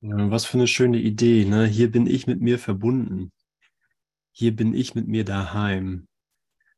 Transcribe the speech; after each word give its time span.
Ja, 0.00 0.30
was 0.30 0.44
für 0.44 0.58
eine 0.58 0.66
schöne 0.66 0.98
Idee, 0.98 1.44
ne? 1.44 1.66
Hier 1.66 1.90
bin 1.90 2.06
ich 2.06 2.26
mit 2.26 2.40
mir 2.40 2.58
verbunden. 2.58 3.32
Hier 4.32 4.54
bin 4.54 4.74
ich 4.74 4.94
mit 4.94 5.08
mir 5.08 5.24
daheim. 5.24 6.06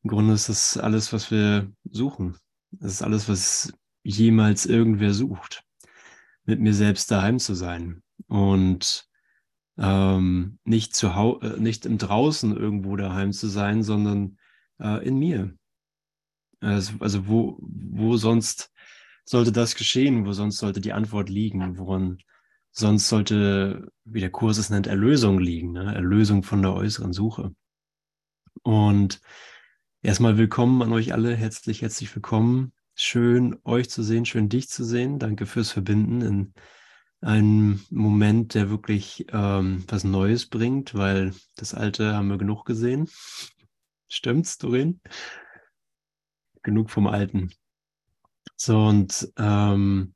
Im 0.02 0.10
Grunde 0.10 0.34
ist 0.34 0.48
das 0.48 0.76
alles, 0.76 1.12
was 1.12 1.30
wir 1.30 1.72
suchen. 1.90 2.36
Das 2.70 2.92
ist 2.92 3.02
alles, 3.02 3.28
was 3.28 3.72
jemals 4.04 4.66
irgendwer 4.66 5.12
sucht. 5.12 5.64
Mit 6.44 6.60
mir 6.60 6.72
selbst 6.72 7.10
daheim 7.10 7.40
zu 7.40 7.54
sein. 7.54 8.02
Und 8.28 9.08
ähm, 9.76 10.58
nicht, 10.64 10.94
zu 10.94 11.16
hau 11.16 11.40
äh, 11.40 11.58
nicht 11.58 11.86
im 11.86 11.98
Draußen 11.98 12.56
irgendwo 12.56 12.96
daheim 12.96 13.32
zu 13.32 13.48
sein, 13.48 13.82
sondern 13.82 14.38
äh, 14.80 15.04
in 15.06 15.18
mir. 15.18 15.56
Also, 16.60 16.94
also 17.00 17.26
wo, 17.26 17.58
wo 17.60 18.16
sonst 18.16 18.72
sollte 19.24 19.52
das 19.52 19.74
geschehen? 19.74 20.24
Wo 20.24 20.32
sonst 20.32 20.58
sollte 20.58 20.80
die 20.80 20.92
Antwort 20.92 21.28
liegen? 21.28 21.78
Woran 21.78 22.18
sonst 22.78 23.08
sollte, 23.08 23.90
wie 24.04 24.20
der 24.20 24.30
Kurs 24.30 24.56
es 24.56 24.70
nennt, 24.70 24.86
Erlösung 24.86 25.40
liegen, 25.40 25.72
ne? 25.72 25.94
Erlösung 25.94 26.44
von 26.44 26.62
der 26.62 26.74
äußeren 26.74 27.12
Suche. 27.12 27.52
Und 28.62 29.20
erstmal 30.00 30.38
willkommen 30.38 30.82
an 30.82 30.92
euch 30.92 31.12
alle, 31.12 31.34
herzlich, 31.34 31.82
herzlich 31.82 32.14
willkommen. 32.14 32.72
Schön 32.94 33.58
euch 33.64 33.90
zu 33.90 34.04
sehen, 34.04 34.26
schön 34.26 34.48
dich 34.48 34.68
zu 34.68 34.84
sehen. 34.84 35.18
Danke 35.18 35.46
fürs 35.46 35.72
Verbinden 35.72 36.20
in 36.20 36.54
einem 37.20 37.80
Moment, 37.90 38.54
der 38.54 38.70
wirklich 38.70 39.26
ähm, 39.32 39.84
was 39.88 40.04
Neues 40.04 40.46
bringt, 40.46 40.94
weil 40.94 41.34
das 41.56 41.74
Alte 41.74 42.14
haben 42.14 42.28
wir 42.28 42.38
genug 42.38 42.64
gesehen. 42.64 43.08
Stimmt's, 44.08 44.56
Doreen? 44.56 45.00
Genug 46.62 46.90
vom 46.90 47.08
Alten. 47.08 47.50
So, 48.54 48.86
und 48.86 49.32
ähm, 49.36 50.14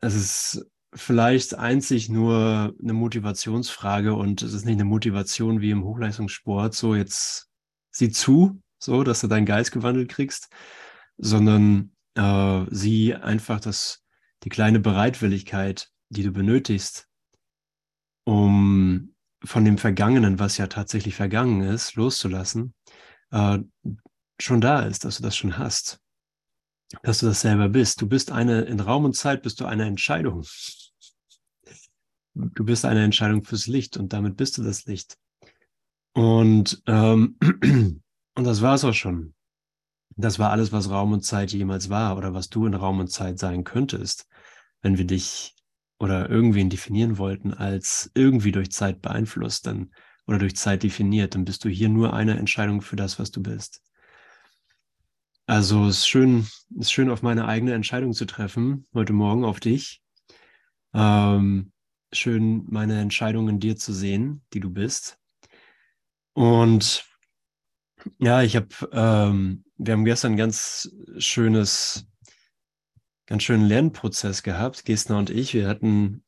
es 0.00 0.14
ist 0.14 0.66
vielleicht 0.94 1.54
einzig 1.56 2.08
nur 2.08 2.74
eine 2.80 2.92
Motivationsfrage 2.92 4.14
und 4.14 4.42
es 4.42 4.52
ist 4.52 4.64
nicht 4.64 4.74
eine 4.74 4.84
Motivation 4.84 5.60
wie 5.60 5.70
im 5.70 5.84
Hochleistungssport, 5.84 6.74
so 6.74 6.94
jetzt 6.94 7.48
sieh 7.90 8.10
zu, 8.10 8.60
so 8.78 9.02
dass 9.02 9.20
du 9.20 9.26
deinen 9.26 9.46
Geist 9.46 9.72
gewandelt 9.72 10.08
kriegst, 10.08 10.48
sondern 11.16 11.92
äh, 12.14 12.64
sieh 12.70 13.14
einfach, 13.14 13.60
dass 13.60 14.04
die 14.44 14.48
kleine 14.48 14.80
Bereitwilligkeit, 14.80 15.90
die 16.10 16.22
du 16.22 16.30
benötigst, 16.30 17.08
um 18.24 19.14
von 19.42 19.64
dem 19.64 19.78
Vergangenen, 19.78 20.38
was 20.38 20.56
ja 20.56 20.68
tatsächlich 20.68 21.14
vergangen 21.14 21.60
ist, 21.62 21.96
loszulassen, 21.96 22.74
äh, 23.30 23.58
schon 24.40 24.60
da 24.60 24.80
ist, 24.80 25.04
dass 25.04 25.18
du 25.18 25.22
das 25.22 25.36
schon 25.36 25.58
hast, 25.58 26.00
dass 27.02 27.18
du 27.18 27.26
das 27.26 27.40
selber 27.40 27.68
bist. 27.68 28.00
Du 28.00 28.08
bist 28.08 28.32
eine, 28.32 28.62
in 28.62 28.80
Raum 28.80 29.04
und 29.04 29.16
Zeit 29.16 29.42
bist 29.42 29.60
du 29.60 29.66
eine 29.66 29.84
Entscheidung 29.84 30.44
du 32.34 32.64
bist 32.64 32.84
eine 32.84 33.04
Entscheidung 33.04 33.44
fürs 33.44 33.66
Licht 33.66 33.96
und 33.96 34.12
damit 34.12 34.36
bist 34.36 34.58
du 34.58 34.62
das 34.62 34.86
Licht. 34.86 35.16
Und, 36.12 36.82
ähm, 36.86 37.36
und 38.34 38.44
das 38.44 38.62
war 38.62 38.74
es 38.74 38.84
auch 38.84 38.94
schon. 38.94 39.34
Das 40.16 40.38
war 40.38 40.50
alles, 40.50 40.70
was 40.72 40.90
Raum 40.90 41.12
und 41.12 41.24
Zeit 41.24 41.52
jemals 41.52 41.90
war 41.90 42.16
oder 42.16 42.34
was 42.34 42.48
du 42.48 42.66
in 42.66 42.74
Raum 42.74 43.00
und 43.00 43.08
Zeit 43.08 43.38
sein 43.38 43.64
könntest, 43.64 44.26
wenn 44.82 44.96
wir 44.96 45.06
dich 45.06 45.54
oder 45.98 46.28
irgendwen 46.28 46.70
definieren 46.70 47.18
wollten 47.18 47.52
als 47.52 48.10
irgendwie 48.14 48.52
durch 48.52 48.70
Zeit 48.70 49.00
beeinflusst 49.00 49.66
dann, 49.66 49.90
oder 50.26 50.38
durch 50.38 50.56
Zeit 50.56 50.82
definiert, 50.82 51.34
dann 51.34 51.44
bist 51.44 51.64
du 51.64 51.68
hier 51.68 51.88
nur 51.88 52.14
eine 52.14 52.36
Entscheidung 52.38 52.80
für 52.80 52.96
das, 52.96 53.18
was 53.18 53.30
du 53.30 53.42
bist. 53.42 53.82
Also 55.46 55.86
es 55.86 55.98
ist 55.98 56.08
schön, 56.08 56.46
es 56.78 56.86
ist 56.86 56.92
schön, 56.92 57.10
auf 57.10 57.22
meine 57.22 57.46
eigene 57.46 57.74
Entscheidung 57.74 58.14
zu 58.14 58.24
treffen, 58.24 58.86
heute 58.94 59.12
Morgen 59.12 59.44
auf 59.44 59.60
dich. 59.60 60.02
Ähm, 60.94 61.72
schön, 62.14 62.64
meine 62.68 63.00
Entscheidung 63.00 63.48
in 63.48 63.60
dir 63.60 63.76
zu 63.76 63.92
sehen, 63.92 64.42
die 64.52 64.60
du 64.60 64.70
bist. 64.70 65.18
Und 66.32 67.04
ja, 68.18 68.42
ich 68.42 68.56
habe, 68.56 68.68
ähm, 68.92 69.64
wir 69.76 69.92
haben 69.92 70.04
gestern 70.04 70.36
ganz 70.36 70.90
schönes, 71.18 72.06
ganz 73.26 73.42
schönen 73.42 73.66
Lernprozess 73.66 74.42
gehabt, 74.42 74.84
Gestner 74.84 75.18
und 75.18 75.30
ich. 75.30 75.54
Wir 75.54 75.68
hatten 75.68 76.22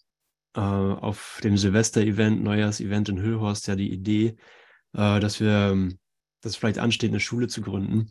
äh, 0.54 0.60
auf 0.60 1.40
dem 1.44 1.56
Silvester-Event, 1.56 2.42
Neujahrs-Event 2.42 3.08
in 3.08 3.20
Hüllhorst 3.20 3.66
ja 3.68 3.76
die 3.76 3.92
Idee, 3.92 4.36
äh, 4.94 5.20
dass 5.20 5.40
wir, 5.40 5.88
dass 6.40 6.56
vielleicht 6.56 6.78
ansteht, 6.78 7.10
eine 7.10 7.20
Schule 7.20 7.48
zu 7.48 7.60
gründen. 7.60 8.10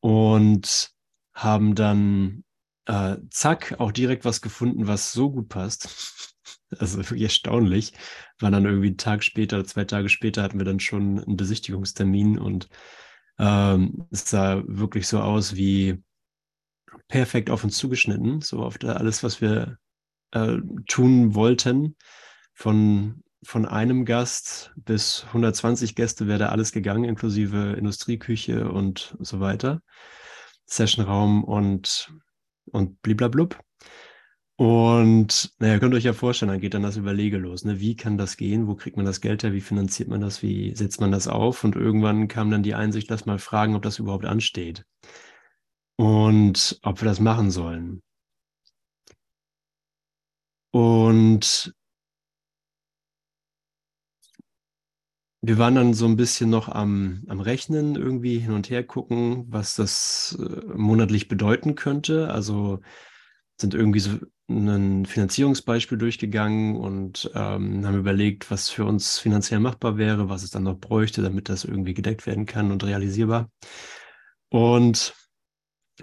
Und 0.00 0.92
haben 1.34 1.74
dann 1.74 2.44
äh, 2.86 3.16
zack 3.30 3.74
auch 3.78 3.92
direkt 3.92 4.24
was 4.24 4.40
gefunden, 4.40 4.86
was 4.86 5.12
so 5.12 5.30
gut 5.30 5.48
passt. 5.48 6.33
Also 6.78 6.98
wirklich 6.98 7.22
erstaunlich. 7.22 7.92
War 8.40 8.50
dann 8.50 8.64
irgendwie 8.64 8.88
einen 8.88 8.96
Tag 8.96 9.22
später, 9.22 9.64
zwei 9.64 9.84
Tage 9.84 10.08
später 10.08 10.42
hatten 10.42 10.58
wir 10.58 10.64
dann 10.64 10.80
schon 10.80 11.22
einen 11.22 11.36
Besichtigungstermin 11.36 12.38
und 12.38 12.68
ähm, 13.38 14.06
es 14.10 14.28
sah 14.28 14.62
wirklich 14.66 15.06
so 15.06 15.20
aus 15.20 15.54
wie 15.56 16.02
perfekt 17.08 17.50
auf 17.50 17.64
uns 17.64 17.76
zugeschnitten, 17.76 18.40
so 18.40 18.62
auf 18.62 18.78
der, 18.78 18.96
alles, 18.96 19.22
was 19.22 19.40
wir 19.40 19.78
äh, 20.32 20.56
tun 20.88 21.34
wollten. 21.34 21.96
Von, 22.52 23.22
von 23.42 23.66
einem 23.66 24.04
Gast 24.04 24.72
bis 24.76 25.24
120 25.26 25.96
Gäste 25.96 26.28
wäre 26.28 26.38
da 26.38 26.48
alles 26.50 26.72
gegangen, 26.72 27.04
inklusive 27.04 27.74
Industrieküche 27.76 28.70
und 28.70 29.16
so 29.20 29.40
weiter. 29.40 29.82
Sessionraum 30.66 31.44
und, 31.44 32.12
und 32.66 33.02
bliblablub. 33.02 33.60
Und 34.56 35.52
naja, 35.58 35.78
könnt 35.80 35.94
ihr 35.94 35.96
euch 35.96 36.04
ja 36.04 36.12
vorstellen, 36.12 36.50
dann 36.52 36.60
geht 36.60 36.74
dann 36.74 36.82
das 36.84 36.96
Überlege 36.96 37.38
los. 37.38 37.64
Ne? 37.64 37.80
Wie 37.80 37.96
kann 37.96 38.16
das 38.18 38.36
gehen? 38.36 38.68
Wo 38.68 38.76
kriegt 38.76 38.96
man 38.96 39.04
das 39.06 39.20
Geld 39.20 39.42
her? 39.42 39.52
Wie 39.52 39.60
finanziert 39.60 40.08
man 40.08 40.20
das? 40.20 40.42
Wie 40.42 40.74
setzt 40.76 41.00
man 41.00 41.10
das 41.10 41.26
auf? 41.26 41.64
Und 41.64 41.74
irgendwann 41.74 42.28
kam 42.28 42.50
dann 42.50 42.62
die 42.62 42.74
Einsicht, 42.74 43.10
lass 43.10 43.26
mal 43.26 43.38
fragen, 43.40 43.74
ob 43.74 43.82
das 43.82 43.98
überhaupt 43.98 44.24
ansteht. 44.24 44.84
Und 45.96 46.78
ob 46.82 47.00
wir 47.00 47.06
das 47.06 47.18
machen 47.20 47.50
sollen. 47.50 48.02
Und 50.72 51.74
wir 55.42 55.58
waren 55.58 55.74
dann 55.74 55.94
so 55.94 56.06
ein 56.06 56.16
bisschen 56.16 56.50
noch 56.50 56.68
am, 56.68 57.24
am 57.28 57.40
Rechnen, 57.40 57.96
irgendwie 57.96 58.38
hin 58.38 58.52
und 58.52 58.70
her 58.70 58.84
gucken, 58.84 59.46
was 59.48 59.74
das 59.74 60.38
äh, 60.40 60.76
monatlich 60.76 61.28
bedeuten 61.28 61.74
könnte. 61.74 62.30
Also 62.30 62.80
sind 63.60 63.74
irgendwie 63.74 64.00
so 64.00 64.18
ein 64.48 65.06
Finanzierungsbeispiel 65.06 65.96
durchgegangen 65.96 66.76
und 66.76 67.30
ähm, 67.34 67.86
haben 67.86 67.98
überlegt, 67.98 68.50
was 68.50 68.68
für 68.68 68.84
uns 68.84 69.18
finanziell 69.18 69.60
machbar 69.60 69.96
wäre, 69.96 70.28
was 70.28 70.42
es 70.42 70.50
dann 70.50 70.64
noch 70.64 70.78
bräuchte, 70.78 71.22
damit 71.22 71.48
das 71.48 71.64
irgendwie 71.64 71.94
gedeckt 71.94 72.26
werden 72.26 72.44
kann 72.44 72.70
und 72.70 72.84
realisierbar. 72.84 73.50
Und 74.50 75.14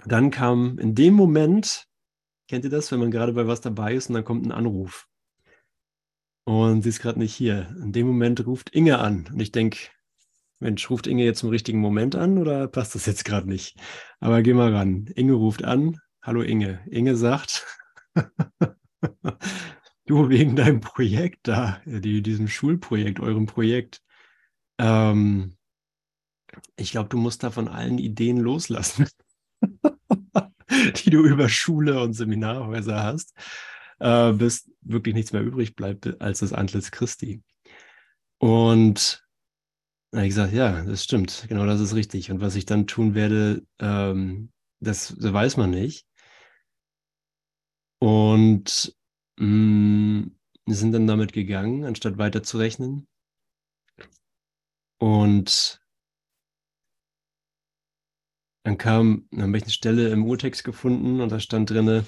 dann 0.04 0.30
kam 0.30 0.78
in 0.78 0.94
dem 0.94 1.14
Moment, 1.14 1.86
kennt 2.48 2.64
ihr 2.64 2.70
das, 2.70 2.90
wenn 2.90 2.98
man 2.98 3.10
gerade 3.10 3.32
bei 3.32 3.46
was 3.46 3.60
dabei 3.60 3.94
ist 3.94 4.08
und 4.08 4.14
dann 4.14 4.24
kommt 4.24 4.44
ein 4.44 4.52
Anruf. 4.52 5.06
Und 6.44 6.82
sie 6.82 6.88
ist 6.88 7.00
gerade 7.00 7.20
nicht 7.20 7.34
hier. 7.34 7.68
In 7.80 7.92
dem 7.92 8.08
Moment 8.08 8.44
ruft 8.44 8.70
Inge 8.70 8.98
an. 8.98 9.28
Und 9.32 9.40
ich 9.40 9.52
denke, 9.52 9.78
Mensch, 10.58 10.90
ruft 10.90 11.06
Inge 11.06 11.24
jetzt 11.24 11.42
im 11.44 11.50
richtigen 11.50 11.78
Moment 11.78 12.16
an 12.16 12.38
oder 12.38 12.66
passt 12.66 12.94
das 12.94 13.06
jetzt 13.06 13.24
gerade 13.24 13.48
nicht? 13.48 13.76
Aber 14.18 14.42
geh 14.42 14.54
mal 14.54 14.74
ran. 14.74 15.06
Inge 15.14 15.34
ruft 15.34 15.64
an. 15.64 15.98
Hallo 16.20 16.42
Inge. 16.42 16.80
Inge 16.90 17.16
sagt, 17.16 17.64
du 20.06 20.28
wegen 20.28 20.56
deinem 20.56 20.80
Projekt 20.80 21.48
da, 21.48 21.80
die, 21.84 22.22
diesem 22.22 22.48
Schulprojekt, 22.48 23.20
eurem 23.20 23.46
Projekt. 23.46 24.02
Ähm, 24.78 25.56
ich 26.76 26.90
glaube, 26.92 27.08
du 27.08 27.16
musst 27.16 27.42
da 27.42 27.50
von 27.50 27.68
allen 27.68 27.98
Ideen 27.98 28.38
loslassen, 28.38 29.06
die 30.96 31.10
du 31.10 31.24
über 31.24 31.48
Schule 31.48 32.00
und 32.00 32.12
Seminarhäuser 32.14 33.02
hast, 33.02 33.34
äh, 34.00 34.32
bis 34.32 34.70
wirklich 34.80 35.14
nichts 35.14 35.32
mehr 35.32 35.42
übrig 35.42 35.74
bleibt 35.74 36.20
als 36.20 36.40
das 36.40 36.52
Antlitz 36.52 36.90
Christi. 36.90 37.42
Und 38.38 39.24
ich 40.14 40.28
gesagt, 40.28 40.52
ja, 40.52 40.82
das 40.82 41.04
stimmt, 41.04 41.46
genau 41.48 41.64
das 41.64 41.80
ist 41.80 41.94
richtig. 41.94 42.30
Und 42.30 42.40
was 42.40 42.56
ich 42.56 42.66
dann 42.66 42.86
tun 42.86 43.14
werde, 43.14 43.62
ähm, 43.78 44.50
das, 44.80 45.14
das 45.18 45.32
weiß 45.32 45.56
man 45.56 45.70
nicht. 45.70 46.06
Und 48.02 48.96
mh, 49.38 49.46
mm, 49.46 50.36
sind 50.66 50.90
dann 50.90 51.06
damit 51.06 51.32
gegangen, 51.32 51.84
anstatt 51.84 52.18
weiterzurechnen. 52.18 53.06
Und 54.98 55.80
dann 58.64 58.76
kam, 58.76 59.28
dann 59.30 59.42
habe 59.42 59.56
ich 59.56 59.62
eine 59.62 59.70
Stelle 59.70 60.08
im 60.08 60.24
Urtext 60.24 60.64
gefunden 60.64 61.20
und 61.20 61.30
da 61.30 61.38
stand 61.38 61.70
drinne, 61.70 62.04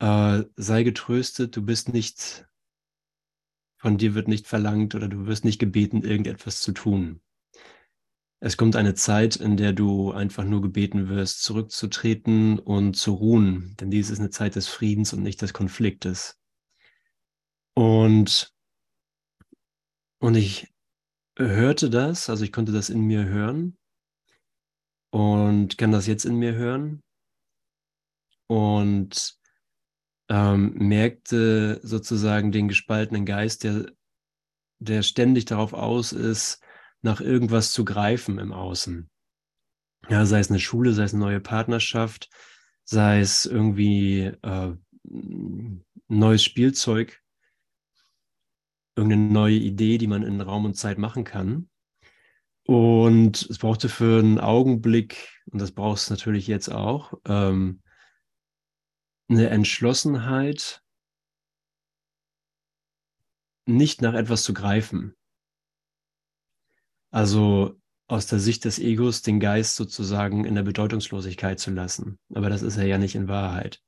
äh, 0.00 0.42
sei 0.56 0.82
getröstet, 0.82 1.54
du 1.54 1.62
bist 1.62 1.92
nicht, 1.92 2.48
von 3.76 3.98
dir 3.98 4.14
wird 4.14 4.26
nicht 4.26 4.48
verlangt 4.48 4.96
oder 4.96 5.06
du 5.06 5.26
wirst 5.26 5.44
nicht 5.44 5.60
gebeten, 5.60 6.02
irgendetwas 6.02 6.60
zu 6.60 6.72
tun. 6.72 7.20
Es 8.40 8.56
kommt 8.56 8.76
eine 8.76 8.94
Zeit, 8.94 9.36
in 9.36 9.56
der 9.56 9.72
du 9.72 10.12
einfach 10.12 10.44
nur 10.44 10.60
gebeten 10.60 11.08
wirst, 11.08 11.42
zurückzutreten 11.42 12.58
und 12.58 12.94
zu 12.94 13.14
ruhen, 13.14 13.74
denn 13.80 13.90
dies 13.90 14.10
ist 14.10 14.20
eine 14.20 14.30
Zeit 14.30 14.56
des 14.56 14.68
Friedens 14.68 15.12
und 15.12 15.22
nicht 15.22 15.40
des 15.40 15.52
Konfliktes. 15.52 16.38
Und, 17.74 18.52
und 20.20 20.34
ich 20.36 20.72
hörte 21.36 21.90
das, 21.90 22.28
also 22.28 22.44
ich 22.44 22.52
konnte 22.52 22.72
das 22.72 22.90
in 22.90 23.00
mir 23.00 23.24
hören 23.24 23.76
und 25.10 25.78
kann 25.78 25.92
das 25.92 26.06
jetzt 26.06 26.24
in 26.24 26.36
mir 26.36 26.54
hören 26.54 27.02
und 28.46 29.38
ähm, 30.28 30.74
merkte 30.74 31.80
sozusagen 31.82 32.52
den 32.52 32.68
gespaltenen 32.68 33.26
Geist, 33.26 33.64
der, 33.64 33.92
der 34.78 35.02
ständig 35.02 35.44
darauf 35.44 35.72
aus 35.72 36.12
ist, 36.12 36.60
nach 37.04 37.20
irgendwas 37.20 37.72
zu 37.72 37.84
greifen 37.84 38.38
im 38.38 38.52
Außen. 38.52 39.10
Ja, 40.08 40.26
sei 40.26 40.40
es 40.40 40.50
eine 40.50 40.58
Schule, 40.58 40.92
sei 40.92 41.04
es 41.04 41.12
eine 41.12 41.22
neue 41.22 41.40
Partnerschaft, 41.40 42.30
sei 42.84 43.20
es 43.20 43.46
irgendwie 43.46 44.32
äh, 44.42 44.74
neues 46.08 46.44
Spielzeug, 46.44 47.22
irgendeine 48.96 49.32
neue 49.32 49.56
Idee, 49.56 49.98
die 49.98 50.06
man 50.06 50.22
in 50.22 50.40
Raum 50.40 50.64
und 50.64 50.74
Zeit 50.74 50.98
machen 50.98 51.24
kann. 51.24 51.68
Und 52.66 53.42
es 53.42 53.58
brauchte 53.58 53.90
für 53.90 54.18
einen 54.18 54.40
Augenblick, 54.40 55.42
und 55.46 55.60
das 55.60 55.72
brauchst 55.72 56.08
du 56.08 56.14
natürlich 56.14 56.46
jetzt 56.46 56.70
auch, 56.70 57.12
ähm, 57.26 57.82
eine 59.28 59.50
Entschlossenheit, 59.50 60.82
nicht 63.66 64.00
nach 64.00 64.14
etwas 64.14 64.42
zu 64.42 64.54
greifen. 64.54 65.14
Also 67.14 67.80
aus 68.08 68.26
der 68.26 68.40
Sicht 68.40 68.64
des 68.64 68.80
Egos 68.80 69.22
den 69.22 69.38
Geist 69.38 69.76
sozusagen 69.76 70.44
in 70.44 70.56
der 70.56 70.64
Bedeutungslosigkeit 70.64 71.60
zu 71.60 71.70
lassen. 71.70 72.18
Aber 72.34 72.50
das 72.50 72.62
ist 72.62 72.76
er 72.76 72.86
ja 72.86 72.98
nicht 72.98 73.14
in 73.14 73.28
Wahrheit, 73.28 73.80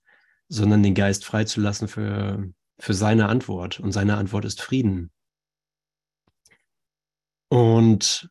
sondern 0.47 0.85
den 0.85 0.95
Geist 0.95 1.25
freizulassen 1.25 1.89
für, 1.89 2.49
für 2.79 2.95
seine 2.95 3.29
Antwort. 3.29 3.81
Und 3.81 3.91
seine 3.91 4.17
Antwort 4.17 4.45
ist 4.45 4.63
Frieden. 4.63 5.11
Und, 7.49 8.31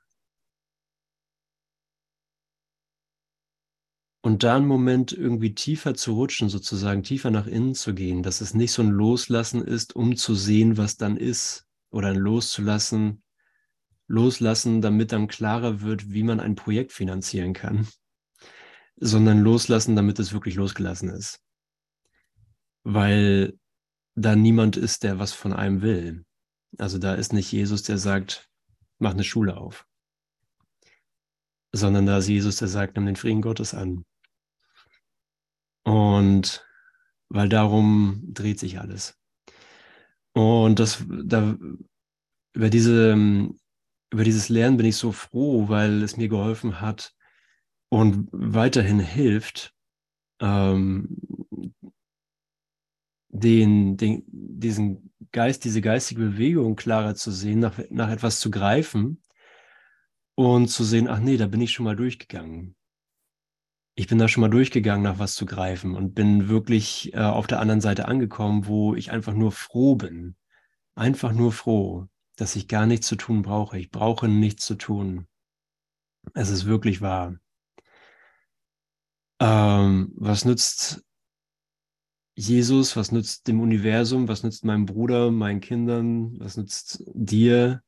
und 4.22 4.44
da 4.44 4.56
einen 4.56 4.66
Moment 4.66 5.12
irgendwie 5.12 5.54
tiefer 5.56 5.94
zu 5.96 6.14
rutschen, 6.14 6.48
sozusagen 6.48 7.04
tiefer 7.04 7.32
nach 7.32 7.48
innen 7.48 7.76
zu 7.76 7.94
gehen, 7.94 8.24
dass 8.24 8.40
es 8.40 8.54
nicht 8.54 8.72
so 8.72 8.82
ein 8.82 8.92
Loslassen 8.92 9.62
ist, 9.62 9.94
um 9.94 10.16
zu 10.16 10.36
sehen, 10.36 10.78
was 10.78 10.96
dann 10.96 11.18
ist, 11.18 11.68
oder 11.90 12.08
ein 12.08 12.18
Loszulassen, 12.18 13.25
loslassen, 14.08 14.82
damit 14.82 15.12
dann 15.12 15.28
klarer 15.28 15.82
wird, 15.82 16.12
wie 16.12 16.24
man 16.24 16.40
ein 16.40 16.56
Projekt 16.56 16.92
finanzieren 16.92 17.54
kann, 17.54 17.88
sondern 18.98 19.42
loslassen, 19.42 19.96
damit 19.96 20.20
es 20.20 20.34
wirklich 20.34 20.56
losgelassen 20.56 21.10
ist. 21.10 21.42
Weil 22.84 23.58
da 24.16 24.36
niemand 24.36 24.78
ist, 24.78 25.04
der 25.04 25.20
was 25.20 25.34
von 25.34 25.54
einem 25.54 25.82
will. 25.82 26.26
Also 26.78 26.98
da 26.98 27.16
ist 27.16 27.34
nicht 27.34 27.52
Jesus, 27.52 27.84
der 27.84 27.98
sagt, 27.98 28.50
mach 29.00 29.12
eine 29.12 29.24
Schule 29.24 29.58
auf, 29.58 29.88
sondern 31.72 32.06
da 32.06 32.20
ist 32.20 32.28
Jesus, 32.28 32.58
der 32.58 32.68
sagt, 32.68 32.96
nimm 32.96 33.06
den 33.06 33.16
Frieden 33.16 33.42
Gottes 33.42 33.74
an. 33.74 34.06
Und 35.84 36.66
weil 37.30 37.50
darum 37.50 38.24
dreht 38.28 38.60
sich 38.60 38.80
alles. 38.80 39.20
Und 40.34 40.80
das, 40.80 41.04
da, 41.08 41.58
über 42.54 42.70
diese 42.70 43.16
über 44.12 44.24
dieses 44.24 44.50
Lernen 44.50 44.78
bin 44.78 44.86
ich 44.86 44.98
so 44.98 45.12
froh, 45.12 45.68
weil 45.70 46.04
es 46.04 46.18
mir 46.18 46.28
geholfen 46.28 46.82
hat 46.82 47.14
und 47.90 48.30
weiterhin 48.32 49.00
hilft, 49.00 49.74
ähm, 50.40 51.18
den, 53.30 53.98
den, 53.98 54.24
diesen 54.28 55.12
Geist, 55.32 55.66
diese 55.66 55.82
geistige 55.82 56.22
Bewegung 56.22 56.76
klarer 56.76 57.16
zu 57.16 57.32
sehen, 57.32 57.60
nach, 57.60 57.78
nach 57.90 58.10
etwas 58.10 58.40
zu 58.40 58.50
greifen 58.50 59.22
und 60.36 60.70
zu 60.70 60.84
sehen, 60.84 61.08
ach 61.10 61.20
nee, 61.20 61.38
da 61.38 61.48
bin 61.48 61.62
ich 61.62 61.72
schon 61.72 61.84
mal 61.84 61.96
durchgegangen. 61.96 62.76
Ich 63.98 64.08
bin 64.08 64.18
da 64.18 64.28
schon 64.28 64.42
mal 64.42 64.50
durchgegangen, 64.50 65.04
nach 65.04 65.20
was 65.20 65.36
zu 65.36 65.46
greifen 65.46 65.96
und 65.96 66.14
bin 66.14 66.50
wirklich 66.50 67.14
äh, 67.14 67.20
auf 67.20 67.48
der 67.48 67.60
anderen 67.60 67.82
Seite 67.82 68.08
angekommen, 68.08 68.68
wo 68.68 68.94
ich 68.96 69.12
einfach 69.12 69.34
nur 69.34 69.52
froh 69.52 69.96
bin. 69.96 70.36
Einfach 70.96 71.34
nur 71.34 71.52
froh 71.52 72.08
dass 72.36 72.56
ich 72.56 72.68
gar 72.68 72.86
nichts 72.86 73.08
zu 73.08 73.16
tun 73.16 73.42
brauche. 73.42 73.78
Ich 73.78 73.92
brauche 73.92 74.28
nichts 74.28 74.66
zu 74.66 74.76
tun. 74.76 75.28
Es 76.34 76.50
ist 76.50 76.66
wirklich 76.66 77.02
wahr. 77.02 77.38
Ähm, 79.40 80.12
was 80.16 80.46
nützt 80.46 81.04
Jesus? 82.36 82.96
Was 82.96 83.12
nützt 83.12 83.48
dem 83.48 83.62
Universum? 83.62 84.28
Was 84.28 84.44
nützt 84.44 84.66
meinem 84.66 84.86
Bruder, 84.86 85.32
meinen 85.32 85.62
Kindern? 85.62 86.40
Was 86.40 86.58
nützt 86.58 87.04
dir? 87.14 87.84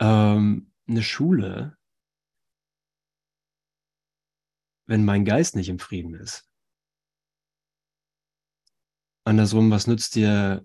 Ähm, 0.00 0.72
eine 0.88 1.02
Schule, 1.02 1.76
wenn 4.86 5.04
mein 5.04 5.24
Geist 5.24 5.56
nicht 5.56 5.68
im 5.68 5.78
Frieden 5.78 6.14
ist. 6.14 6.48
Andersrum, 9.24 9.70
was 9.70 9.86
nützt 9.88 10.14
dir 10.14 10.64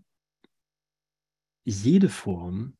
jede 1.63 2.10
Form, 2.10 2.78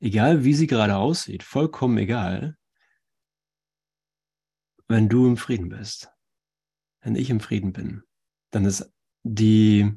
egal 0.00 0.44
wie 0.44 0.54
sie 0.54 0.66
gerade 0.66 0.96
aussieht, 0.96 1.42
vollkommen 1.42 1.98
egal, 1.98 2.56
wenn 4.88 5.08
du 5.08 5.26
im 5.26 5.36
Frieden 5.36 5.68
bist, 5.68 6.10
wenn 7.00 7.16
ich 7.16 7.30
im 7.30 7.40
Frieden 7.40 7.72
bin, 7.72 8.02
dann 8.50 8.64
ist 8.64 8.92
die, 9.22 9.90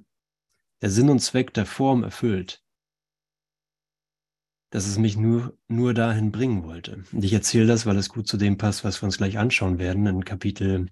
der 0.81 0.89
Sinn 0.89 1.09
und 1.09 1.19
Zweck 1.19 1.53
der 1.53 1.65
Form 1.65 2.03
erfüllt, 2.03 2.63
dass 4.69 4.87
es 4.87 4.97
mich 4.97 5.17
nur, 5.17 5.57
nur 5.67 5.93
dahin 5.93 6.31
bringen 6.31 6.63
wollte. 6.63 7.03
Und 7.11 7.23
ich 7.23 7.33
erzähle 7.33 7.67
das, 7.67 7.85
weil 7.85 7.97
es 7.97 8.09
gut 8.09 8.27
zu 8.27 8.37
dem 8.37 8.57
passt, 8.57 8.83
was 8.83 9.01
wir 9.01 9.05
uns 9.05 9.17
gleich 9.17 9.37
anschauen 9.37 9.79
werden, 9.79 10.05
in 10.07 10.25
Kapitel, 10.25 10.89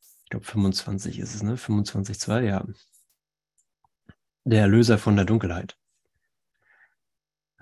ich 0.00 0.30
glaube 0.30 0.46
25 0.46 1.18
ist 1.18 1.34
es, 1.34 1.42
ne? 1.42 1.56
25.2, 1.56 2.42
ja. 2.42 2.66
Der 4.44 4.62
Erlöser 4.62 4.98
von 4.98 5.16
der 5.16 5.24
Dunkelheit. 5.24 5.78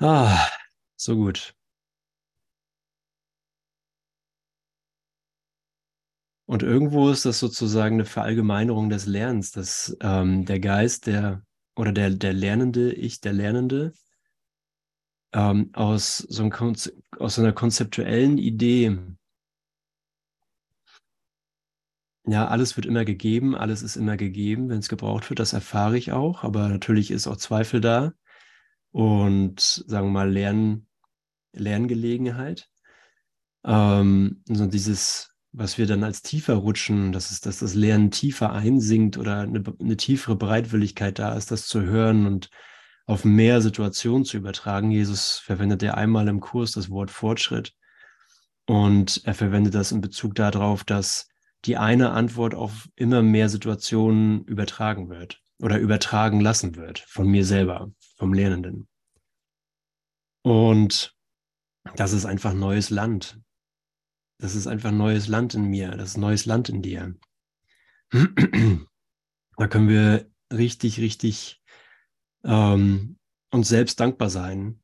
Ah, 0.00 0.50
so 0.96 1.14
gut. 1.16 1.54
Und 6.46 6.62
irgendwo 6.62 7.08
ist 7.10 7.24
das 7.24 7.38
sozusagen 7.38 7.94
eine 7.94 8.04
Verallgemeinerung 8.04 8.90
des 8.90 9.06
Lernens, 9.06 9.52
dass 9.52 9.96
ähm, 10.02 10.44
der 10.44 10.58
Geist, 10.60 11.06
der 11.06 11.42
oder 11.76 11.92
der, 11.92 12.10
der 12.10 12.32
Lernende, 12.32 12.92
ich, 12.92 13.20
der 13.20 13.32
Lernende, 13.32 13.92
ähm, 15.32 15.70
aus, 15.74 16.18
so 16.18 16.44
ein 16.44 16.52
aus 17.18 17.34
so 17.34 17.42
einer 17.42 17.52
konzeptuellen 17.52 18.38
Idee, 18.38 18.96
ja, 22.26 22.46
alles 22.48 22.76
wird 22.76 22.86
immer 22.86 23.04
gegeben, 23.04 23.54
alles 23.56 23.82
ist 23.82 23.96
immer 23.96 24.16
gegeben, 24.16 24.68
wenn 24.70 24.78
es 24.78 24.88
gebraucht 24.88 25.28
wird, 25.30 25.38
das 25.40 25.52
erfahre 25.52 25.96
ich 25.98 26.12
auch, 26.12 26.44
aber 26.44 26.68
natürlich 26.68 27.10
ist 27.10 27.26
auch 27.26 27.36
Zweifel 27.36 27.80
da 27.80 28.12
und 28.92 29.60
sagen 29.60 30.08
wir 30.08 30.12
mal 30.12 30.30
Lern, 30.30 30.86
Lerngelegenheit. 31.52 32.68
Ähm, 33.64 34.42
so 34.46 34.66
dieses, 34.66 35.34
was 35.52 35.78
wir 35.78 35.86
dann 35.86 36.04
als 36.04 36.22
tiefer 36.22 36.54
rutschen, 36.54 37.12
dass, 37.12 37.30
es, 37.30 37.40
dass 37.40 37.58
das 37.58 37.74
Lernen 37.74 38.10
tiefer 38.10 38.52
einsinkt 38.52 39.18
oder 39.18 39.40
eine, 39.40 39.62
eine 39.80 39.96
tiefere 39.96 40.36
Bereitwilligkeit 40.36 41.18
da 41.18 41.34
ist, 41.34 41.50
das 41.50 41.66
zu 41.66 41.82
hören 41.82 42.26
und 42.26 42.50
auf 43.06 43.24
mehr 43.24 43.60
Situationen 43.60 44.24
zu 44.24 44.36
übertragen. 44.36 44.90
Jesus 44.90 45.38
verwendet 45.38 45.82
ja 45.82 45.94
einmal 45.94 46.28
im 46.28 46.40
Kurs 46.40 46.72
das 46.72 46.90
Wort 46.90 47.10
Fortschritt 47.10 47.74
und 48.66 49.22
er 49.24 49.34
verwendet 49.34 49.74
das 49.74 49.90
in 49.90 50.00
Bezug 50.00 50.36
darauf, 50.36 50.84
dass 50.84 51.28
die 51.64 51.76
eine 51.76 52.10
Antwort 52.10 52.54
auf 52.54 52.88
immer 52.94 53.20
mehr 53.20 53.48
Situationen 53.48 54.44
übertragen 54.44 55.10
wird 55.10 55.42
oder 55.60 55.78
übertragen 55.78 56.40
lassen 56.40 56.76
wird 56.76 57.00
von 57.00 57.26
mir 57.26 57.44
selber, 57.44 57.90
vom 58.20 58.34
Lernenden. 58.34 58.86
Und 60.42 61.16
das 61.96 62.12
ist 62.12 62.26
einfach 62.26 62.52
neues 62.52 62.90
Land. 62.90 63.40
Das 64.38 64.54
ist 64.54 64.66
einfach 64.66 64.92
neues 64.92 65.26
Land 65.26 65.54
in 65.54 65.64
mir. 65.64 65.92
Das 65.92 66.10
ist 66.10 66.16
neues 66.18 66.44
Land 66.44 66.68
in 66.68 66.82
dir. 66.82 67.14
Da 69.56 69.68
können 69.68 69.90
wir 69.90 70.30
richtig, 70.50 71.00
richtig 71.00 71.62
ähm, 72.44 73.18
uns 73.50 73.68
selbst 73.68 74.00
dankbar 74.00 74.30
sein 74.30 74.82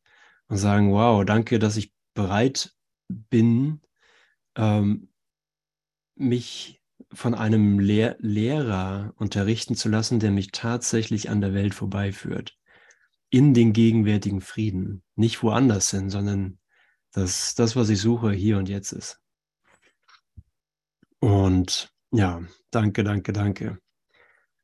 und 0.48 0.58
sagen, 0.58 0.92
wow, 0.92 1.24
danke, 1.24 1.58
dass 1.58 1.78
ich 1.78 1.94
bereit 2.12 2.76
bin, 3.08 3.80
ähm, 4.54 5.08
mich 6.14 6.82
von 7.10 7.34
einem 7.34 7.78
Lehr 7.78 8.16
Lehrer 8.18 9.14
unterrichten 9.16 9.76
zu 9.76 9.88
lassen, 9.88 10.20
der 10.20 10.30
mich 10.30 10.52
tatsächlich 10.52 11.30
an 11.30 11.40
der 11.40 11.54
Welt 11.54 11.74
vorbeiführt. 11.74 12.58
In 13.36 13.52
den 13.52 13.74
gegenwärtigen 13.74 14.40
Frieden. 14.40 15.02
Nicht 15.14 15.42
woanders 15.42 15.90
hin, 15.90 16.08
sondern 16.08 16.58
dass 17.12 17.54
das, 17.54 17.76
was 17.76 17.90
ich 17.90 18.00
suche, 18.00 18.32
hier 18.32 18.56
und 18.56 18.66
jetzt 18.66 18.92
ist. 18.92 19.20
Und 21.18 21.92
ja, 22.12 22.42
danke, 22.70 23.04
danke, 23.04 23.34
danke. 23.34 23.78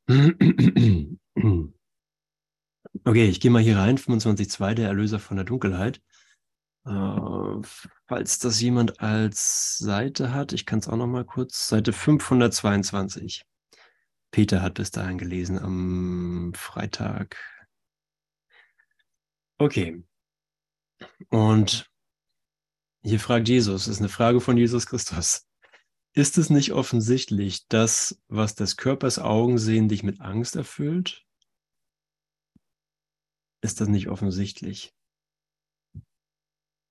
Okay, 3.05 3.25
ich 3.25 3.39
gehe 3.39 3.51
mal 3.51 3.61
hier 3.61 3.77
rein, 3.77 3.97
25.2, 3.97 4.73
der 4.73 4.87
Erlöser 4.87 5.19
von 5.19 5.35
der 5.35 5.45
Dunkelheit. 5.45 6.01
Äh, 6.85 7.61
falls 8.07 8.39
das 8.39 8.59
jemand 8.61 8.99
als 9.01 9.77
Seite 9.77 10.33
hat, 10.33 10.53
ich 10.53 10.65
kann 10.65 10.79
es 10.79 10.87
auch 10.87 10.95
noch 10.95 11.07
mal 11.07 11.25
kurz, 11.25 11.67
Seite 11.67 11.93
522. 11.93 13.45
Peter 14.31 14.61
hat 14.63 14.75
bis 14.75 14.89
dahin 14.91 15.19
gelesen 15.19 15.59
am 15.59 16.53
Freitag. 16.55 17.52
Okay. 19.63 20.03
Und 21.29 21.89
hier 23.01 23.19
fragt 23.21 23.47
Jesus, 23.47 23.87
ist 23.87 23.99
eine 23.99 24.09
Frage 24.09 24.41
von 24.41 24.57
Jesus 24.57 24.87
Christus. 24.87 25.47
Ist 26.13 26.37
es 26.37 26.49
nicht 26.49 26.73
offensichtlich, 26.73 27.65
dass, 27.69 28.21
was 28.27 28.55
des 28.55 28.75
Körpers 28.75 29.19
Augen 29.19 29.57
sehen, 29.57 29.87
dich 29.87 30.03
mit 30.03 30.19
Angst 30.19 30.57
erfüllt? 30.57 31.23
Ist 33.61 33.79
das 33.79 33.87
nicht 33.87 34.09
offensichtlich? 34.09 34.93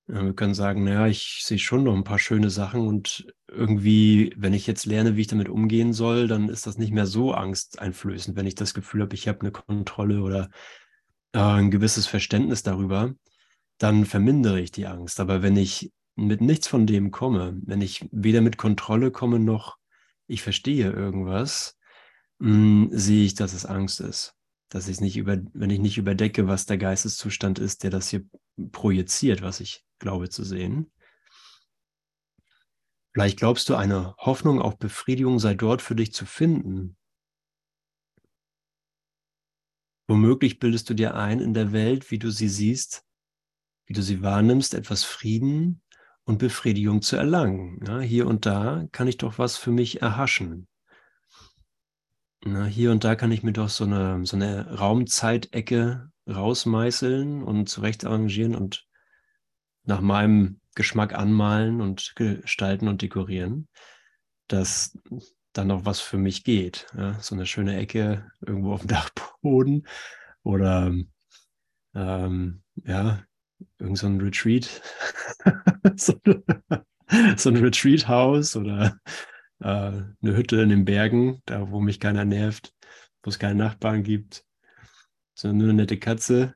Ja, 0.09 0.25
wir 0.25 0.35
können 0.35 0.55
sagen, 0.55 0.85
naja, 0.85 1.09
ich 1.09 1.43
sehe 1.45 1.59
schon 1.59 1.85
noch 1.85 1.95
ein 1.95 2.05
paar 2.05 2.19
schöne 2.19 2.49
Sachen 2.49 2.89
und 2.89 3.27
irgendwie, 3.49 4.33
wenn 4.39 4.55
ich 4.55 4.67
jetzt 4.67 4.87
lerne, 4.87 5.17
wie 5.17 5.21
ich 5.21 5.27
damit 5.27 5.51
umgehen 5.51 5.93
soll, 5.93 6.27
dann 6.27 6.49
ist 6.49 6.67
das 6.67 6.79
nicht 6.79 6.93
mehr 6.93 7.07
so 7.07 7.33
angsteinflößend, 7.35 8.35
wenn 8.35 8.47
ich 8.47 8.55
das 8.55 8.73
Gefühl 8.73 9.03
habe, 9.03 9.15
ich 9.15 9.29
habe 9.29 9.41
eine 9.43 9.53
Kontrolle 9.53 10.23
oder 10.23 10.49
äh, 11.33 11.39
ein 11.39 11.71
gewisses 11.71 12.07
Verständnis 12.07 12.63
darüber, 12.63 13.15
dann 13.79 14.05
vermindere 14.05 14.61
ich 14.61 14.71
die 14.73 14.87
Angst. 14.87 15.21
Aber 15.21 15.43
wenn 15.43 15.57
ich 15.57 15.93
mit 16.15 16.41
nichts 16.41 16.69
von 16.69 16.87
dem 16.87 17.11
komme, 17.11 17.59
wenn 17.65 17.81
ich 17.81 18.09
weder 18.13 18.41
mit 18.41 18.59
Kontrolle 18.59 19.11
komme 19.11 19.39
noch 19.39 19.79
ich 20.29 20.43
verstehe 20.43 20.91
irgendwas, 20.91 21.77
mh, 22.39 22.49
hm, 22.49 22.91
sehe 22.93 23.25
ich, 23.25 23.35
dass 23.35 23.53
es 23.53 23.67
Angst 23.67 24.01
ist 24.01 24.35
dass 24.73 24.89
ich 24.89 25.01
nicht 25.01 25.19
über, 25.19 25.37
wenn 25.53 25.69
ich 25.69 25.81
nicht 25.81 25.99
überdecke, 25.99 26.49
was 26.49 26.65
der 26.65 26.79
Geisteszustand 26.79 27.59
ist, 27.59 27.83
der 27.83 27.91
das 27.91 28.09
hier 28.09 28.25
projiziert, 28.71 29.43
was 29.43 29.61
ich 29.61 29.85
glaube 29.99 30.31
zu 30.31 30.45
sehen. 30.45 30.91
Vielleicht 33.13 33.39
glaubst 33.39 33.69
du, 33.69 33.75
eine 33.75 34.15
Hoffnung 34.17 34.63
auf 34.63 34.79
Befriedigung 34.79 35.39
sei 35.39 35.53
dort 35.53 35.83
für 35.83 35.95
dich 35.95 36.15
zu 36.15 36.25
finden. 36.25 36.97
Womöglich 40.07 40.59
bildest 40.59 40.91
du 40.91 40.95
dir 40.95 41.15
ein, 41.15 41.41
in 41.41 41.55
der 41.55 41.73
Welt, 41.73 42.11
wie 42.11 42.19
du 42.19 42.31
sie 42.31 42.49
siehst, 42.49 43.05
wie 43.87 43.93
du 43.93 44.03
sie 44.03 44.23
wahrnimmst, 44.23 44.75
etwas 44.75 45.05
Frieden 45.05 45.83
und 46.25 46.39
Befriedigung 46.39 47.03
zu 47.03 47.17
erlangen. 47.17 47.81
Ja, 47.87 48.01
hier 48.01 48.27
und 48.27 48.47
da 48.47 48.87
kann 48.93 49.09
ich 49.09 49.17
doch 49.17 49.39
was 49.39 49.57
für 49.57 49.71
mich 49.71 50.03
erhaschen. 50.03 50.69
Na, 52.45 52.65
hier 52.65 52.91
und 52.91 53.05
da 53.05 53.15
kann 53.15 53.31
ich 53.31 53.43
mir 53.43 53.53
doch 53.53 53.69
so 53.69 53.85
eine, 53.85 54.27
so 54.27 54.37
eine 54.37 54.79
Raumzeitecke 54.79 56.11
rausmeißeln 56.29 57.43
und 57.43 57.69
zurecht 57.69 58.05
arrangieren 58.05 58.55
und 58.55 58.87
nach 59.85 60.01
meinem 60.01 60.61
Geschmack 60.75 61.15
anmalen 61.15 61.81
und 61.81 62.15
gestalten 62.17 62.89
und 62.89 63.03
dekorieren, 63.03 63.69
dass 64.49 64.99
dann 65.53 65.69
noch 65.69 65.85
was 65.85 66.01
für 66.01 66.19
mich 66.19 66.45
geht. 66.45 66.87
Ja? 66.97 67.19
So 67.21 67.35
eine 67.35 67.47
schöne 67.47 67.77
Ecke 67.77 68.31
irgendwo 68.41 68.73
auf 68.73 68.81
dem 68.81 68.89
Dachboden 68.89 69.87
oder 70.43 70.93
ähm, 71.95 72.63
ja, 72.85 73.23
irgend 73.79 73.99
so 73.99 74.07
ein 74.07 74.21
Retreat, 74.21 74.83
so, 75.97 76.15
so 77.37 77.49
ein 77.51 77.57
Retreat-Haus 77.57 78.57
oder 78.57 78.99
äh, 79.61 79.67
eine 79.67 80.13
Hütte 80.23 80.61
in 80.63 80.71
den 80.71 80.85
Bergen, 80.85 81.43
da 81.47 81.71
wo 81.71 81.81
mich 81.81 82.01
keiner 82.01 82.25
nervt, 82.25 82.75
wo 83.23 83.31
es 83.31 83.39
keine 83.39 83.57
Nachbarn 83.57 84.03
gibt, 84.03 84.45
sondern 85.35 85.59
nur 85.59 85.69
eine 85.69 85.83
nette 85.83 85.99
Katze. 85.99 86.55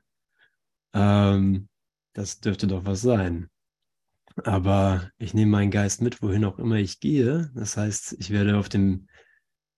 Ähm, 0.93 1.69
das 2.13 2.39
dürfte 2.39 2.67
doch 2.67 2.85
was 2.85 3.01
sein. 3.01 3.49
Aber 4.43 5.11
ich 5.17 5.33
nehme 5.33 5.51
meinen 5.51 5.71
Geist 5.71 6.01
mit, 6.01 6.21
wohin 6.21 6.45
auch 6.45 6.59
immer 6.59 6.75
ich 6.75 6.99
gehe. 6.99 7.51
Das 7.55 7.77
heißt, 7.77 8.17
ich 8.19 8.29
werde 8.29 8.57
auf 8.57 8.69
dem 8.69 9.07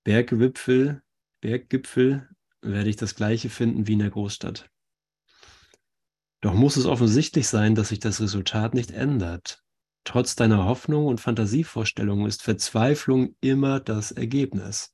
Bergwipfel, 0.03 1.01
Berggipfel, 1.41 2.27
werde 2.61 2.89
ich 2.89 2.97
das 2.97 3.15
Gleiche 3.15 3.49
finden 3.49 3.87
wie 3.87 3.93
in 3.93 3.99
der 3.99 4.09
Großstadt. 4.09 4.69
Doch 6.41 6.53
muss 6.53 6.77
es 6.77 6.85
offensichtlich 6.85 7.47
sein, 7.47 7.75
dass 7.75 7.89
sich 7.89 7.99
das 7.99 8.21
Resultat 8.21 8.73
nicht 8.73 8.91
ändert. 8.91 9.63
Trotz 10.05 10.35
deiner 10.35 10.65
Hoffnung 10.65 11.05
und 11.05 11.21
Fantasievorstellungen 11.21 12.25
ist 12.25 12.41
Verzweiflung 12.41 13.35
immer 13.41 13.79
das 13.79 14.11
Ergebnis. 14.11 14.93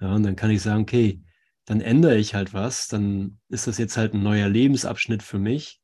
Ja, 0.00 0.14
und 0.14 0.22
dann 0.22 0.36
kann 0.36 0.50
ich 0.50 0.62
sagen, 0.62 0.82
okay, 0.82 1.22
dann 1.64 1.80
ändere 1.80 2.16
ich 2.16 2.34
halt 2.34 2.54
was, 2.54 2.88
dann 2.88 3.40
ist 3.48 3.66
das 3.66 3.78
jetzt 3.78 3.96
halt 3.96 4.14
ein 4.14 4.22
neuer 4.22 4.48
Lebensabschnitt 4.48 5.22
für 5.22 5.38
mich. 5.38 5.80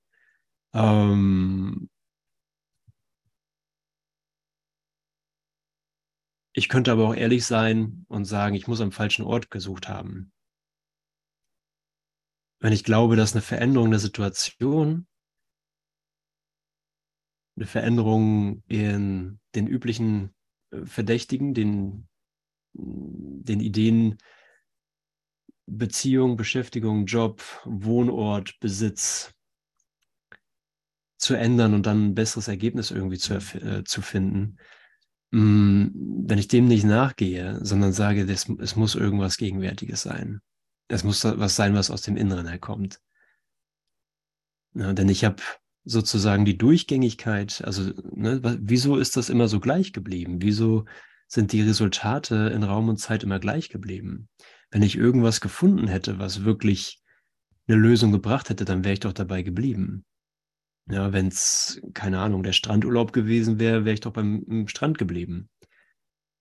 Ähm, 0.74 1.88
ich 6.56 6.70
könnte 6.70 6.90
aber 6.90 7.06
auch 7.06 7.14
ehrlich 7.14 7.44
sein 7.44 8.06
und 8.08 8.24
sagen, 8.24 8.54
ich 8.54 8.66
muss 8.66 8.80
am 8.80 8.90
falschen 8.90 9.26
Ort 9.26 9.50
gesucht 9.50 9.88
haben. 9.88 10.32
Wenn 12.60 12.72
ich 12.72 12.82
glaube, 12.82 13.14
dass 13.14 13.34
eine 13.34 13.42
Veränderung 13.42 13.90
der 13.90 14.00
Situation 14.00 15.06
eine 17.56 17.66
Veränderung 17.66 18.62
in 18.68 19.38
den 19.54 19.66
üblichen 19.66 20.34
äh, 20.70 20.84
Verdächtigen, 20.84 21.52
den, 21.52 22.08
den 22.72 23.60
Ideen, 23.60 24.16
Beziehung, 25.66 26.36
Beschäftigung, 26.36 27.04
Job, 27.04 27.42
Wohnort, 27.64 28.58
Besitz 28.60 29.34
zu 31.18 31.34
ändern 31.34 31.74
und 31.74 31.84
dann 31.84 32.08
ein 32.08 32.14
besseres 32.14 32.48
Ergebnis 32.48 32.90
irgendwie 32.90 33.18
zu, 33.18 33.34
äh, 33.34 33.84
zu 33.84 34.00
finden. 34.00 34.58
Mm, 35.36 35.88
wenn 36.28 36.38
ich 36.38 36.48
dem 36.48 36.66
nicht 36.66 36.84
nachgehe, 36.84 37.58
sondern 37.62 37.92
sage, 37.92 38.24
das, 38.24 38.48
es 38.58 38.74
muss 38.74 38.94
irgendwas 38.94 39.36
Gegenwärtiges 39.36 40.00
sein. 40.00 40.40
Es 40.88 41.04
muss 41.04 41.24
was 41.24 41.56
sein, 41.56 41.74
was 41.74 41.90
aus 41.90 42.00
dem 42.00 42.16
Inneren 42.16 42.48
herkommt. 42.48 43.02
Ja, 44.72 44.94
denn 44.94 45.10
ich 45.10 45.26
habe 45.26 45.42
sozusagen 45.84 46.46
die 46.46 46.56
Durchgängigkeit, 46.56 47.62
also 47.66 47.92
ne, 48.14 48.40
wieso 48.62 48.96
ist 48.96 49.18
das 49.18 49.28
immer 49.28 49.46
so 49.46 49.60
gleich 49.60 49.92
geblieben? 49.92 50.38
Wieso 50.40 50.86
sind 51.28 51.52
die 51.52 51.60
Resultate 51.60 52.50
in 52.54 52.62
Raum 52.62 52.88
und 52.88 52.96
Zeit 52.96 53.22
immer 53.22 53.38
gleich 53.38 53.68
geblieben? 53.68 54.30
Wenn 54.70 54.82
ich 54.82 54.96
irgendwas 54.96 55.42
gefunden 55.42 55.86
hätte, 55.86 56.18
was 56.18 56.44
wirklich 56.44 57.02
eine 57.68 57.76
Lösung 57.76 58.10
gebracht 58.10 58.48
hätte, 58.48 58.64
dann 58.64 58.84
wäre 58.84 58.94
ich 58.94 59.00
doch 59.00 59.12
dabei 59.12 59.42
geblieben. 59.42 60.06
Ja, 60.88 61.12
wenn 61.12 61.28
es, 61.28 61.80
keine 61.94 62.20
Ahnung, 62.20 62.42
der 62.42 62.52
Strandurlaub 62.52 63.12
gewesen 63.12 63.58
wäre, 63.58 63.84
wäre 63.84 63.94
ich 63.94 64.00
doch 64.00 64.12
beim 64.12 64.68
Strand 64.68 64.98
geblieben. 64.98 65.48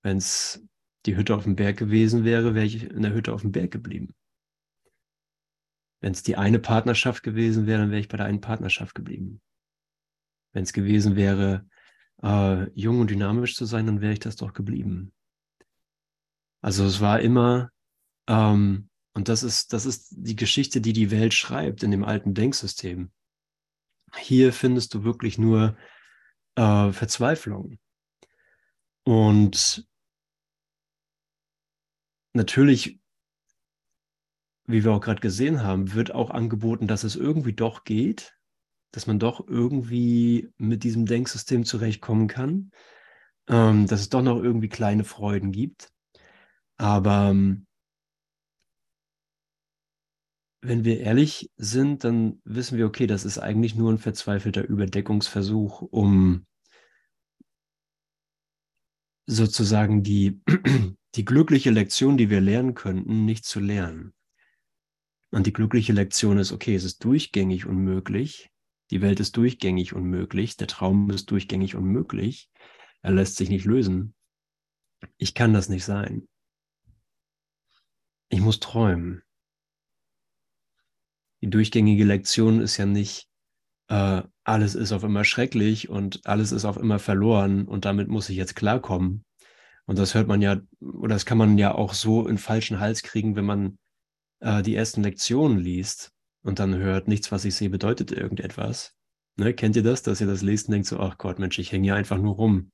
Wenn 0.04 0.18
es 0.18 0.64
die 1.06 1.18
Hütte 1.18 1.36
auf 1.36 1.44
dem 1.44 1.56
Berg 1.56 1.78
gewesen 1.78 2.24
wäre, 2.24 2.54
wäre 2.54 2.66
ich 2.66 2.84
in 2.84 3.02
der 3.02 3.14
Hütte 3.14 3.34
auf 3.34 3.42
dem 3.42 3.52
Berg 3.52 3.72
geblieben. 3.72 4.14
Wenn 6.00 6.12
es 6.12 6.22
die 6.22 6.36
eine 6.36 6.60
Partnerschaft 6.60 7.24
gewesen 7.24 7.66
wäre, 7.66 7.82
dann 7.82 7.90
wäre 7.90 8.02
ich 8.02 8.08
bei 8.08 8.18
der 8.18 8.28
einen 8.28 8.42
Partnerschaft 8.42 8.94
geblieben. 8.94 9.42
Wenn 10.54 10.64
es 10.64 10.74
gewesen 10.74 11.16
wäre, 11.16 11.68
äh, 12.22 12.70
jung 12.80 13.00
und 13.00 13.10
dynamisch 13.10 13.56
zu 13.56 13.66
sein, 13.66 13.88
dann 13.88 14.02
wäre 14.02 14.14
ich 14.14 14.20
das 14.20 14.36
doch 14.36 14.54
geblieben. 14.54 15.12
Also 16.62 16.86
es 16.86 17.02
war 17.02 17.20
immer, 17.20 17.72
ähm, 18.28 18.90
und 19.14 19.30
das 19.30 19.42
ist, 19.42 19.74
das 19.74 19.86
ist 19.86 20.10
die 20.12 20.36
Geschichte, 20.36 20.82
die 20.82 20.94
die 20.94 21.10
Welt 21.10 21.34
schreibt 21.34 21.82
in 21.82 21.92
dem 21.92 22.04
alten 22.04 22.36
Denksystem. 22.36 23.12
Hier 24.18 24.54
findest 24.54 24.94
du 24.94 25.04
wirklich 25.04 25.38
nur 25.38 25.78
äh, 26.56 26.92
Verzweiflung. 26.92 27.78
Und 29.04 29.88
natürlich 32.34 33.00
wie 34.68 34.84
wir 34.84 34.92
auch 34.92 35.02
gerade 35.02 35.22
gesehen 35.22 35.64
haben, 35.64 35.94
wird 35.94 36.14
auch 36.14 36.32
angeboten, 36.32 36.88
dass 36.88 37.04
es 37.04 37.16
irgendwie 37.16 37.54
doch 37.54 37.84
geht, 37.84 38.36
dass 38.92 39.08
man 39.08 39.20
doch 39.20 39.48
irgendwie 39.48 40.50
mit 40.58 40.84
diesem 40.84 41.06
Denksystem 41.06 41.66
zurechtkommen 41.66 42.28
kann, 42.28 42.72
ähm, 43.48 43.88
dass 43.88 44.02
es 44.02 44.10
doch 44.10 44.22
noch 44.22 44.42
irgendwie 44.42 44.70
kleine 44.70 45.04
Freuden 45.04 45.52
gibt. 45.52 45.92
Aber 46.78 47.36
wenn 50.68 50.84
wir 50.84 51.00
ehrlich 51.00 51.52
sind, 51.58 52.04
dann 52.04 52.42
wissen 52.44 52.78
wir, 52.78 52.86
okay, 52.88 53.08
das 53.08 53.26
ist 53.26 53.38
eigentlich 53.38 53.76
nur 53.76 53.92
ein 53.92 53.98
verzweifelter 53.98 54.64
Überdeckungsversuch, 54.64 55.82
um 55.82 56.46
sozusagen 59.28 60.04
die, 60.04 60.42
die 61.16 61.26
glückliche 61.26 61.72
Lektion, 61.72 62.18
die 62.18 62.30
wir 62.30 62.42
lernen 62.42 62.74
könnten, 62.74 63.26
nicht 63.26 63.46
zu 63.46 63.60
lernen. 63.60 64.14
Und 65.32 65.48
die 65.48 65.54
glückliche 65.54 65.94
Lektion 65.94 66.38
ist, 66.38 66.52
okay, 66.52 66.76
es 66.76 66.84
ist 66.84 67.04
durchgängig 67.04 67.66
unmöglich. 67.66 68.50
Die 68.92 69.02
Welt 69.02 69.20
ist 69.20 69.36
durchgängig 69.38 69.94
unmöglich. 69.94 70.58
Der 70.58 70.68
Traum 70.68 71.10
ist 71.10 71.32
durchgängig 71.32 71.76
unmöglich. 71.76 72.50
Er 73.02 73.12
lässt 73.12 73.36
sich 73.36 73.50
nicht 73.50 73.66
lösen. 73.66 74.16
Ich 75.18 75.34
kann 75.34 75.54
das 75.54 75.70
nicht 75.70 75.84
sein. 75.84 76.28
Ich 78.30 78.40
muss 78.40 78.60
träumen. 78.60 79.24
Die 81.46 81.52
durchgängige 81.52 82.06
Lektion 82.06 82.60
ist 82.60 82.78
ja 82.78 82.88
nicht, 82.88 83.28
äh, 83.88 84.24
alles 84.44 84.74
ist 84.74 84.92
auf 84.92 85.04
immer 85.04 85.24
schrecklich 85.24 85.90
und 85.90 86.26
alles 86.26 86.52
ist 86.52 86.66
auf 86.66 86.76
immer 86.76 86.98
verloren 86.98 87.68
und 87.68 87.86
damit 87.86 88.08
muss 88.08 88.30
ich 88.30 88.36
jetzt 88.36 88.56
klarkommen. 88.56 89.24
Und 89.86 90.00
das 90.00 90.16
hört 90.16 90.28
man 90.28 90.42
ja, 90.42 90.60
oder 90.80 91.14
das 91.14 91.28
kann 91.28 91.38
man 91.38 91.60
ja 91.60 91.76
auch 91.76 91.94
so 91.94 92.28
in 92.28 92.40
falschen 92.40 92.80
Hals 92.80 93.04
kriegen, 93.04 93.36
wenn 93.36 93.46
man 93.46 93.78
äh, 94.40 94.64
die 94.64 94.74
ersten 94.74 95.04
Lektionen 95.04 95.60
liest 95.60 96.14
und 96.42 96.58
dann 96.58 96.78
hört, 96.78 97.08
nichts, 97.08 97.32
was 97.32 97.46
ich 97.46 97.54
sehe, 97.54 97.70
bedeutet 97.70 98.12
irgendetwas. 98.12 98.96
Ne, 99.38 99.54
kennt 99.54 99.76
ihr 99.76 99.84
das, 99.84 100.02
dass 100.02 100.22
ihr 100.22 100.28
das 100.28 100.42
lest 100.42 100.68
und 100.68 100.72
denkt 100.72 100.88
so, 100.88 101.00
ach 101.00 101.20
Gott, 101.20 101.38
Mensch, 101.38 101.60
ich 101.60 101.72
hänge 101.72 101.84
hier 101.84 101.96
einfach 101.96 102.18
nur 102.18 102.34
rum. 102.34 102.72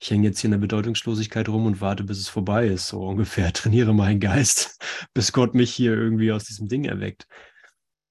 Ich 0.00 0.10
hänge 0.10 0.26
jetzt 0.26 0.40
hier 0.40 0.48
in 0.48 0.52
der 0.52 0.58
Bedeutungslosigkeit 0.58 1.48
rum 1.48 1.66
und 1.66 1.80
warte, 1.80 2.02
bis 2.02 2.18
es 2.18 2.28
vorbei 2.28 2.66
ist, 2.66 2.88
so 2.88 3.06
ungefähr. 3.06 3.52
Trainiere 3.52 3.94
meinen 3.94 4.18
Geist, 4.18 4.82
bis 5.14 5.32
Gott 5.32 5.54
mich 5.54 5.72
hier 5.72 5.92
irgendwie 5.92 6.32
aus 6.32 6.42
diesem 6.42 6.66
Ding 6.66 6.84
erweckt. 6.84 7.28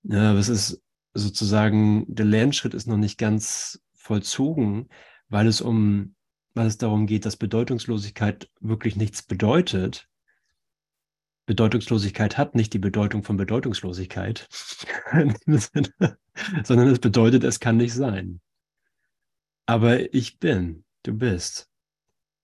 Ja, 0.04 0.32
aber 0.32 0.40
es 0.40 0.50
ist 0.50 0.82
sozusagen, 1.14 2.06
der 2.08 2.26
Lernschritt 2.26 2.74
ist 2.74 2.88
noch 2.88 2.98
nicht 2.98 3.18
ganz 3.18 3.82
vollzogen, 3.94 4.90
weil 5.30 5.48
es 5.48 5.62
um, 5.62 6.16
weil 6.54 6.68
es 6.68 6.78
darum 6.78 7.06
geht, 7.08 7.26
dass 7.26 7.38
Bedeutungslosigkeit 7.38 8.50
wirklich 8.60 8.96
nichts 8.96 9.22
bedeutet. 9.24 10.08
Bedeutungslosigkeit 11.46 12.38
hat 12.38 12.56
nicht 12.56 12.74
die 12.74 12.80
Bedeutung 12.80 13.24
von 13.24 13.38
Bedeutungslosigkeit, 13.38 14.48
sondern 16.64 16.88
es 16.88 17.00
bedeutet, 17.00 17.44
es 17.44 17.60
kann 17.60 17.78
nicht 17.78 17.94
sein. 17.94 18.42
Aber 19.66 20.14
ich 20.14 20.40
bin, 20.40 20.86
du 21.04 21.14
bist. 21.14 21.70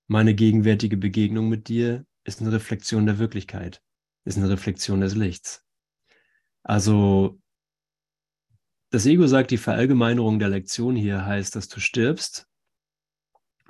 Meine 0.07 0.35
gegenwärtige 0.35 0.97
Begegnung 0.97 1.49
mit 1.49 1.67
dir 1.67 2.05
ist 2.23 2.41
eine 2.41 2.51
Reflexion 2.51 3.05
der 3.05 3.17
Wirklichkeit, 3.19 3.81
ist 4.25 4.37
eine 4.37 4.49
Reflexion 4.49 5.01
des 5.01 5.15
Lichts. 5.15 5.65
Also 6.63 7.39
das 8.89 9.05
Ego 9.05 9.27
sagt, 9.27 9.51
die 9.51 9.57
Verallgemeinerung 9.57 10.39
der 10.39 10.49
Lektion 10.49 10.95
hier 10.95 11.25
heißt, 11.25 11.55
dass 11.55 11.67
du 11.67 11.79
stirbst. 11.79 12.47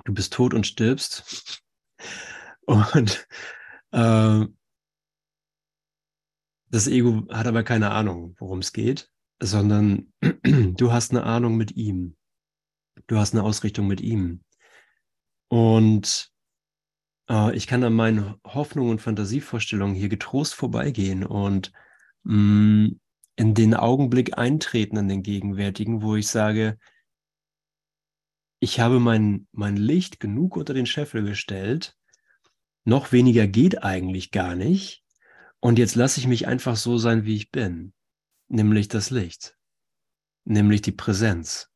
Du 0.04 0.14
bist 0.14 0.32
tot 0.32 0.54
und 0.54 0.66
stirbst. 0.66 1.62
Und 2.66 3.26
äh, 3.92 4.46
das 6.70 6.86
Ego 6.86 7.26
hat 7.30 7.46
aber 7.46 7.62
keine 7.62 7.90
Ahnung, 7.90 8.36
worum 8.38 8.58
es 8.58 8.72
geht, 8.72 9.10
sondern 9.40 10.12
du 10.42 10.92
hast 10.92 11.10
eine 11.10 11.24
Ahnung 11.24 11.56
mit 11.56 11.72
ihm. 11.72 12.16
Du 13.06 13.16
hast 13.16 13.34
eine 13.34 13.42
Ausrichtung 13.42 13.86
mit 13.86 14.00
ihm. 14.00 14.44
Und 15.48 16.30
äh, 17.28 17.56
ich 17.56 17.66
kann 17.66 17.82
an 17.84 17.94
meinen 17.94 18.34
Hoffnungen 18.44 18.90
und 18.92 19.00
Fantasievorstellungen 19.00 19.94
hier 19.94 20.10
getrost 20.10 20.54
vorbeigehen 20.54 21.24
und 21.24 21.72
mh, 22.24 22.34
mm, 22.34 23.00
in 23.38 23.54
den 23.54 23.72
Augenblick 23.72 24.36
eintreten, 24.36 24.96
in 24.96 25.06
den 25.06 25.22
gegenwärtigen, 25.22 26.02
wo 26.02 26.16
ich 26.16 26.26
sage, 26.26 26.76
ich 28.58 28.80
habe 28.80 28.98
mein, 28.98 29.46
mein 29.52 29.76
Licht 29.76 30.18
genug 30.18 30.56
unter 30.56 30.74
den 30.74 30.86
Scheffel 30.86 31.22
gestellt, 31.22 31.96
noch 32.82 33.12
weniger 33.12 33.46
geht 33.46 33.84
eigentlich 33.84 34.32
gar 34.32 34.56
nicht, 34.56 35.04
und 35.60 35.78
jetzt 35.78 35.94
lasse 35.94 36.18
ich 36.18 36.26
mich 36.26 36.48
einfach 36.48 36.74
so 36.74 36.98
sein, 36.98 37.26
wie 37.26 37.36
ich 37.36 37.52
bin, 37.52 37.92
nämlich 38.48 38.88
das 38.88 39.10
Licht, 39.10 39.56
nämlich 40.44 40.82
die 40.82 40.92
Präsenz. 40.92 41.70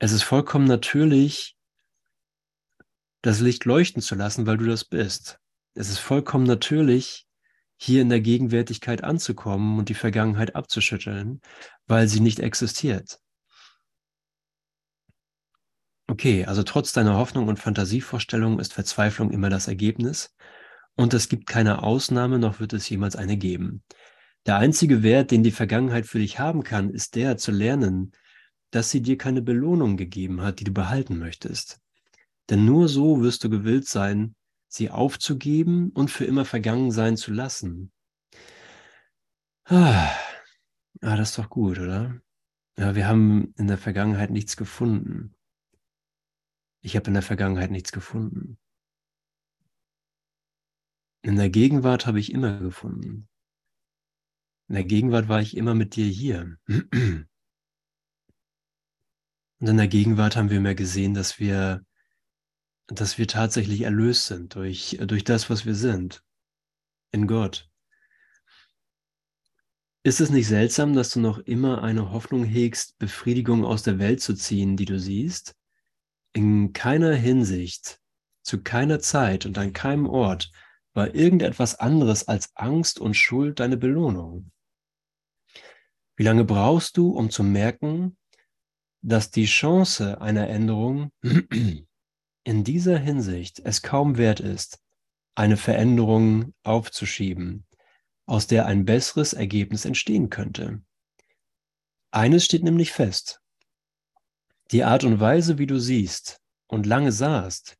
Es 0.00 0.10
ist 0.10 0.24
vollkommen 0.24 0.66
natürlich, 0.66 1.56
das 3.22 3.38
Licht 3.38 3.64
leuchten 3.64 4.02
zu 4.02 4.16
lassen, 4.16 4.46
weil 4.46 4.56
du 4.56 4.64
das 4.64 4.84
bist. 4.84 5.38
Es 5.74 5.88
ist 5.88 5.98
vollkommen 5.98 6.46
natürlich, 6.46 7.28
hier 7.80 8.02
in 8.02 8.10
der 8.10 8.20
Gegenwärtigkeit 8.20 9.02
anzukommen 9.02 9.78
und 9.78 9.88
die 9.88 9.94
Vergangenheit 9.94 10.54
abzuschütteln, 10.54 11.40
weil 11.86 12.08
sie 12.08 12.20
nicht 12.20 12.38
existiert. 12.38 13.18
Okay, 16.06 16.44
also 16.44 16.62
trotz 16.62 16.92
deiner 16.92 17.16
Hoffnung 17.16 17.48
und 17.48 17.58
Fantasievorstellung 17.58 18.58
ist 18.58 18.74
Verzweiflung 18.74 19.30
immer 19.30 19.48
das 19.48 19.66
Ergebnis 19.66 20.34
und 20.94 21.14
es 21.14 21.30
gibt 21.30 21.46
keine 21.46 21.82
Ausnahme, 21.82 22.38
noch 22.38 22.60
wird 22.60 22.74
es 22.74 22.86
jemals 22.88 23.16
eine 23.16 23.38
geben. 23.38 23.82
Der 24.44 24.56
einzige 24.56 25.02
Wert, 25.02 25.30
den 25.30 25.42
die 25.42 25.50
Vergangenheit 25.50 26.04
für 26.06 26.18
dich 26.18 26.38
haben 26.38 26.64
kann, 26.64 26.90
ist 26.90 27.14
der 27.14 27.38
zu 27.38 27.50
lernen, 27.50 28.12
dass 28.70 28.90
sie 28.90 29.00
dir 29.00 29.16
keine 29.16 29.40
Belohnung 29.40 29.96
gegeben 29.96 30.42
hat, 30.42 30.60
die 30.60 30.64
du 30.64 30.72
behalten 30.72 31.18
möchtest. 31.18 31.80
Denn 32.50 32.66
nur 32.66 32.88
so 32.88 33.22
wirst 33.22 33.42
du 33.44 33.48
gewillt 33.48 33.86
sein, 33.88 34.34
sie 34.70 34.88
aufzugeben 34.88 35.90
und 35.90 36.10
für 36.10 36.24
immer 36.24 36.44
vergangen 36.44 36.92
sein 36.92 37.16
zu 37.16 37.32
lassen. 37.32 37.92
Ah, 39.64 40.10
das 41.00 41.30
ist 41.30 41.38
doch 41.38 41.50
gut, 41.50 41.78
oder? 41.78 42.20
Ja, 42.78 42.94
wir 42.94 43.06
haben 43.06 43.52
in 43.58 43.66
der 43.66 43.78
Vergangenheit 43.78 44.30
nichts 44.30 44.56
gefunden. 44.56 45.34
Ich 46.82 46.96
habe 46.96 47.08
in 47.08 47.14
der 47.14 47.22
Vergangenheit 47.22 47.70
nichts 47.70 47.92
gefunden. 47.92 48.58
In 51.22 51.36
der 51.36 51.50
Gegenwart 51.50 52.06
habe 52.06 52.20
ich 52.20 52.32
immer 52.32 52.58
gefunden. 52.58 53.28
In 54.68 54.76
der 54.76 54.84
Gegenwart 54.84 55.28
war 55.28 55.42
ich 55.42 55.56
immer 55.56 55.74
mit 55.74 55.96
dir 55.96 56.06
hier. 56.06 56.56
Und 56.68 57.28
in 59.68 59.76
der 59.76 59.88
Gegenwart 59.88 60.36
haben 60.36 60.48
wir 60.48 60.60
mehr 60.60 60.76
gesehen, 60.76 61.12
dass 61.12 61.38
wir 61.38 61.84
dass 62.90 63.18
wir 63.18 63.26
tatsächlich 63.26 63.82
erlöst 63.82 64.26
sind 64.26 64.54
durch, 64.54 64.98
durch 65.00 65.24
das, 65.24 65.48
was 65.50 65.64
wir 65.64 65.74
sind, 65.74 66.22
in 67.12 67.26
Gott. 67.26 67.68
Ist 70.02 70.20
es 70.20 70.30
nicht 70.30 70.48
seltsam, 70.48 70.94
dass 70.94 71.10
du 71.10 71.20
noch 71.20 71.38
immer 71.38 71.82
eine 71.82 72.10
Hoffnung 72.10 72.44
hegst, 72.44 72.98
Befriedigung 72.98 73.64
aus 73.64 73.82
der 73.82 73.98
Welt 73.98 74.20
zu 74.22 74.34
ziehen, 74.34 74.76
die 74.76 74.86
du 74.86 74.98
siehst? 74.98 75.54
In 76.32 76.72
keiner 76.72 77.14
Hinsicht, 77.14 78.00
zu 78.42 78.62
keiner 78.62 79.00
Zeit 79.00 79.44
und 79.44 79.58
an 79.58 79.72
keinem 79.72 80.06
Ort 80.06 80.50
war 80.94 81.14
irgendetwas 81.14 81.74
anderes 81.74 82.26
als 82.26 82.50
Angst 82.56 82.98
und 82.98 83.14
Schuld 83.14 83.60
deine 83.60 83.76
Belohnung. 83.76 84.50
Wie 86.16 86.24
lange 86.24 86.44
brauchst 86.44 86.96
du, 86.96 87.10
um 87.10 87.30
zu 87.30 87.42
merken, 87.42 88.16
dass 89.02 89.30
die 89.30 89.46
Chance 89.46 90.20
einer 90.20 90.48
Änderung 90.48 91.12
in 92.50 92.64
dieser 92.64 92.98
Hinsicht 92.98 93.60
es 93.64 93.80
kaum 93.80 94.18
wert 94.18 94.40
ist, 94.40 94.80
eine 95.36 95.56
Veränderung 95.56 96.52
aufzuschieben, 96.64 97.64
aus 98.26 98.48
der 98.48 98.66
ein 98.66 98.84
besseres 98.84 99.34
Ergebnis 99.34 99.84
entstehen 99.84 100.30
könnte. 100.30 100.82
Eines 102.10 102.44
steht 102.44 102.64
nämlich 102.64 102.90
fest. 102.90 103.40
Die 104.72 104.82
Art 104.82 105.04
und 105.04 105.20
Weise, 105.20 105.58
wie 105.58 105.68
du 105.68 105.78
siehst 105.78 106.40
und 106.66 106.86
lange 106.86 107.12
sahst, 107.12 107.76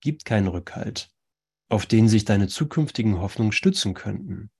gibt 0.00 0.24
keinen 0.24 0.46
Rückhalt, 0.46 1.10
auf 1.68 1.84
den 1.84 2.08
sich 2.08 2.24
deine 2.24 2.46
zukünftigen 2.46 3.18
Hoffnungen 3.18 3.50
stützen 3.50 3.92
könnten 3.92 4.52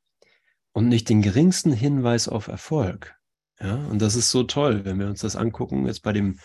und 0.73 0.89
nicht 0.89 1.09
den 1.09 1.23
geringsten 1.23 1.73
Hinweis 1.73 2.27
auf 2.27 2.49
Erfolg. 2.49 3.15
Ja, 3.61 3.77
und 3.77 4.03
das 4.03 4.17
ist 4.17 4.33
so 4.33 4.43
toll, 4.43 4.85
wenn 4.85 4.99
wir 4.99 5.07
uns 5.07 5.21
das 5.21 5.37
angucken, 5.37 5.87
jetzt 5.87 6.03
bei 6.03 6.13
dem 6.13 6.41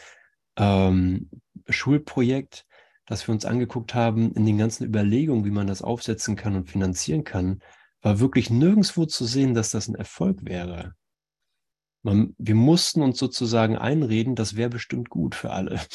ähm, 0.55 1.31
Schulprojekt, 1.67 2.67
das 3.11 3.27
wir 3.27 3.33
uns 3.33 3.43
angeguckt 3.43 3.93
haben, 3.93 4.31
in 4.35 4.45
den 4.45 4.57
ganzen 4.57 4.85
Überlegungen, 4.85 5.43
wie 5.43 5.51
man 5.51 5.67
das 5.67 5.81
aufsetzen 5.81 6.37
kann 6.37 6.55
und 6.55 6.69
finanzieren 6.69 7.25
kann, 7.25 7.61
war 8.01 8.21
wirklich 8.21 8.49
nirgendwo 8.49 9.05
zu 9.05 9.25
sehen, 9.25 9.53
dass 9.53 9.71
das 9.71 9.89
ein 9.89 9.95
Erfolg 9.95 10.45
wäre. 10.45 10.95
Man, 12.03 12.33
wir 12.37 12.55
mussten 12.55 13.01
uns 13.01 13.19
sozusagen 13.19 13.77
einreden, 13.77 14.35
das 14.35 14.55
wäre 14.55 14.69
bestimmt 14.69 15.09
gut 15.09 15.35
für 15.35 15.51
alle. 15.51 15.81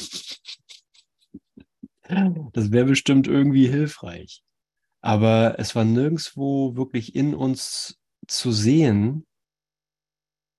Das 2.53 2.71
wäre 2.71 2.85
bestimmt 2.85 3.27
irgendwie 3.27 3.67
hilfreich. 3.67 4.41
Aber 5.01 5.59
es 5.59 5.75
war 5.75 5.83
nirgendwo 5.83 6.77
wirklich 6.77 7.15
in 7.15 7.35
uns 7.35 7.99
zu 8.27 8.53
sehen, 8.53 9.27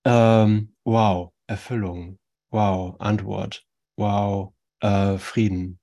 ähm, 0.05 0.75
wow, 0.85 1.33
Erfüllung, 1.47 2.19
wow, 2.51 2.97
Antwort, 2.99 3.67
wow, 3.97 4.53
äh, 4.81 5.17
Frieden, 5.17 5.78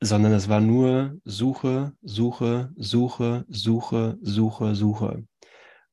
sondern 0.00 0.32
es 0.32 0.48
war 0.48 0.60
nur 0.60 1.18
Suche, 1.24 1.94
Suche, 2.02 2.72
Suche, 2.76 3.44
Suche, 3.48 4.18
Suche, 4.20 4.74
Suche. 4.74 5.24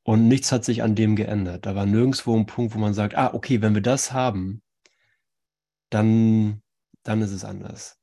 Und 0.03 0.27
nichts 0.27 0.51
hat 0.51 0.65
sich 0.65 0.83
an 0.83 0.95
dem 0.95 1.15
geändert. 1.15 1.65
Da 1.65 1.75
war 1.75 1.85
nirgendwo 1.85 2.35
ein 2.35 2.45
Punkt, 2.45 2.75
wo 2.75 2.79
man 2.79 2.93
sagt, 2.93 3.15
ah, 3.15 3.33
okay, 3.33 3.61
wenn 3.61 3.73
wir 3.73 3.81
das 3.81 4.11
haben, 4.11 4.61
dann, 5.89 6.61
dann 7.03 7.21
ist 7.21 7.31
es 7.31 7.45
anders. 7.45 7.97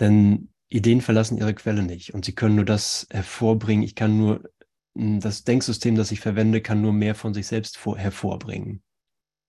Denn 0.00 0.50
Ideen 0.68 1.00
verlassen 1.00 1.38
ihre 1.38 1.54
Quelle 1.54 1.82
nicht 1.82 2.14
und 2.14 2.24
sie 2.24 2.34
können 2.34 2.56
nur 2.56 2.64
das 2.64 3.06
hervorbringen. 3.10 3.84
Ich 3.84 3.94
kann 3.94 4.16
nur, 4.16 4.48
das 4.94 5.44
Denksystem, 5.44 5.94
das 5.94 6.10
ich 6.10 6.20
verwende, 6.20 6.60
kann 6.60 6.80
nur 6.80 6.92
mehr 6.92 7.14
von 7.14 7.34
sich 7.34 7.46
selbst 7.46 7.76
vor, 7.76 7.98
hervorbringen. 7.98 8.82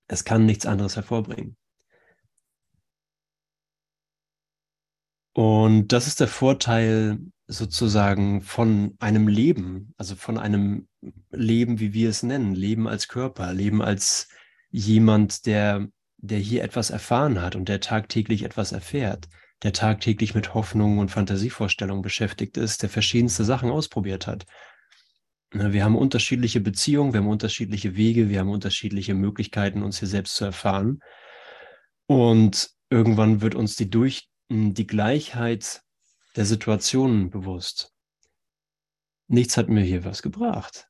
Es 0.08 0.24
kann 0.24 0.46
nichts 0.46 0.66
anderes 0.66 0.96
hervorbringen. 0.96 1.56
Und 5.34 5.90
das 5.90 6.08
ist 6.08 6.20
der 6.20 6.28
Vorteil 6.28 7.20
sozusagen 7.48 8.42
von 8.42 8.96
einem 9.00 9.28
Leben, 9.28 9.94
also 9.98 10.16
von 10.16 10.38
einem 10.38 10.88
Leben, 11.32 11.80
wie 11.80 11.94
wir 11.94 12.10
es 12.10 12.24
nennen, 12.24 12.54
Leben 12.54 12.88
als 12.88 13.08
Körper, 13.08 13.54
Leben 13.54 13.82
als 13.82 14.28
jemand, 14.70 15.46
der, 15.46 15.88
der 16.18 16.40
hier 16.40 16.64
etwas 16.64 16.90
erfahren 16.90 17.42
hat 17.42 17.56
und 17.56 17.70
der 17.70 17.80
tagtäglich 17.80 18.44
etwas 18.44 18.72
erfährt, 18.72 19.30
der 19.64 19.74
tagtäglich 19.74 20.36
mit 20.36 20.54
Hoffnungen 20.54 21.00
und 21.00 21.10
Fantasievorstellungen 21.10 22.04
beschäftigt 22.04 22.58
ist, 22.58 22.84
der 22.84 22.90
verschiedenste 22.90 23.44
Sachen 23.44 23.72
ausprobiert 23.72 24.28
hat. 24.28 24.46
Ne, 25.52 25.74
wir 25.74 25.84
haben 25.84 25.98
unterschiedliche 25.98 26.60
Beziehungen, 26.62 27.14
wir 27.14 27.22
haben 27.22 27.28
unterschiedliche 27.28 27.96
Wege, 27.96 28.30
wir 28.30 28.40
haben 28.40 28.50
unterschiedliche 28.50 29.16
Möglichkeiten, 29.16 29.82
uns 29.82 29.98
hier 30.00 30.08
selbst 30.08 30.36
zu 30.36 30.46
erfahren. 30.46 31.00
Und 32.06 32.70
irgendwann 32.92 33.42
wird 33.42 33.56
uns 33.56 33.76
die 33.76 33.90
durch 33.90 34.30
die 34.50 34.88
Gleichheit 34.88 35.84
der 36.36 36.46
Situationen 36.46 37.30
bewusst. 37.30 37.94
Nichts 39.28 39.58
hat 39.58 39.70
mir 39.70 39.84
hier 39.84 40.06
was 40.06 40.22
gebracht. 40.22 40.88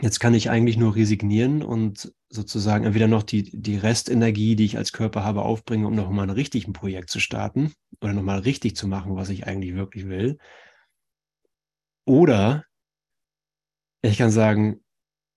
Jetzt 0.00 0.20
kann 0.20 0.34
ich 0.34 0.50
eigentlich 0.50 0.76
nur 0.76 0.94
resignieren 0.94 1.64
und 1.64 2.14
sozusagen 2.28 2.84
entweder 2.84 3.08
noch 3.08 3.24
die, 3.24 3.50
die 3.50 3.76
Restenergie, 3.76 4.54
die 4.54 4.64
ich 4.64 4.76
als 4.76 4.92
Körper 4.92 5.24
habe, 5.24 5.42
aufbringen, 5.42 5.84
um 5.84 5.96
nochmal 5.96 6.26
ein 6.26 6.30
richtiges 6.30 6.72
Projekt 6.72 7.10
zu 7.10 7.18
starten 7.18 7.72
oder 8.00 8.12
nochmal 8.12 8.38
richtig 8.38 8.76
zu 8.76 8.86
machen, 8.86 9.16
was 9.16 9.30
ich 9.30 9.48
eigentlich 9.48 9.74
wirklich 9.74 10.06
will. 10.06 10.38
Oder 12.06 12.64
ich 14.02 14.16
kann 14.16 14.30
sagen, 14.30 14.80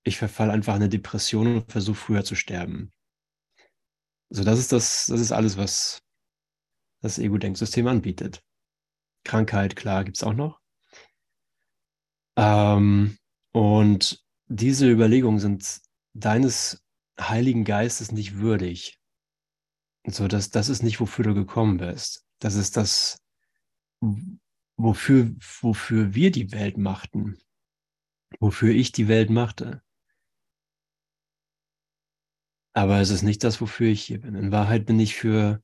ich 0.04 0.18
verfalle 0.18 0.54
einfach 0.54 0.76
in 0.76 0.84
eine 0.84 0.90
Depression 0.90 1.56
und 1.56 1.72
versuche 1.72 1.96
früher 1.96 2.24
zu 2.24 2.36
sterben. 2.36 2.92
So, 4.30 4.44
das 4.44 4.60
ist 4.60 4.72
das, 4.72 5.08
das 5.08 5.20
ist 5.20 5.32
alles, 5.32 5.58
was 5.58 6.03
das 7.04 7.20
Ego-Denksystem 7.20 7.86
anbietet. 7.88 8.44
Krankheit, 9.26 9.76
klar, 9.76 10.04
gibt 10.06 10.18
es 10.18 10.24
auch 10.24 10.34
noch. 10.34 10.60
Ähm, 12.38 13.18
und 13.52 14.26
diese 14.48 14.90
Überlegungen 14.90 15.40
sind 15.40 15.82
deines 16.14 16.82
Heiligen 17.20 17.66
Geistes 17.66 18.12
nicht 18.12 18.38
würdig. 18.38 19.00
So, 20.08 20.28
das, 20.28 20.50
das 20.50 20.70
ist 20.70 20.82
nicht, 20.82 21.00
wofür 21.00 21.26
du 21.26 21.34
gekommen 21.34 21.78
bist. 21.78 22.26
Das 22.40 22.56
ist 22.56 22.78
das, 22.78 23.22
wofür, 24.78 25.36
wofür 25.62 26.16
wir 26.16 26.32
die 26.32 26.52
Welt 26.52 26.78
machten. 26.78 27.38
Wofür 28.40 28.74
ich 28.74 28.92
die 28.92 29.08
Welt 29.08 29.30
machte. 29.30 29.84
Aber 32.74 33.00
es 33.00 33.10
ist 33.10 33.24
nicht 33.24 33.44
das, 33.44 33.62
wofür 33.62 33.88
ich 33.88 34.04
hier 34.04 34.22
bin. 34.22 34.36
In 34.36 34.52
Wahrheit 34.52 34.86
bin 34.86 35.00
ich 35.00 35.16
für 35.16 35.62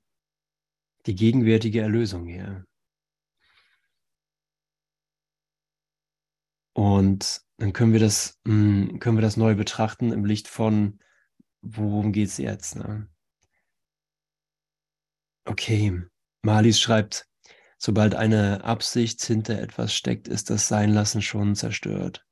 die 1.09 1.15
gegenwärtige 1.15 1.81
Erlösung 1.81 2.27
hier. 2.27 2.67
Und 6.73 7.41
dann 7.57 7.73
können 7.73 7.93
wir 7.93 7.99
das, 7.99 8.39
hm, 8.45 8.99
können 8.99 9.17
wir 9.17 9.23
das 9.23 9.35
neu 9.35 9.55
betrachten 9.55 10.11
im 10.11 10.23
Licht 10.23 10.47
von, 10.47 10.99
worum 11.61 12.13
geht 12.13 12.27
es 12.27 12.37
jetzt? 12.37 12.75
Ne? 12.75 13.09
Okay, 15.45 16.03
Malis 16.43 16.79
schreibt, 16.79 17.27
sobald 17.79 18.13
eine 18.13 18.63
Absicht 18.63 19.19
hinter 19.23 19.59
etwas 19.59 19.95
steckt, 19.95 20.27
ist 20.27 20.51
das 20.51 20.67
Seinlassen 20.67 21.23
schon 21.23 21.55
zerstört. 21.55 22.23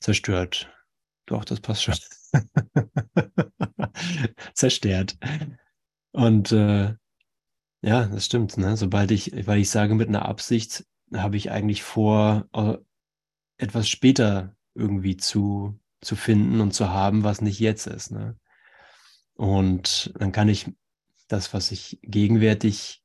Zerstört. 0.00 0.70
Doch, 1.24 1.46
das 1.46 1.60
passt 1.60 1.84
schon. 1.84 1.94
Zerstört. 4.52 5.16
Und 6.12 6.52
äh, 6.52 6.94
ja, 7.82 8.06
das 8.06 8.26
stimmt. 8.26 8.56
Ne? 8.56 8.76
Sobald 8.76 9.10
ich, 9.10 9.46
weil 9.46 9.60
ich 9.60 9.70
sage 9.70 9.94
mit 9.94 10.08
einer 10.08 10.26
Absicht, 10.26 10.84
habe 11.12 11.36
ich 11.36 11.50
eigentlich 11.50 11.82
vor, 11.82 12.48
etwas 13.58 13.88
später 13.88 14.56
irgendwie 14.74 15.16
zu, 15.16 15.78
zu 16.00 16.16
finden 16.16 16.60
und 16.60 16.72
zu 16.72 16.90
haben, 16.90 17.24
was 17.24 17.40
nicht 17.40 17.58
jetzt 17.58 17.86
ist. 17.86 18.10
Ne? 18.10 18.38
Und 19.34 20.12
dann 20.18 20.32
kann 20.32 20.48
ich 20.48 20.72
das, 21.28 21.52
was 21.52 21.70
ich 21.72 21.98
gegenwärtig, 22.02 23.02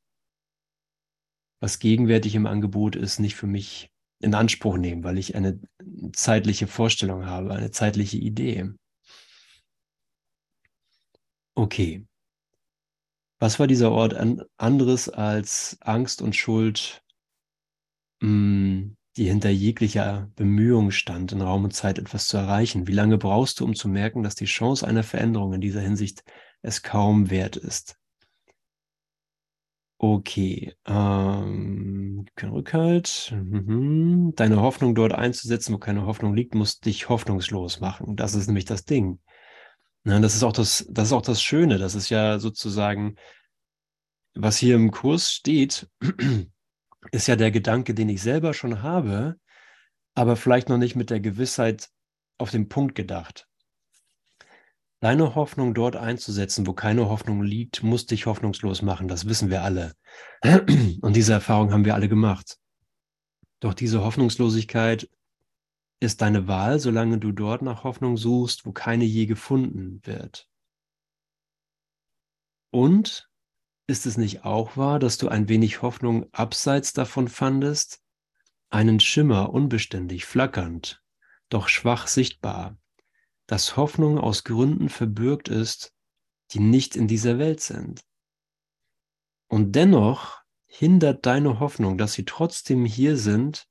was 1.60 1.80
gegenwärtig 1.80 2.36
im 2.36 2.46
Angebot 2.46 2.96
ist, 2.96 3.20
nicht 3.20 3.36
für 3.36 3.48
mich 3.48 3.92
in 4.20 4.36
Anspruch 4.36 4.78
nehmen, 4.78 5.04
weil 5.04 5.18
ich 5.18 5.36
eine 5.36 5.60
zeitliche 6.14 6.68
Vorstellung 6.68 7.26
habe, 7.26 7.54
eine 7.54 7.72
zeitliche 7.72 8.18
Idee. 8.18 8.72
Okay. 11.56 12.08
Was 13.44 13.60
war 13.60 13.68
dieser 13.68 13.92
Ort 13.92 14.14
an, 14.14 14.42
anderes 14.56 15.10
als 15.10 15.76
Angst 15.82 16.22
und 16.22 16.34
Schuld, 16.34 17.04
mh, 18.22 18.30
hm, 18.30 18.98
die 19.18 19.26
hinter 19.26 19.50
jeglicher 19.50 20.32
Bemühung 20.38 20.92
stand, 20.92 21.34
in 21.34 21.42
Raum 21.42 21.66
und 21.66 21.74
Zeit 21.74 22.00
etwas 22.00 22.28
zu 22.28 22.38
erreichen? 22.38 22.88
Wie 22.88 22.94
lange 22.94 23.18
brauchst 23.18 23.60
du, 23.60 23.66
um 23.66 23.76
zu 23.76 23.90
merken, 23.90 24.24
dass 24.24 24.36
die 24.36 24.46
Chance 24.46 24.88
einer 24.88 25.04
Veränderung 25.04 25.52
in 25.52 25.60
dieser 25.60 25.82
Hinsicht 25.82 26.24
es 26.62 26.84
kaum 26.84 27.30
wert 27.32 27.58
ist? 27.58 27.98
Okay, 29.98 30.74
ähm, 30.86 32.26
kein 32.36 32.50
Rückhalt. 32.50 33.36
Mhm. 33.36 34.32
Deine 34.38 34.62
Hoffnung 34.62 34.96
dort 34.96 35.12
einzusetzen, 35.12 35.74
wo 35.74 35.80
keine 35.80 36.06
Hoffnung 36.06 36.34
liegt, 36.34 36.56
muss 36.56 36.80
dich 36.80 37.10
hoffnungslos 37.10 37.82
machen. 37.82 38.16
Das 38.16 38.36
ist 38.36 38.48
nämlich 38.48 38.64
das 38.64 38.86
Ding. 38.86 39.20
Ja, 40.06 40.20
das 40.20 40.36
ist 40.36 40.44
auch 40.44 40.52
das, 40.52 40.86
das 40.90 41.08
ist 41.08 41.14
auch 41.14 41.22
das 41.22 41.42
Schöne. 41.42 41.78
Das 41.78 41.96
ist 41.96 42.10
ja 42.10 42.40
sozusagen, 42.40 43.16
was 44.36 44.58
hier 44.58 44.76
im 44.76 44.92
Kurs 44.92 45.32
steht, 45.32 45.88
ist 47.12 47.28
ja 47.28 47.36
der 47.36 47.52
Gedanke, 47.52 47.94
den 47.94 48.10
ich 48.10 48.22
selber 48.22 48.54
schon 48.54 48.82
habe, 48.82 49.38
aber 50.14 50.36
vielleicht 50.36 50.70
noch 50.70 50.78
nicht 50.78 50.96
mit 50.96 51.10
der 51.10 51.20
Gewissheit 51.20 51.90
auf 52.38 52.52
den 52.52 52.68
Punkt 52.68 52.96
gedacht. 52.96 53.48
Deine 55.00 55.36
Hoffnung 55.36 55.74
dort 55.74 55.96
einzusetzen, 55.96 56.66
wo 56.66 56.74
keine 56.74 57.10
Hoffnung 57.10 57.44
liegt, 57.44 57.84
muss 57.84 58.06
dich 58.06 58.26
hoffnungslos 58.26 58.82
machen. 58.82 59.08
Das 59.08 59.28
wissen 59.28 59.50
wir 59.50 59.64
alle. 59.64 59.94
Und 60.44 61.16
diese 61.16 61.34
Erfahrung 61.34 61.74
haben 61.74 61.86
wir 61.86 61.94
alle 61.94 62.08
gemacht. 62.08 62.58
Doch 63.60 63.74
diese 63.74 64.04
Hoffnungslosigkeit 64.04 65.10
ist 66.04 66.22
deine 66.22 66.48
Wahl, 66.48 66.80
solange 66.80 67.18
du 67.18 67.32
dort 67.32 67.62
nach 67.62 67.84
Hoffnung 67.84 68.18
suchst, 68.18 68.66
wo 68.66 68.74
keine 68.74 69.06
je 69.06 69.26
gefunden 69.26 70.02
wird. 70.04 70.50
Und 72.72 73.30
ist 73.88 74.06
es 74.06 74.18
nicht 74.18 74.44
auch 74.44 74.78
wahr, 74.78 75.00
dass 75.00 75.18
du 75.18 75.30
ein 75.30 75.48
wenig 75.48 75.82
Hoffnung 75.82 76.26
abseits 76.34 76.94
davon 76.94 77.28
fandest? 77.28 78.02
Einen 78.70 79.00
Schimmer 79.00 79.54
unbeständig, 79.54 80.26
flackernd, 80.26 81.02
doch 81.50 81.68
schwach 81.70 82.08
sichtbar, 82.08 82.78
dass 83.46 83.78
Hoffnung 83.78 84.18
aus 84.18 84.44
Gründen 84.44 84.90
verbürgt 84.90 85.48
ist, 85.48 85.94
die 86.52 86.60
nicht 86.60 86.96
in 86.96 87.08
dieser 87.08 87.38
Welt 87.38 87.62
sind. 87.62 88.04
Und 89.48 89.74
dennoch 89.74 90.42
hindert 90.66 91.26
deine 91.26 91.60
Hoffnung, 91.60 91.98
dass 91.98 92.14
sie 92.14 92.26
trotzdem 92.26 92.84
hier 92.84 93.16
sind, 93.16 93.68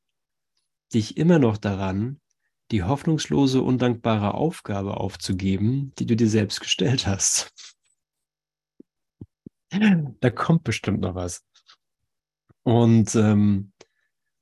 dich 0.95 1.17
immer 1.17 1.39
noch 1.39 1.57
daran, 1.57 2.22
die 2.71 2.83
hoffnungslose, 2.83 3.61
undankbare 3.61 4.35
Aufgabe 4.35 4.97
aufzugeben, 4.97 5.93
die 5.99 6.07
du 6.07 6.17
dir 6.17 6.29
selbst 6.29 6.61
gestellt 6.61 7.07
hast. 7.07 7.53
Da 9.71 10.31
kommt 10.31 10.65
bestimmt 10.65 11.01
noch 11.01 11.15
was. 11.15 11.43
Und, 12.63 13.15
ähm, 13.15 13.73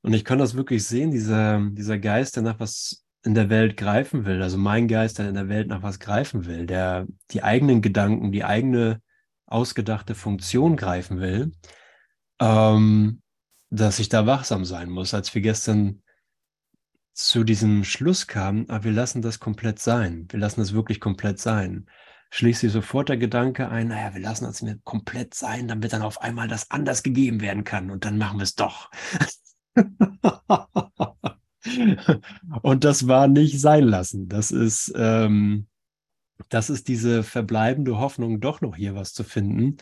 und 0.01 0.13
ich 0.13 0.25
kann 0.25 0.39
das 0.39 0.55
wirklich 0.55 0.85
sehen, 0.85 1.11
dieser, 1.11 1.59
dieser 1.71 1.97
Geist, 1.99 2.35
der 2.35 2.43
nach 2.43 2.59
was 2.59 3.05
in 3.23 3.35
der 3.35 3.49
Welt 3.49 3.77
greifen 3.77 4.25
will, 4.25 4.41
also 4.41 4.57
mein 4.57 4.87
Geist, 4.87 5.19
der 5.19 5.29
in 5.29 5.35
der 5.35 5.47
Welt 5.47 5.67
nach 5.67 5.83
was 5.83 5.99
greifen 5.99 6.45
will, 6.45 6.65
der 6.65 7.07
die 7.31 7.43
eigenen 7.43 7.81
Gedanken, 7.81 8.31
die 8.31 8.43
eigene 8.43 9.01
ausgedachte 9.45 10.15
Funktion 10.15 10.75
greifen 10.75 11.19
will, 11.19 11.51
ähm, 12.39 13.21
dass 13.69 13.99
ich 13.99 14.09
da 14.09 14.25
wachsam 14.25 14.65
sein 14.65 14.89
muss. 14.89 15.13
Als 15.13 15.33
wir 15.35 15.41
gestern 15.41 16.01
zu 17.13 17.43
diesem 17.43 17.83
Schluss 17.83 18.27
aber 18.29 18.65
ah, 18.69 18.83
wir 18.83 18.91
lassen 18.91 19.21
das 19.21 19.39
komplett 19.39 19.79
sein. 19.79 20.27
Wir 20.29 20.39
lassen 20.39 20.61
das 20.61 20.73
wirklich 20.73 20.99
komplett 20.99 21.39
sein. 21.39 21.87
Schließt 22.31 22.61
sich 22.61 22.71
sofort 22.71 23.09
der 23.09 23.17
Gedanke 23.17 23.69
ein, 23.69 23.89
naja, 23.89 24.13
wir 24.13 24.21
lassen 24.21 24.45
das 24.45 24.63
komplett 24.83 25.33
sein, 25.33 25.67
damit 25.67 25.91
dann 25.91 26.01
auf 26.01 26.21
einmal 26.21 26.47
das 26.47 26.71
anders 26.71 27.03
gegeben 27.03 27.41
werden 27.41 27.65
kann 27.65 27.91
und 27.91 28.05
dann 28.05 28.17
machen 28.17 28.39
wir 28.39 28.43
es 28.43 28.55
doch. 28.55 28.89
und 32.61 32.83
das 32.85 33.07
war 33.07 33.27
nicht 33.27 33.59
sein 33.59 33.83
lassen. 33.83 34.29
Das 34.29 34.51
ist, 34.51 34.93
ähm, 34.95 35.67
das 36.47 36.69
ist 36.69 36.87
diese 36.87 37.23
verbleibende 37.23 37.97
Hoffnung, 37.97 38.39
doch 38.39 38.61
noch 38.61 38.77
hier 38.77 38.95
was 38.95 39.13
zu 39.13 39.25
finden. 39.25 39.77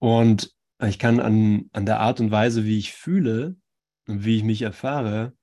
Und 0.00 0.52
ich 0.82 0.98
kann 0.98 1.20
an, 1.20 1.66
an 1.72 1.86
der 1.86 2.00
Art 2.00 2.18
und 2.18 2.32
Weise, 2.32 2.64
wie 2.64 2.78
ich 2.78 2.92
fühle 2.92 3.56
und 4.08 4.24
wie 4.24 4.36
ich 4.36 4.42
mich 4.42 4.62
erfahre, 4.62 5.34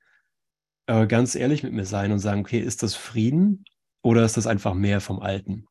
äh, 0.87 1.07
ganz 1.07 1.35
ehrlich 1.35 1.63
mit 1.63 1.73
mir 1.73 1.85
sein 1.85 2.11
und 2.11 2.19
sagen, 2.19 2.41
okay, 2.41 2.59
ist 2.59 2.83
das 2.83 2.95
Frieden 2.95 3.65
oder 4.03 4.23
ist 4.25 4.37
das 4.37 4.47
einfach 4.47 4.73
mehr 4.73 5.01
vom 5.01 5.19
Alten? 5.19 5.67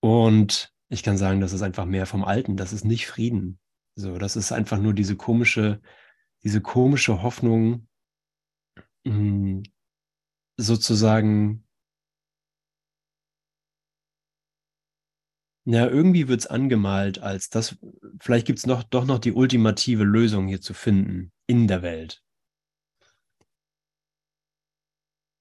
Und 0.00 0.72
ich 0.88 1.02
kann 1.02 1.16
sagen, 1.16 1.40
das 1.40 1.52
ist 1.52 1.62
einfach 1.62 1.86
mehr 1.86 2.06
vom 2.06 2.24
Alten, 2.24 2.56
das 2.56 2.72
ist 2.72 2.84
nicht 2.84 3.06
Frieden. 3.06 3.58
So, 3.96 4.18
das 4.18 4.36
ist 4.36 4.52
einfach 4.52 4.78
nur 4.78 4.92
diese 4.92 5.16
komische, 5.16 5.80
diese 6.42 6.60
komische 6.60 7.22
Hoffnung, 7.22 7.88
hm, 9.06 9.62
sozusagen, 10.56 11.64
ja, 15.64 15.86
irgendwie 15.88 16.28
wird 16.28 16.40
es 16.40 16.46
angemalt, 16.46 17.18
als 17.20 17.48
das, 17.48 17.76
vielleicht 18.20 18.46
gibt 18.46 18.58
es 18.58 18.66
noch, 18.66 18.82
doch 18.82 19.04
noch 19.06 19.18
die 19.18 19.32
ultimative 19.32 20.04
Lösung 20.04 20.46
hier 20.48 20.60
zu 20.60 20.74
finden 20.74 21.32
in 21.46 21.66
der 21.66 21.82
Welt. 21.82 22.22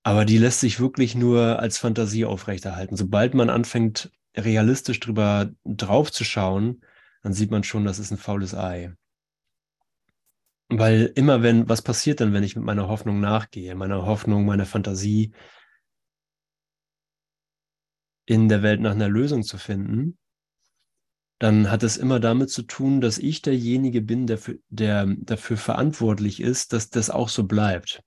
Aber 0.04 0.26
die 0.26 0.38
lässt 0.38 0.60
sich 0.60 0.80
wirklich 0.80 1.16
nur 1.16 1.60
als 1.60 1.78
Fantasie 1.78 2.26
aufrechterhalten. 2.26 2.98
Sobald 2.98 3.34
man 3.34 3.50
anfängt, 3.50 4.12
realistisch 4.36 5.00
drüber 5.00 5.52
drauf 5.63 6.12
zu 6.12 6.26
schauen, 6.26 6.84
dann 7.22 7.34
sieht 7.34 7.52
man 7.52 7.63
schon, 7.63 7.86
das 7.86 8.00
ist 8.00 8.12
ein 8.12 8.18
faules 8.18 8.54
Ei. 8.54 8.94
Weil 10.70 11.12
immer 11.16 11.42
wenn, 11.42 11.70
was 11.70 11.82
passiert 11.82 12.20
dann, 12.20 12.34
wenn 12.34 12.44
ich 12.44 12.56
mit 12.56 12.66
meiner 12.66 12.89
Hoffnung 12.89 13.20
nachgehe, 13.22 13.76
meiner 13.76 14.06
Hoffnung, 14.06 14.46
meiner 14.46 14.66
Fantasie 14.66 15.34
in 18.26 18.50
der 18.50 18.62
Welt 18.62 18.82
nach 18.82 18.92
einer 18.92 19.10
Lösung 19.10 19.44
zu 19.44 19.58
finden, 19.58 20.18
dann 21.39 21.70
hat 21.70 21.84
es 21.84 21.98
immer 21.98 22.20
damit 22.20 22.50
zu 22.50 22.63
tun, 22.63 23.02
dass 23.02 23.18
ich 23.18 23.42
derjenige 23.42 24.02
bin, 24.02 24.28
der, 24.28 24.38
für, 24.38 24.60
der 24.70 25.06
dafür 25.06 25.58
verantwortlich 25.58 26.42
ist, 26.42 26.74
dass 26.74 26.89
das 26.89 27.10
auch 27.10 27.30
so 27.30 27.44
bleibt. 27.44 28.02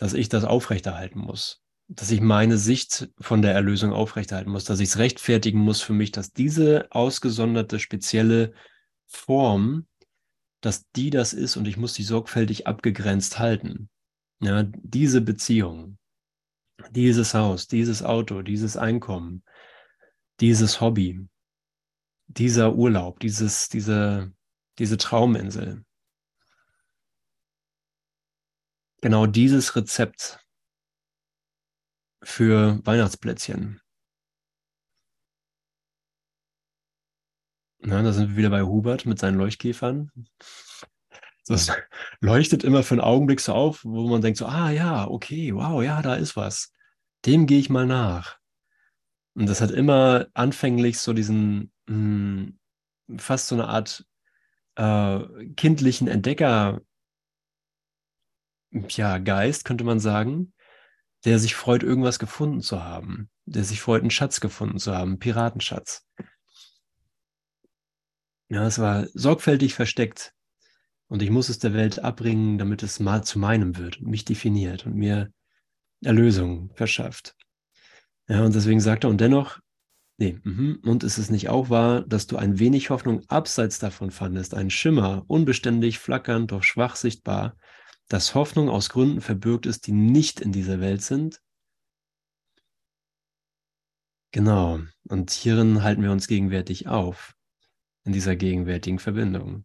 Dass 0.00 0.14
ich 0.14 0.28
das 0.28 0.42
aufrechterhalten 0.42 1.20
muss. 1.20 1.62
Dass 1.86 2.10
ich 2.10 2.20
meine 2.20 2.58
Sicht 2.58 3.08
von 3.20 3.42
der 3.42 3.52
Erlösung 3.52 3.92
aufrechterhalten 3.92 4.50
muss. 4.50 4.64
Dass 4.64 4.80
ich 4.80 4.88
es 4.88 4.98
rechtfertigen 4.98 5.60
muss 5.60 5.80
für 5.80 5.92
mich, 5.92 6.10
dass 6.10 6.32
diese 6.32 6.88
ausgesonderte, 6.90 7.78
spezielle 7.78 8.52
Form 9.06 9.86
dass 10.60 10.90
die 10.90 11.10
das 11.10 11.32
ist 11.32 11.56
und 11.56 11.66
ich 11.66 11.76
muss 11.76 11.94
die 11.94 12.02
sorgfältig 12.02 12.66
abgegrenzt 12.66 13.38
halten. 13.38 13.88
Ja, 14.40 14.62
diese 14.64 15.20
Beziehung, 15.20 15.98
dieses 16.90 17.34
Haus, 17.34 17.66
dieses 17.66 18.02
Auto, 18.02 18.42
dieses 18.42 18.76
Einkommen, 18.76 19.42
dieses 20.40 20.80
Hobby, 20.80 21.26
dieser 22.26 22.74
Urlaub, 22.74 23.20
dieses, 23.20 23.68
diese, 23.68 24.32
diese 24.78 24.96
Trauminsel. 24.96 25.84
Genau 29.02 29.26
dieses 29.26 29.76
Rezept 29.76 30.44
für 32.22 32.80
Weihnachtsplätzchen. 32.84 33.80
Na, 37.78 38.02
da 38.02 38.12
sind 38.12 38.30
wir 38.30 38.36
wieder 38.36 38.50
bei 38.50 38.62
Hubert 38.62 39.06
mit 39.06 39.18
seinen 39.18 39.38
Leuchtkäfern. 39.38 40.10
Das 41.46 41.72
leuchtet 42.20 42.62
immer 42.62 42.82
für 42.82 42.94
einen 42.94 43.00
Augenblick 43.00 43.40
so 43.40 43.54
auf, 43.54 43.84
wo 43.84 44.06
man 44.08 44.20
denkt 44.20 44.38
so, 44.38 44.46
ah 44.46 44.70
ja, 44.70 45.08
okay, 45.08 45.54
wow, 45.54 45.82
ja, 45.82 46.02
da 46.02 46.14
ist 46.14 46.36
was. 46.36 46.72
Dem 47.24 47.46
gehe 47.46 47.58
ich 47.58 47.70
mal 47.70 47.86
nach. 47.86 48.38
Und 49.34 49.48
das 49.48 49.62
hat 49.62 49.70
immer 49.70 50.26
anfänglich 50.34 50.98
so 50.98 51.14
diesen, 51.14 51.72
mh, 51.86 52.52
hm, 53.08 53.18
fast 53.18 53.48
so 53.48 53.54
eine 53.54 53.68
Art 53.68 54.04
äh, 54.76 55.46
kindlichen 55.56 56.06
Entdecker, 56.06 56.82
ja, 58.70 59.18
Geist, 59.18 59.64
könnte 59.64 59.84
man 59.84 60.00
sagen, 60.00 60.52
der 61.24 61.38
sich 61.38 61.54
freut, 61.54 61.82
irgendwas 61.82 62.18
gefunden 62.18 62.60
zu 62.60 62.82
haben, 62.82 63.30
der 63.44 63.64
sich 63.64 63.80
freut, 63.80 64.02
einen 64.02 64.10
Schatz 64.10 64.40
gefunden 64.40 64.78
zu 64.78 64.94
haben, 64.94 65.12
einen 65.12 65.18
Piratenschatz. 65.18 66.06
Ja, 68.48 68.66
es 68.66 68.78
war 68.78 69.06
sorgfältig 69.14 69.74
versteckt. 69.74 70.32
Und 71.08 71.22
ich 71.22 71.30
muss 71.30 71.48
es 71.48 71.58
der 71.58 71.74
Welt 71.74 71.98
abbringen, 71.98 72.56
damit 72.56 72.82
es 72.84 73.00
mal 73.00 73.24
zu 73.24 73.38
meinem 73.38 73.76
wird 73.76 74.00
und 74.00 74.08
mich 74.08 74.24
definiert 74.24 74.86
und 74.86 74.94
mir 74.94 75.32
Erlösung 76.04 76.70
verschafft. 76.74 77.34
Ja, 78.28 78.44
und 78.44 78.54
deswegen 78.54 78.80
sagt 78.80 79.04
er, 79.04 79.10
und 79.10 79.20
dennoch, 79.20 79.58
nee, 80.18 80.38
mh, 80.44 80.78
und 80.88 81.02
ist 81.02 81.18
es 81.18 81.30
nicht 81.30 81.48
auch 81.48 81.68
wahr, 81.68 82.02
dass 82.02 82.28
du 82.28 82.36
ein 82.36 82.60
wenig 82.60 82.90
Hoffnung 82.90 83.22
abseits 83.28 83.80
davon 83.80 84.12
fandest, 84.12 84.54
ein 84.54 84.70
Schimmer, 84.70 85.24
unbeständig, 85.26 85.98
flackernd, 85.98 86.52
doch 86.52 86.62
schwach 86.62 86.94
sichtbar, 86.94 87.56
dass 88.10 88.34
Hoffnung 88.34 88.68
aus 88.68 88.90
Gründen 88.90 89.20
verbürgt 89.20 89.66
ist, 89.66 89.86
die 89.86 89.92
nicht 89.92 90.40
in 90.40 90.50
dieser 90.50 90.80
Welt 90.80 91.00
sind? 91.00 91.40
Genau, 94.32 94.80
und 95.08 95.30
hierin 95.30 95.84
halten 95.84 96.02
wir 96.02 96.10
uns 96.10 96.26
gegenwärtig 96.26 96.88
auf 96.88 97.36
in 98.04 98.12
dieser 98.12 98.34
gegenwärtigen 98.34 98.98
Verbindung. 98.98 99.64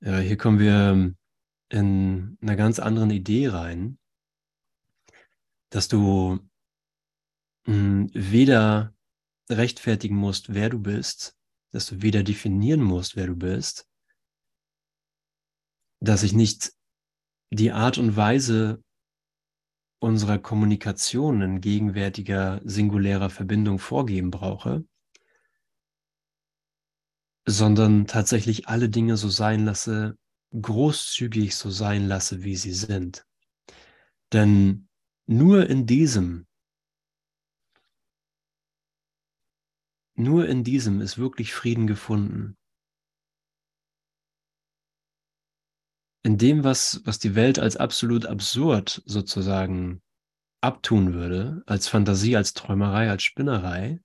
Ja, 0.00 0.18
hier 0.18 0.36
kommen 0.36 0.58
wir 0.58 1.14
in 1.68 2.36
einer 2.40 2.56
ganz 2.56 2.80
anderen 2.80 3.10
Idee 3.10 3.48
rein, 3.48 3.98
dass 5.70 5.86
du 5.86 6.40
mh, 7.66 7.72
hm, 7.72 8.10
weder 8.12 8.94
rechtfertigen 9.48 10.16
musst, 10.16 10.54
wer 10.54 10.70
du 10.70 10.80
bist, 10.80 11.36
dass 11.70 11.86
du 11.86 12.02
weder 12.02 12.24
definieren 12.24 12.82
musst, 12.82 13.14
wer 13.14 13.28
du 13.28 13.36
bist, 13.36 13.88
dass 16.00 16.22
ich 16.22 16.32
nicht 16.32 16.72
die 17.50 17.72
Art 17.72 17.98
und 17.98 18.16
Weise 18.16 18.82
unserer 19.98 20.38
Kommunikation 20.38 21.42
in 21.42 21.60
gegenwärtiger 21.60 22.60
singulärer 22.64 23.30
Verbindung 23.30 23.78
vorgeben 23.78 24.30
brauche, 24.30 24.84
sondern 27.46 28.06
tatsächlich 28.06 28.68
alle 28.68 28.88
Dinge 28.88 29.16
so 29.16 29.28
sein 29.28 29.64
lasse, 29.64 30.18
großzügig 30.60 31.54
so 31.54 31.70
sein 31.70 32.06
lasse, 32.06 32.42
wie 32.42 32.56
sie 32.56 32.72
sind. 32.72 33.24
Denn 34.32 34.88
nur 35.26 35.68
in 35.68 35.86
diesem, 35.86 36.46
nur 40.14 40.48
in 40.48 40.64
diesem 40.64 41.00
ist 41.00 41.18
wirklich 41.18 41.52
Frieden 41.54 41.86
gefunden. 41.86 42.55
In 46.26 46.38
dem, 46.38 46.64
was, 46.64 47.02
was 47.04 47.20
die 47.20 47.36
Welt 47.36 47.60
als 47.60 47.76
absolut 47.76 48.26
absurd 48.26 49.00
sozusagen 49.06 50.02
abtun 50.60 51.14
würde, 51.14 51.62
als 51.66 51.86
Fantasie, 51.86 52.36
als 52.36 52.52
Träumerei, 52.52 53.08
als 53.10 53.22
Spinnerei, 53.22 54.00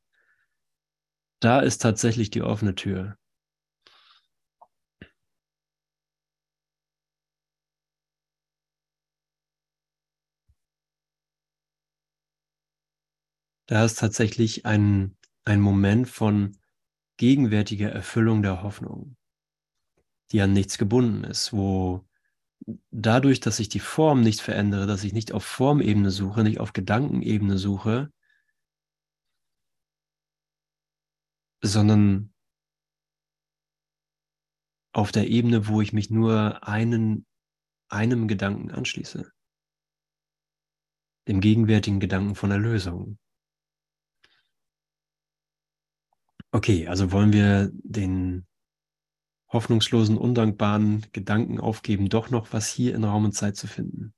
da 1.40 1.62
ist 1.62 1.80
tatsächlich 1.82 2.30
die 2.30 2.44
offene 2.44 2.76
Tür. 2.76 3.18
Da 13.66 13.84
ist 13.84 13.98
tatsächlich 13.98 14.68
ein, 14.68 15.18
ein 15.44 15.60
Moment 15.60 16.08
von 16.08 16.56
gegenwärtiger 17.18 17.90
Erfüllung 17.92 18.44
der 18.44 18.62
Hoffnung, 18.62 19.18
die 20.32 20.42
an 20.42 20.54
nichts 20.54 20.78
gebunden 20.78 21.24
ist, 21.24 21.52
wo 21.52 22.06
dadurch, 22.92 23.40
dass 23.40 23.60
ich 23.60 23.70
die 23.70 23.80
Form 23.80 24.22
nicht 24.22 24.42
verändere, 24.42 24.88
dass 24.88 25.04
ich 25.04 25.14
nicht 25.14 25.32
auf 25.32 25.44
Formebene 25.44 26.12
suche, 26.12 26.44
nicht 26.44 26.60
auf 26.60 26.74
Gedankenebene 26.74 27.58
suche, 27.58 28.12
sondern 31.64 32.34
auf 34.94 35.12
der 35.12 35.30
Ebene, 35.30 35.68
wo 35.68 35.82
ich 35.82 35.94
mich 35.94 36.10
nur 36.10 36.68
einen, 36.68 37.26
einem 37.90 38.28
Gedanken 38.28 38.72
anschließe. 38.72 39.32
Dem 41.28 41.40
gegenwärtigen 41.40 42.00
Gedanken 42.00 42.36
von 42.36 42.52
Erlösung. 42.52 43.18
Okay, 46.52 46.88
also 46.88 47.12
wollen 47.12 47.32
wir 47.32 47.70
den 47.72 48.46
hoffnungslosen, 49.52 50.18
undankbaren 50.18 51.06
Gedanken 51.12 51.60
aufgeben, 51.60 52.10
doch 52.10 52.30
noch 52.30 52.54
was 52.54 52.70
hier 52.70 52.96
in 52.96 53.04
Raum 53.04 53.26
und 53.26 53.34
Zeit 53.34 53.56
zu 53.56 53.68
finden. 53.68 54.14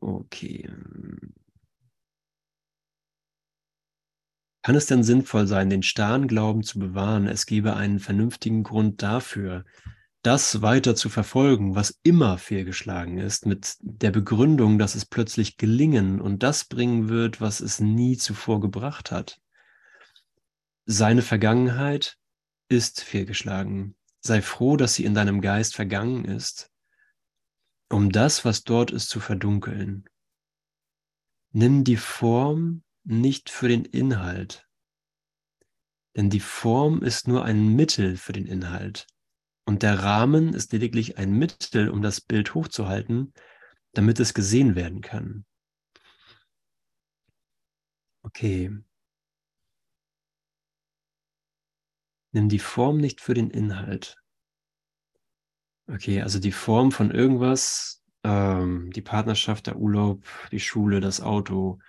Okay. 0.00 0.68
Kann 4.62 4.74
es 4.74 4.86
denn 4.86 5.02
sinnvoll 5.02 5.46
sein, 5.46 5.70
den 5.70 5.82
starren 5.82 6.28
Glauben 6.28 6.62
zu 6.62 6.78
bewahren, 6.78 7.26
es 7.26 7.46
gebe 7.46 7.76
einen 7.76 7.98
vernünftigen 7.98 8.62
Grund 8.62 9.02
dafür, 9.02 9.64
das 10.22 10.60
weiter 10.60 10.94
zu 10.94 11.08
verfolgen, 11.08 11.74
was 11.74 11.98
immer 12.02 12.36
fehlgeschlagen 12.36 13.16
ist, 13.16 13.46
mit 13.46 13.76
der 13.80 14.10
Begründung, 14.10 14.78
dass 14.78 14.94
es 14.94 15.06
plötzlich 15.06 15.56
gelingen 15.56 16.20
und 16.20 16.42
das 16.42 16.64
bringen 16.64 17.08
wird, 17.08 17.40
was 17.40 17.60
es 17.60 17.80
nie 17.80 18.18
zuvor 18.18 18.60
gebracht 18.60 19.10
hat? 19.10 19.40
Seine 20.84 21.22
Vergangenheit 21.22 22.19
ist 22.70 23.02
fehlgeschlagen. 23.02 23.96
Sei 24.20 24.40
froh, 24.40 24.76
dass 24.76 24.94
sie 24.94 25.04
in 25.04 25.14
deinem 25.14 25.42
Geist 25.42 25.74
vergangen 25.74 26.24
ist, 26.24 26.70
um 27.90 28.10
das, 28.12 28.44
was 28.44 28.62
dort 28.62 28.90
ist, 28.92 29.08
zu 29.08 29.20
verdunkeln. 29.20 30.08
Nimm 31.52 31.84
die 31.84 31.96
Form 31.96 32.84
nicht 33.04 33.50
für 33.50 33.68
den 33.68 33.84
Inhalt, 33.84 34.68
Denn 36.16 36.30
die 36.30 36.40
Form 36.40 37.02
ist 37.02 37.28
nur 37.28 37.44
ein 37.44 37.74
Mittel 37.76 38.16
für 38.16 38.32
den 38.32 38.46
Inhalt. 38.46 39.06
Und 39.64 39.82
der 39.82 40.00
Rahmen 40.00 40.54
ist 40.54 40.72
lediglich 40.72 41.18
ein 41.18 41.32
Mittel, 41.32 41.88
um 41.88 42.02
das 42.02 42.20
Bild 42.20 42.54
hochzuhalten, 42.54 43.32
damit 43.92 44.18
es 44.20 44.34
gesehen 44.34 44.74
werden 44.74 45.00
kann. 45.00 45.44
Okay. 48.22 48.70
Nimm 52.32 52.48
die 52.48 52.58
Form 52.58 52.98
nicht 52.98 53.20
für 53.20 53.34
den 53.34 53.50
Inhalt. 53.50 54.16
Okay, 55.88 56.22
also 56.22 56.38
die 56.38 56.52
Form 56.52 56.92
von 56.92 57.10
irgendwas, 57.10 58.04
ähm, 58.22 58.92
die 58.92 59.02
Partnerschaft, 59.02 59.66
der 59.66 59.76
Urlaub, 59.76 60.24
die 60.52 60.60
Schule, 60.60 61.00
das 61.00 61.20
Auto, 61.20 61.80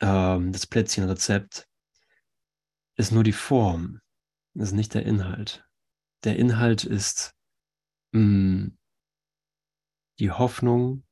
ähm, 0.00 0.52
das 0.52 0.66
Plätzchenrezept, 0.66 1.68
ist 2.96 3.12
nur 3.12 3.24
die 3.24 3.32
Form, 3.32 4.00
ist 4.54 4.72
nicht 4.72 4.94
der 4.94 5.04
Inhalt. 5.04 5.66
Der 6.24 6.36
Inhalt 6.36 6.84
ist 6.84 7.34
mh, 8.12 8.20
mm, 8.20 8.78
die 10.20 10.30
Hoffnung, 10.30 11.04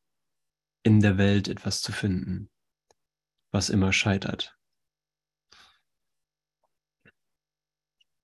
in 0.85 1.01
der 1.01 1.19
Welt 1.19 1.49
etwas 1.49 1.81
zu 1.81 1.93
finden, 1.93 2.51
was 3.51 3.71
immer 3.71 3.93
scheitert. 3.93 4.59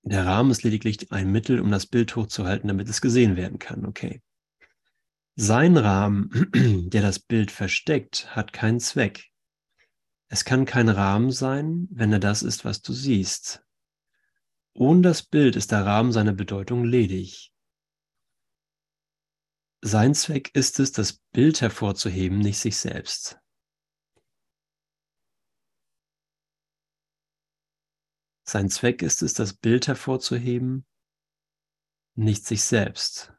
Der 0.03 0.25
Rahmen 0.25 0.51
ist 0.51 0.63
lediglich 0.63 1.11
ein 1.11 1.31
Mittel, 1.31 1.59
um 1.59 1.71
das 1.71 1.85
Bild 1.85 2.15
hochzuhalten, 2.15 2.67
damit 2.67 2.89
es 2.89 3.01
gesehen 3.01 3.35
werden 3.35 3.59
kann. 3.59 3.85
Okay. 3.85 4.21
Sein 5.35 5.77
Rahmen, 5.77 6.49
der 6.89 7.01
das 7.01 7.19
Bild 7.19 7.51
versteckt, 7.51 8.35
hat 8.35 8.53
keinen 8.53 8.79
Zweck. 8.79 9.25
Es 10.27 10.45
kann 10.45 10.65
kein 10.65 10.89
Rahmen 10.89 11.31
sein, 11.31 11.87
wenn 11.91 12.13
er 12.13 12.19
das 12.19 12.43
ist, 12.43 12.65
was 12.65 12.81
du 12.81 12.93
siehst. 12.93 13.63
Ohne 14.73 15.01
das 15.01 15.23
Bild 15.23 15.55
ist 15.55 15.71
der 15.71 15.85
Rahmen 15.85 16.11
seiner 16.11 16.33
Bedeutung 16.33 16.85
ledig. 16.85 17.51
Sein 19.81 20.13
Zweck 20.13 20.51
ist 20.53 20.79
es, 20.79 20.91
das 20.91 21.19
Bild 21.31 21.61
hervorzuheben, 21.61 22.39
nicht 22.39 22.59
sich 22.59 22.77
selbst. 22.77 23.39
Sein 28.49 28.67
Zweck 28.67 29.03
ist 29.03 29.21
es, 29.21 29.35
das 29.35 29.53
Bild 29.53 29.87
hervorzuheben, 29.87 30.83
nicht 32.15 32.47
sich 32.47 32.63
selbst. 32.63 33.31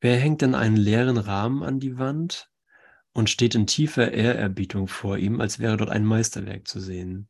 Wer 0.00 0.16
hängt 0.16 0.40
denn 0.40 0.54
einen 0.54 0.78
leeren 0.78 1.18
Rahmen 1.18 1.62
an 1.62 1.78
die 1.78 1.98
Wand 1.98 2.50
und 3.12 3.28
steht 3.28 3.54
in 3.54 3.66
tiefer 3.66 4.12
Ehrerbietung 4.12 4.88
vor 4.88 5.18
ihm, 5.18 5.42
als 5.42 5.58
wäre 5.58 5.76
dort 5.76 5.90
ein 5.90 6.06
Meisterwerk 6.06 6.66
zu 6.66 6.80
sehen? 6.80 7.28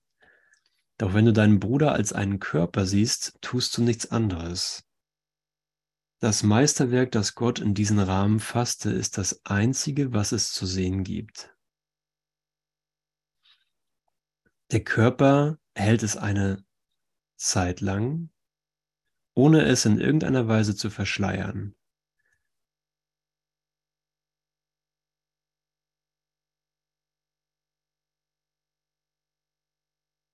Doch 0.97 1.13
wenn 1.13 1.25
du 1.25 1.33
deinen 1.33 1.59
Bruder 1.59 1.95
als 1.95 2.13
einen 2.13 2.39
Körper 2.39 2.87
siehst, 2.87 3.39
tust 3.41 3.77
du 3.77 3.83
nichts 3.83 4.09
anderes. 4.09 4.85
Das 6.21 6.45
Meisterwerk, 6.45 7.11
das 7.11 7.35
Gott 7.35 7.59
in 7.59 7.75
diesen 7.75 7.99
Rahmen 7.99 8.39
fasste, 8.39 8.91
ist 8.91 9.19
das 9.19 9.45
einzige, 9.45 10.13
was 10.13 10.31
es 10.31 10.53
zu 10.53 10.65
sehen 10.65 11.03
gibt. 11.03 11.54
Der 14.75 14.83
Körper 14.83 15.61
hält 15.77 16.03
es 16.03 16.17
eine 16.17 16.67
Zeit 17.37 17.81
lang, 17.81 18.31
ohne 19.37 19.67
es 19.67 19.85
in 19.85 20.01
irgendeiner 20.01 20.49
Weise 20.49 20.75
zu 20.75 20.91
verschleiern. 20.91 21.77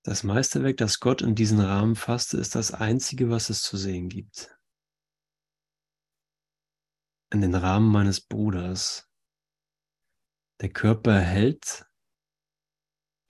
Das 0.03 0.23
Meisterwerk, 0.23 0.77
das 0.77 0.99
Gott 0.99 1.21
in 1.21 1.35
diesen 1.35 1.59
Rahmen 1.59 1.95
fasste, 1.95 2.37
ist 2.37 2.55
das 2.55 2.73
einzige, 2.73 3.29
was 3.29 3.51
es 3.51 3.61
zu 3.61 3.77
sehen 3.77 4.09
gibt. 4.09 4.57
In 7.31 7.41
den 7.41 7.53
Rahmen 7.53 7.91
meines 7.91 8.19
Bruders. 8.21 9.07
Der 10.61 10.73
Körper 10.73 11.19
hält 11.19 11.90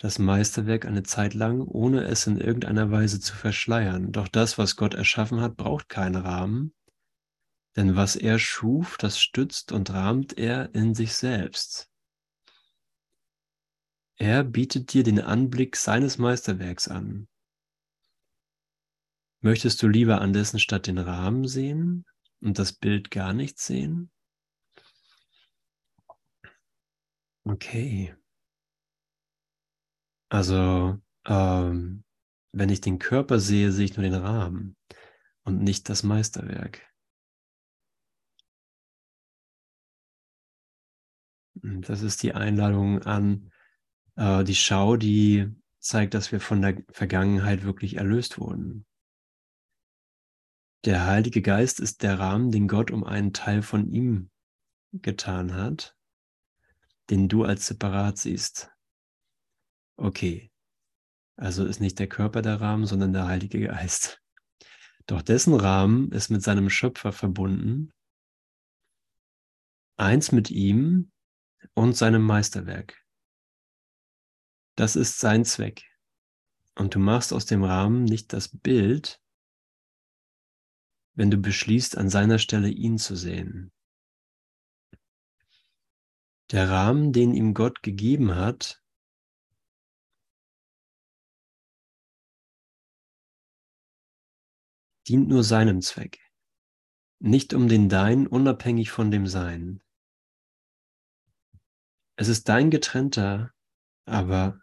das 0.01 0.17
Meisterwerk 0.17 0.85
eine 0.85 1.03
Zeit 1.03 1.35
lang, 1.35 1.61
ohne 1.61 2.05
es 2.05 2.25
in 2.25 2.37
irgendeiner 2.37 2.89
Weise 2.89 3.19
zu 3.19 3.35
verschleiern. 3.35 4.11
Doch 4.11 4.27
das, 4.27 4.57
was 4.57 4.75
Gott 4.75 4.95
erschaffen 4.95 5.41
hat, 5.41 5.57
braucht 5.57 5.89
keinen 5.89 6.15
Rahmen, 6.15 6.73
denn 7.75 7.95
was 7.95 8.15
er 8.15 8.39
schuf, 8.39 8.97
das 8.97 9.19
stützt 9.19 9.71
und 9.71 9.91
rahmt 9.91 10.35
er 10.39 10.73
in 10.73 10.95
sich 10.95 11.13
selbst. 11.13 11.87
Er 14.15 14.43
bietet 14.43 14.91
dir 14.91 15.03
den 15.03 15.21
Anblick 15.21 15.75
seines 15.75 16.17
Meisterwerks 16.17 16.87
an. 16.87 17.27
Möchtest 19.41 19.83
du 19.83 19.87
lieber 19.87 20.19
an 20.19 20.33
dessen 20.33 20.59
statt 20.59 20.87
den 20.87 20.97
Rahmen 20.97 21.47
sehen 21.47 22.05
und 22.39 22.57
das 22.57 22.73
Bild 22.73 23.11
gar 23.11 23.33
nicht 23.33 23.59
sehen? 23.59 24.09
Okay. 27.43 28.15
Also, 30.31 30.97
ähm, 31.25 32.05
wenn 32.53 32.69
ich 32.69 32.79
den 32.79 32.99
Körper 32.99 33.37
sehe, 33.37 33.73
sehe 33.73 33.83
ich 33.83 33.97
nur 33.97 34.03
den 34.03 34.15
Rahmen 34.15 34.77
und 35.43 35.61
nicht 35.61 35.89
das 35.89 36.03
Meisterwerk. 36.03 36.89
Das 41.55 42.01
ist 42.01 42.23
die 42.23 42.33
Einladung 42.33 43.01
an 43.01 43.51
äh, 44.15 44.45
die 44.45 44.55
Schau, 44.55 44.95
die 44.95 45.53
zeigt, 45.79 46.13
dass 46.13 46.31
wir 46.31 46.39
von 46.39 46.61
der 46.61 46.81
Vergangenheit 46.89 47.63
wirklich 47.63 47.97
erlöst 47.97 48.39
wurden. 48.39 48.85
Der 50.85 51.07
Heilige 51.07 51.41
Geist 51.41 51.81
ist 51.81 52.03
der 52.03 52.19
Rahmen, 52.19 52.51
den 52.51 52.69
Gott 52.69 52.89
um 52.89 53.03
einen 53.03 53.33
Teil 53.33 53.61
von 53.61 53.91
ihm 53.91 54.31
getan 54.93 55.55
hat, 55.55 55.97
den 57.09 57.27
du 57.27 57.43
als 57.43 57.67
separat 57.67 58.17
siehst. 58.17 58.71
Okay, 60.01 60.51
also 61.35 61.63
ist 61.63 61.79
nicht 61.79 61.99
der 61.99 62.09
Körper 62.09 62.41
der 62.41 62.59
Rahmen, 62.59 62.87
sondern 62.87 63.13
der 63.13 63.27
Heilige 63.27 63.67
Geist. 63.67 64.19
Doch 65.05 65.21
dessen 65.21 65.53
Rahmen 65.53 66.11
ist 66.11 66.29
mit 66.31 66.41
seinem 66.41 66.71
Schöpfer 66.71 67.11
verbunden, 67.11 67.93
eins 69.97 70.31
mit 70.31 70.49
ihm 70.49 71.11
und 71.75 71.95
seinem 71.95 72.23
Meisterwerk. 72.23 73.05
Das 74.75 74.95
ist 74.95 75.19
sein 75.19 75.45
Zweck. 75.45 75.83
Und 76.73 76.95
du 76.95 76.99
machst 76.99 77.31
aus 77.31 77.45
dem 77.45 77.63
Rahmen 77.63 78.03
nicht 78.03 78.33
das 78.33 78.47
Bild, 78.47 79.21
wenn 81.13 81.29
du 81.29 81.37
beschließt, 81.37 81.95
an 81.95 82.09
seiner 82.09 82.39
Stelle 82.39 82.69
ihn 82.69 82.97
zu 82.97 83.15
sehen. 83.15 83.71
Der 86.49 86.71
Rahmen, 86.71 87.13
den 87.13 87.35
ihm 87.35 87.53
Gott 87.53 87.83
gegeben 87.83 88.33
hat, 88.33 88.80
dient 95.11 95.27
nur 95.27 95.43
seinem 95.43 95.81
Zweck, 95.81 96.19
nicht 97.19 97.53
um 97.53 97.67
den 97.67 97.89
Dein, 97.89 98.27
unabhängig 98.27 98.91
von 98.91 99.11
dem 99.11 99.27
Sein. 99.27 99.81
Es 102.15 102.29
ist 102.29 102.47
dein 102.47 102.71
getrennter, 102.71 103.51
aber 104.05 104.61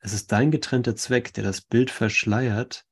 es 0.00 0.12
ist 0.12 0.32
dein 0.32 0.50
getrennter 0.50 0.96
Zweck, 0.96 1.32
der 1.34 1.44
das 1.44 1.60
Bild 1.60 1.92
verschleiert 1.92 2.84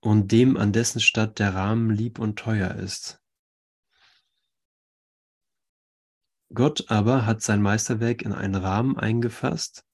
und 0.00 0.32
dem 0.32 0.56
an 0.56 0.72
dessen 0.72 1.00
Statt 1.00 1.38
der 1.38 1.54
Rahmen 1.54 1.90
lieb 1.90 2.18
und 2.18 2.38
teuer 2.38 2.76
ist. 2.76 3.20
Gott 6.54 6.90
aber 6.90 7.26
hat 7.26 7.42
sein 7.42 7.60
Meisterwerk 7.60 8.22
in 8.22 8.32
einen 8.32 8.54
Rahmen 8.54 8.96
eingefasst, 8.96 9.84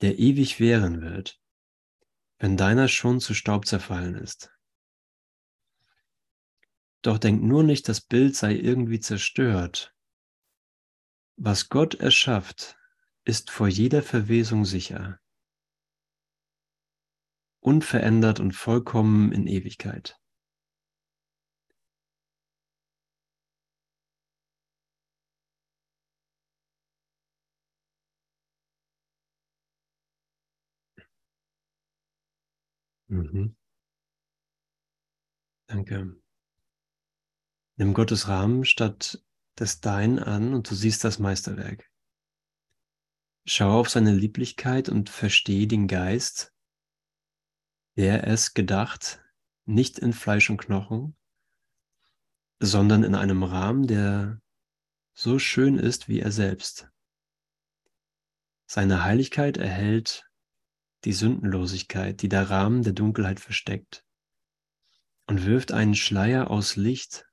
der 0.00 0.18
ewig 0.18 0.58
währen 0.58 1.02
wird, 1.02 1.40
wenn 2.38 2.56
deiner 2.56 2.88
schon 2.88 3.20
zu 3.20 3.32
Staub 3.32 3.64
zerfallen 3.66 4.16
ist. 4.16 4.53
Doch 7.04 7.18
denk 7.18 7.40
nur 7.40 7.62
nicht, 7.62 7.88
das 7.88 8.00
Bild 8.00 8.34
sei 8.34 8.56
irgendwie 8.56 8.98
zerstört. 8.98 9.94
Was 11.36 11.68
Gott 11.68 11.94
erschafft, 11.94 12.76
ist 13.24 13.52
vor 13.52 13.68
jeder 13.68 14.02
Verwesung 14.02 14.64
sicher, 14.64 15.20
unverändert 17.58 18.38
und 18.38 18.52
vollkommen 18.52 19.32
in 19.32 19.48
Ewigkeit. 19.48 20.16
Mhm. 33.08 33.54
Danke. 35.68 36.16
Nimm 37.76 37.92
Gottes 37.92 38.28
Rahmen 38.28 38.64
statt 38.64 39.22
des 39.58 39.80
Dein 39.80 40.18
an 40.18 40.54
und 40.54 40.70
du 40.70 40.74
siehst 40.74 41.02
das 41.02 41.18
Meisterwerk. 41.18 41.90
Schau 43.46 43.80
auf 43.80 43.90
seine 43.90 44.14
Lieblichkeit 44.14 44.88
und 44.88 45.10
verstehe 45.10 45.66
den 45.66 45.86
Geist, 45.88 46.52
der 47.96 48.26
es 48.26 48.54
gedacht, 48.54 49.22
nicht 49.66 49.98
in 49.98 50.12
Fleisch 50.12 50.50
und 50.50 50.58
Knochen, 50.58 51.16
sondern 52.60 53.02
in 53.02 53.14
einem 53.14 53.42
Rahmen, 53.42 53.86
der 53.86 54.40
so 55.12 55.38
schön 55.38 55.78
ist 55.78 56.08
wie 56.08 56.20
er 56.20 56.32
selbst. 56.32 56.88
Seine 58.66 59.04
Heiligkeit 59.04 59.56
erhält 59.56 60.28
die 61.04 61.12
Sündenlosigkeit, 61.12 62.22
die 62.22 62.28
der 62.28 62.50
Rahmen 62.50 62.82
der 62.82 62.94
Dunkelheit 62.94 63.40
versteckt, 63.40 64.04
und 65.26 65.44
wirft 65.44 65.72
einen 65.72 65.94
Schleier 65.94 66.50
aus 66.50 66.76
Licht 66.76 67.26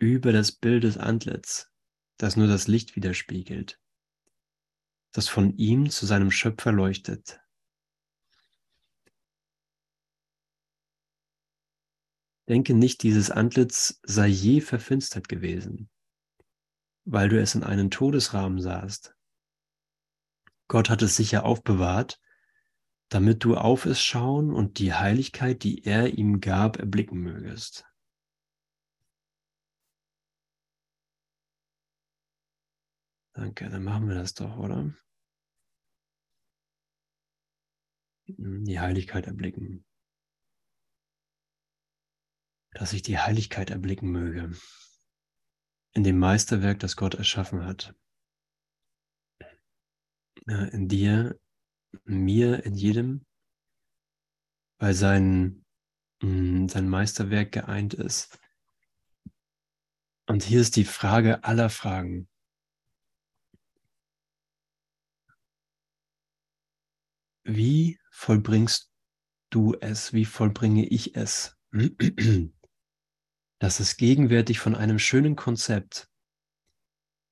über 0.00 0.32
das 0.32 0.50
Bild 0.50 0.84
des 0.84 0.96
Antlitz, 0.96 1.70
das 2.16 2.34
nur 2.36 2.48
das 2.48 2.68
Licht 2.68 2.96
widerspiegelt, 2.96 3.78
das 5.12 5.28
von 5.28 5.54
ihm 5.58 5.90
zu 5.90 6.06
seinem 6.06 6.30
Schöpfer 6.30 6.72
leuchtet. 6.72 7.38
Denke 12.48 12.74
nicht, 12.74 13.02
dieses 13.02 13.30
Antlitz 13.30 14.00
sei 14.02 14.26
je 14.26 14.62
verfinstert 14.62 15.28
gewesen, 15.28 15.90
weil 17.04 17.28
du 17.28 17.40
es 17.40 17.54
in 17.54 17.62
einen 17.62 17.90
Todesrahmen 17.90 18.60
sahst. 18.60 19.14
Gott 20.66 20.88
hat 20.88 21.02
es 21.02 21.14
sicher 21.14 21.44
aufbewahrt, 21.44 22.20
damit 23.10 23.44
du 23.44 23.56
auf 23.56 23.84
es 23.84 24.02
schauen 24.02 24.50
und 24.52 24.78
die 24.78 24.94
Heiligkeit, 24.94 25.62
die 25.62 25.84
er 25.84 26.14
ihm 26.14 26.40
gab, 26.40 26.78
erblicken 26.78 27.18
mögest. 27.18 27.89
Danke, 33.32 33.68
dann 33.68 33.84
machen 33.84 34.08
wir 34.08 34.14
das 34.14 34.34
doch, 34.34 34.56
oder? 34.56 34.94
Die 38.26 38.80
Heiligkeit 38.80 39.26
erblicken. 39.26 39.84
Dass 42.72 42.92
ich 42.92 43.02
die 43.02 43.18
Heiligkeit 43.18 43.70
erblicken 43.70 44.10
möge 44.10 44.52
in 45.92 46.04
dem 46.04 46.18
Meisterwerk, 46.18 46.78
das 46.78 46.96
Gott 46.96 47.14
erschaffen 47.14 47.64
hat. 47.64 47.94
In 50.46 50.88
dir 50.88 51.38
mir, 52.04 52.64
in 52.64 52.74
jedem, 52.74 53.26
weil 54.78 54.94
sein, 54.94 55.64
mm, 56.22 56.68
sein 56.68 56.88
Meisterwerk 56.88 57.52
geeint 57.52 57.94
ist. 57.94 58.38
Und 60.26 60.44
hier 60.44 60.60
ist 60.60 60.76
die 60.76 60.84
Frage 60.84 61.44
aller 61.44 61.70
Fragen. 61.70 62.29
Wie 67.44 67.98
vollbringst 68.10 68.90
du 69.50 69.74
es? 69.80 70.12
Wie 70.12 70.24
vollbringe 70.24 70.86
ich 70.86 71.16
es? 71.16 71.56
Dass 73.58 73.80
es 73.80 73.96
gegenwärtig 73.96 74.58
von 74.58 74.74
einem 74.74 74.98
schönen 74.98 75.36
Konzept 75.36 76.10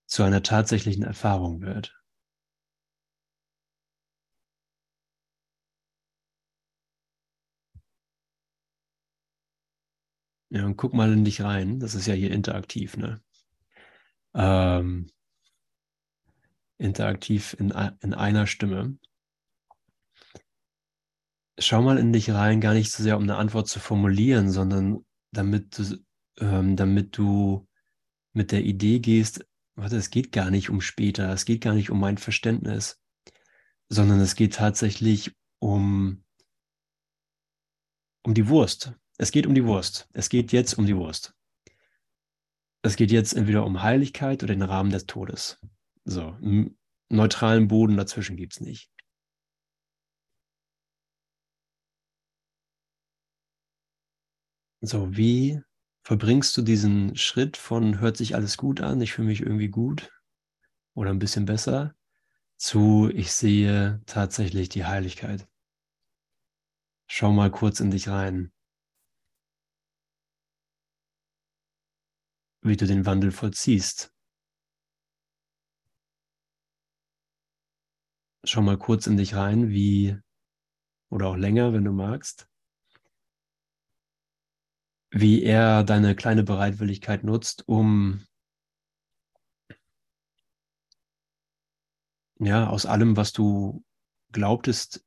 zu 0.07 0.23
einer 0.23 0.43
tatsächlichen 0.43 1.05
Erfahrung 1.05 1.61
wird. 1.61 1.95
Ja, 10.51 10.65
und 10.65 10.77
guck 10.77 10.95
mal 10.95 11.13
in 11.13 11.25
dich 11.25 11.43
rein. 11.43 11.79
Das 11.79 11.95
ist 11.95 12.07
ja 12.07 12.15
hier 12.15 12.31
interaktiv, 12.31 12.97
ne? 12.97 13.21
Ähm, 14.35 15.11
interaktiv 16.79 17.55
in, 17.59 17.71
in 18.01 18.15
einer 18.15 18.47
Stimme. 18.47 18.97
Schau 21.59 21.83
mal 21.83 21.99
in 21.99 22.13
dich 22.13 22.31
rein, 22.31 22.61
gar 22.61 22.75
nicht 22.75 22.93
so 22.93 23.03
sehr, 23.03 23.17
um 23.17 23.25
eine 23.25 23.37
Antwort 23.37 23.69
zu 23.69 23.81
formulieren, 23.81 24.51
sondern 24.51 25.05
damit 25.33 25.77
du, 25.79 25.99
ähm, 26.39 26.77
damit 26.77 27.17
du 27.17 27.67
mit 28.33 28.53
der 28.53 28.63
Idee 28.63 29.01
gehst, 29.01 29.45
warte, 29.75 29.97
es 29.97 30.11
geht 30.11 30.33
gar 30.33 30.51
nicht 30.51 30.71
um 30.71 30.81
später, 30.81 31.33
es 31.33 31.45
geht 31.45 31.61
gar 31.61 31.75
nicht 31.75 31.91
um 31.91 31.99
mein 31.99 32.19
Verständnis, 32.19 33.01
sondern 33.89 34.21
es 34.21 34.37
geht 34.37 34.55
tatsächlich 34.55 35.33
um, 35.59 36.25
um 38.23 38.35
die 38.35 38.49
Wurst. 38.49 38.93
Es 39.19 39.33
geht 39.33 39.47
um 39.47 39.55
die 39.55 39.65
Wurst. 39.65 40.09
Es 40.13 40.29
geht 40.29 40.53
jetzt 40.53 40.75
um 40.75 40.87
die 40.87 40.97
Wurst. 40.97 41.35
Es 42.83 42.97
geht 42.97 43.11
jetzt 43.11 43.33
entweder 43.35 43.67
um 43.67 43.83
Heiligkeit 43.83 44.43
oder 44.43 44.55
den 44.55 44.63
Rahmen 44.63 44.91
des 44.91 45.07
Todes. 45.07 45.59
So, 46.05 46.37
neutralen 47.09 47.69
Boden 47.69 47.97
dazwischen 47.97 48.37
gibt 48.37 48.55
es 48.55 48.61
nicht. 48.61 48.91
So, 54.81 55.17
wie 55.17 55.61
verbringst 56.03 56.57
du 56.57 56.63
diesen 56.63 57.15
Schritt 57.17 57.57
von 57.57 58.01
hört 58.01 58.17
sich 58.17 58.35
alles 58.35 58.57
gut 58.57 58.81
an, 58.81 59.01
ich 59.01 59.13
fühle 59.13 59.29
mich 59.29 59.41
irgendwie 59.41 59.69
gut 59.69 60.11
oder 60.95 61.11
ein 61.11 61.19
bisschen 61.21 61.45
besser, 61.47 61.95
zu 62.59 63.11
ich 63.15 63.33
sehe 63.33 64.03
tatsächlich 64.07 64.69
die 64.71 64.87
Heiligkeit. 64.87 65.49
Schau 67.09 67.33
mal 67.33 67.51
kurz 67.51 67.81
in 67.81 67.91
dich 67.91 68.09
rein. 68.09 68.53
wie 72.63 72.77
du 72.77 72.87
den 72.87 73.07
Wandel 73.07 73.33
vollziehst. 73.33 74.13
Schau 78.45 78.63
mal 78.63 78.79
kurz 78.79 79.07
in 79.07 79.17
dich 79.17 79.35
rein, 79.35 79.69
wie, 79.71 80.17
oder 81.11 81.29
auch 81.29 81.37
länger, 81.37 81.73
wenn 81.73 81.85
du 81.85 81.93
magst, 81.93 82.49
wie 85.11 85.43
er 85.43 85.85
deine 85.85 86.15
kleine 86.15 86.43
Bereitwilligkeit 86.43 87.25
nutzt, 87.25 87.67
um 87.67 88.25
ja, 92.41 92.69
aus 92.69 92.87
allem, 92.87 93.17
was 93.17 93.33
du 93.33 93.85
glaubtest, 94.33 95.05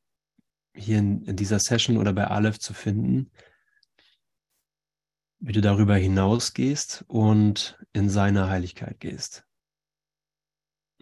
hier 0.74 1.00
in, 1.00 1.24
in 1.24 1.36
dieser 1.36 1.60
Session 1.60 1.98
oder 1.98 2.14
bei 2.14 2.28
Aleph 2.28 2.60
zu 2.60 2.74
finden, 2.74 3.32
wie 5.40 5.54
du 5.54 5.62
darüber 5.62 5.96
hinausgehst 5.96 7.04
und 7.08 7.80
in 7.94 8.10
seine 8.10 8.48
Heiligkeit 8.48 9.00
gehst. 9.00 9.46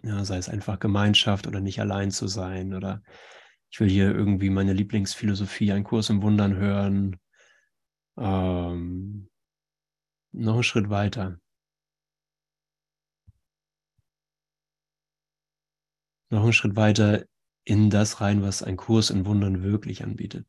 Ja, 0.02 0.24
sei 0.24 0.38
es 0.38 0.48
einfach 0.48 0.78
Gemeinschaft 0.78 1.46
oder 1.46 1.60
nicht 1.60 1.80
allein 1.80 2.10
zu 2.10 2.26
sein 2.26 2.74
oder 2.74 3.02
ich 3.70 3.78
will 3.80 3.88
hier 3.88 4.12
irgendwie 4.12 4.50
meine 4.50 4.72
Lieblingsphilosophie, 4.72 5.72
einen 5.72 5.84
Kurs 5.84 6.10
im 6.10 6.22
Wundern 6.22 6.56
hören. 6.56 7.19
Ähm, 8.16 9.28
noch 10.32 10.54
einen 10.54 10.62
Schritt 10.64 10.90
weiter. 10.90 11.38
Noch 16.32 16.42
einen 16.42 16.52
Schritt 16.52 16.74
weiter 16.74 17.24
in 17.64 17.88
das 17.88 18.20
rein, 18.20 18.42
was 18.42 18.64
ein 18.64 18.76
Kurs 18.76 19.10
in 19.10 19.26
Wundern 19.26 19.62
wirklich 19.62 20.02
anbietet. 20.02 20.44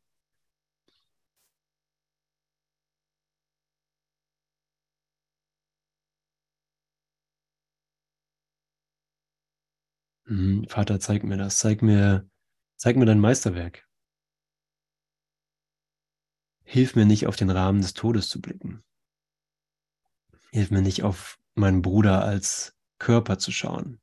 Mhm, 10.26 10.66
Vater, 10.68 10.98
zeig 11.00 11.22
mir 11.24 11.36
das. 11.36 11.58
Zeig 11.58 11.80
mir, 11.82 12.28
zeig 12.76 12.96
mir 12.96 13.06
dein 13.06 13.20
Meisterwerk. 13.20 13.86
Hilf 16.72 16.96
mir 16.96 17.04
nicht 17.04 17.26
auf 17.26 17.36
den 17.36 17.50
Rahmen 17.50 17.82
des 17.82 17.92
Todes 17.92 18.30
zu 18.30 18.40
blicken. 18.40 18.82
Hilf 20.52 20.70
mir 20.70 20.80
nicht 20.80 21.02
auf 21.02 21.38
meinen 21.54 21.82
Bruder 21.82 22.24
als 22.24 22.74
Körper 22.98 23.38
zu 23.38 23.52
schauen. 23.52 24.00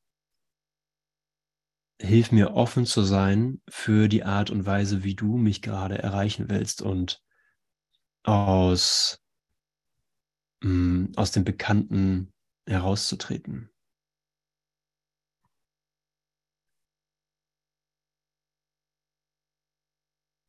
Hilf 2.00 2.32
mir 2.32 2.54
offen 2.54 2.86
zu 2.86 3.02
sein 3.02 3.60
für 3.68 4.08
die 4.08 4.24
Art 4.24 4.52
und 4.52 4.68
Weise, 4.68 5.04
wie 5.04 5.16
du 5.16 5.36
mich 5.36 5.64
gerade 5.64 5.98
erreichen 5.98 6.48
willst 6.48 6.84
und 6.84 7.24
aus, 8.22 9.20
mh, 10.62 10.70
mm, 10.70 11.12
aus 11.16 11.32
dem 11.32 11.46
Bekannten 11.46 12.32
herauszutreten. 12.68 13.72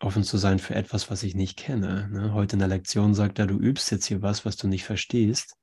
Offen 0.01 0.25
zu 0.25 0.39
sein 0.39 0.59
für 0.59 0.75
etwas, 0.75 1.11
was 1.11 1.23
ich 1.23 1.35
nicht 1.35 1.59
kenne. 1.59 2.09
Ne? 2.11 2.33
Heute 2.33 2.57
in 2.57 2.61
der 2.61 2.69
Lektion 2.69 3.15
sagt 3.15 3.39
er, 3.39 3.47
du 3.47 3.59
übst 3.59 3.91
jetzt 3.91 4.07
hier 4.07 4.23
was, 4.23 4.45
was 4.45 4.57
du 4.57 4.67
nicht 4.69 4.85
verstehst. 4.85 5.57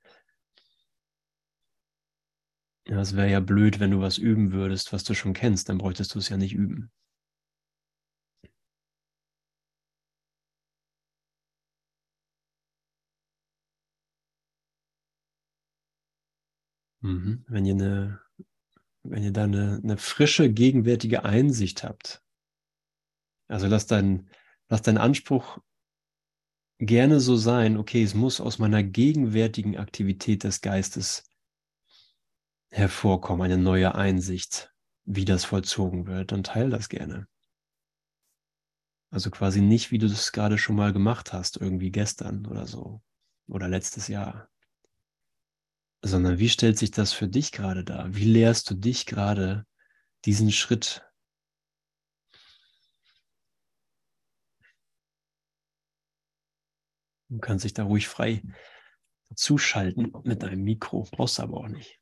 Ja, 2.88 3.00
es 3.02 3.16
wäre 3.16 3.30
ja 3.30 3.40
blöd, 3.40 3.80
wenn 3.80 3.92
du 3.92 4.00
was 4.02 4.18
üben 4.18 4.52
würdest, 4.52 4.94
was 4.94 5.04
du 5.04 5.14
schon 5.14 5.34
kennst, 5.34 5.70
dann 5.70 5.78
bräuchtest 5.78 6.16
du 6.16 6.20
es 6.20 6.30
ja 6.30 6.38
nicht 6.38 6.54
üben. 6.54 6.90
Mhm. 17.02 17.44
Wenn 17.48 17.66
ihr 17.66 17.74
eine, 17.74 18.22
wenn 19.04 19.24
ihr 19.24 19.32
da 19.32 19.44
eine, 19.46 19.80
eine 19.84 19.98
frische, 19.98 20.52
gegenwärtige 20.52 21.24
Einsicht 21.24 21.84
habt. 21.84 22.22
Also 23.48 23.68
lass 23.68 23.88
dein, 23.88 24.30
lass 24.70 24.82
dein 24.82 24.98
Anspruch 24.98 25.60
gerne 26.80 27.20
so 27.20 27.36
sein, 27.36 27.78
okay, 27.78 28.04
es 28.04 28.14
muss 28.14 28.40
aus 28.40 28.60
meiner 28.60 28.84
gegenwärtigen 28.84 29.78
Aktivität 29.78 30.44
des 30.44 30.62
Geistes 30.62 31.24
hervorkommen, 32.70 33.44
eine 33.44 33.58
neue 33.58 33.96
Einsicht, 33.96 34.72
wie 35.06 35.26
das 35.26 35.46
vollzogen 35.46 36.06
wird, 36.06 36.32
dann 36.32 36.44
teile 36.44 36.70
das 36.70 36.90
gerne. 36.90 37.28
Also 39.10 39.32
quasi 39.32 39.62
nicht, 39.62 39.92
wie 39.92 39.98
du 39.98 40.08
das 40.08 40.34
gerade 40.34 40.58
schon 40.58 40.76
mal 40.76 40.92
gemacht 40.92 41.32
hast, 41.32 41.58
irgendwie 41.58 41.92
gestern 41.92 42.46
oder 42.46 42.68
so 42.68 43.02
oder 43.48 43.70
letztes 43.70 44.10
Jahr, 44.10 44.50
sondern 46.02 46.40
wie 46.40 46.50
stellt 46.50 46.78
sich 46.78 46.92
das 46.92 47.14
für 47.14 47.28
dich 47.28 47.52
gerade 47.52 47.84
dar? 47.84 48.14
Wie 48.14 48.26
lehrst 48.26 48.70
du 48.70 48.76
dich 48.76 49.06
gerade 49.06 49.66
diesen 50.26 50.52
Schritt? 50.52 51.07
Du 57.30 57.40
kannst 57.40 57.66
dich 57.66 57.74
da 57.74 57.84
ruhig 57.84 58.08
frei 58.08 58.42
zuschalten 59.36 60.14
mit 60.24 60.44
deinem 60.44 60.64
Mikro, 60.64 61.08
brauchst 61.12 61.40
aber 61.40 61.58
auch 61.58 61.68
nicht. 61.68 62.00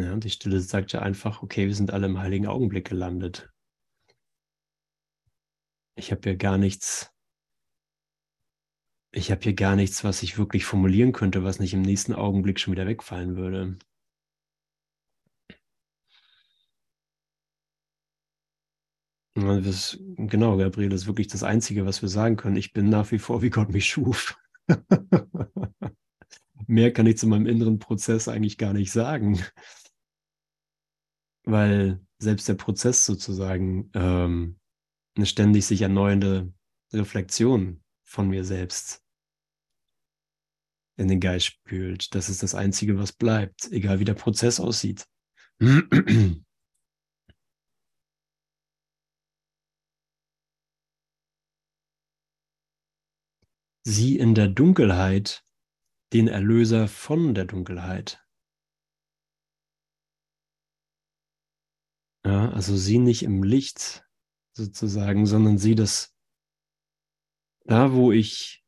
Ja, 0.00 0.16
die 0.16 0.30
Stille 0.30 0.60
sagt 0.60 0.92
ja 0.92 1.02
einfach, 1.02 1.42
okay, 1.42 1.66
wir 1.66 1.74
sind 1.74 1.92
alle 1.92 2.06
im 2.06 2.18
heiligen 2.18 2.46
Augenblick 2.46 2.88
gelandet. 2.88 3.50
Ich 5.94 6.10
habe 6.10 6.20
hier 6.24 6.36
gar 6.36 6.58
nichts, 6.58 7.10
ich 9.14 9.30
habe 9.30 9.42
hier 9.42 9.54
gar 9.54 9.76
nichts, 9.76 10.04
was 10.04 10.22
ich 10.22 10.38
wirklich 10.38 10.64
formulieren 10.64 11.12
könnte, 11.12 11.44
was 11.44 11.58
nicht 11.60 11.74
im 11.74 11.82
nächsten 11.82 12.14
Augenblick 12.14 12.58
schon 12.60 12.72
wieder 12.72 12.86
wegfallen 12.86 13.36
würde. 13.36 13.78
Das, 19.34 19.98
genau, 20.16 20.58
Gabriel, 20.58 20.90
das 20.90 21.02
ist 21.02 21.06
wirklich 21.06 21.28
das 21.28 21.42
Einzige, 21.42 21.86
was 21.86 22.02
wir 22.02 22.08
sagen 22.08 22.36
können. 22.36 22.56
Ich 22.56 22.72
bin 22.72 22.90
nach 22.90 23.10
wie 23.12 23.18
vor, 23.18 23.40
wie 23.42 23.50
Gott 23.50 23.70
mich 23.70 23.86
schuf. 23.86 24.36
Mehr 26.66 26.92
kann 26.92 27.06
ich 27.06 27.18
zu 27.18 27.26
meinem 27.26 27.46
inneren 27.46 27.78
Prozess 27.78 28.28
eigentlich 28.28 28.58
gar 28.58 28.72
nicht 28.72 28.92
sagen 28.92 29.40
weil 31.44 32.00
selbst 32.18 32.48
der 32.48 32.54
Prozess 32.54 33.04
sozusagen 33.04 33.90
ähm, 33.94 34.58
eine 35.16 35.26
ständig 35.26 35.66
sich 35.66 35.82
erneuernde 35.82 36.52
Reflexion 36.92 37.82
von 38.04 38.28
mir 38.28 38.44
selbst 38.44 39.02
in 40.96 41.08
den 41.08 41.20
Geist 41.20 41.46
spült. 41.46 42.14
Das 42.14 42.28
ist 42.28 42.42
das 42.42 42.54
Einzige, 42.54 42.98
was 42.98 43.12
bleibt, 43.12 43.70
egal 43.72 43.98
wie 43.98 44.04
der 44.04 44.14
Prozess 44.14 44.60
aussieht. 44.60 45.06
Sieh 53.84 54.18
in 54.18 54.34
der 54.34 54.48
Dunkelheit 54.48 55.44
den 56.12 56.28
Erlöser 56.28 56.86
von 56.88 57.34
der 57.34 57.46
Dunkelheit. 57.46 58.22
Ja, 62.24 62.50
also 62.50 62.76
sieh 62.76 62.98
nicht 62.98 63.22
im 63.24 63.42
Licht 63.42 64.04
sozusagen, 64.56 65.26
sondern 65.26 65.58
sieh 65.58 65.74
das 65.74 66.14
da, 67.64 67.92
wo 67.92 68.12
ich 68.12 68.64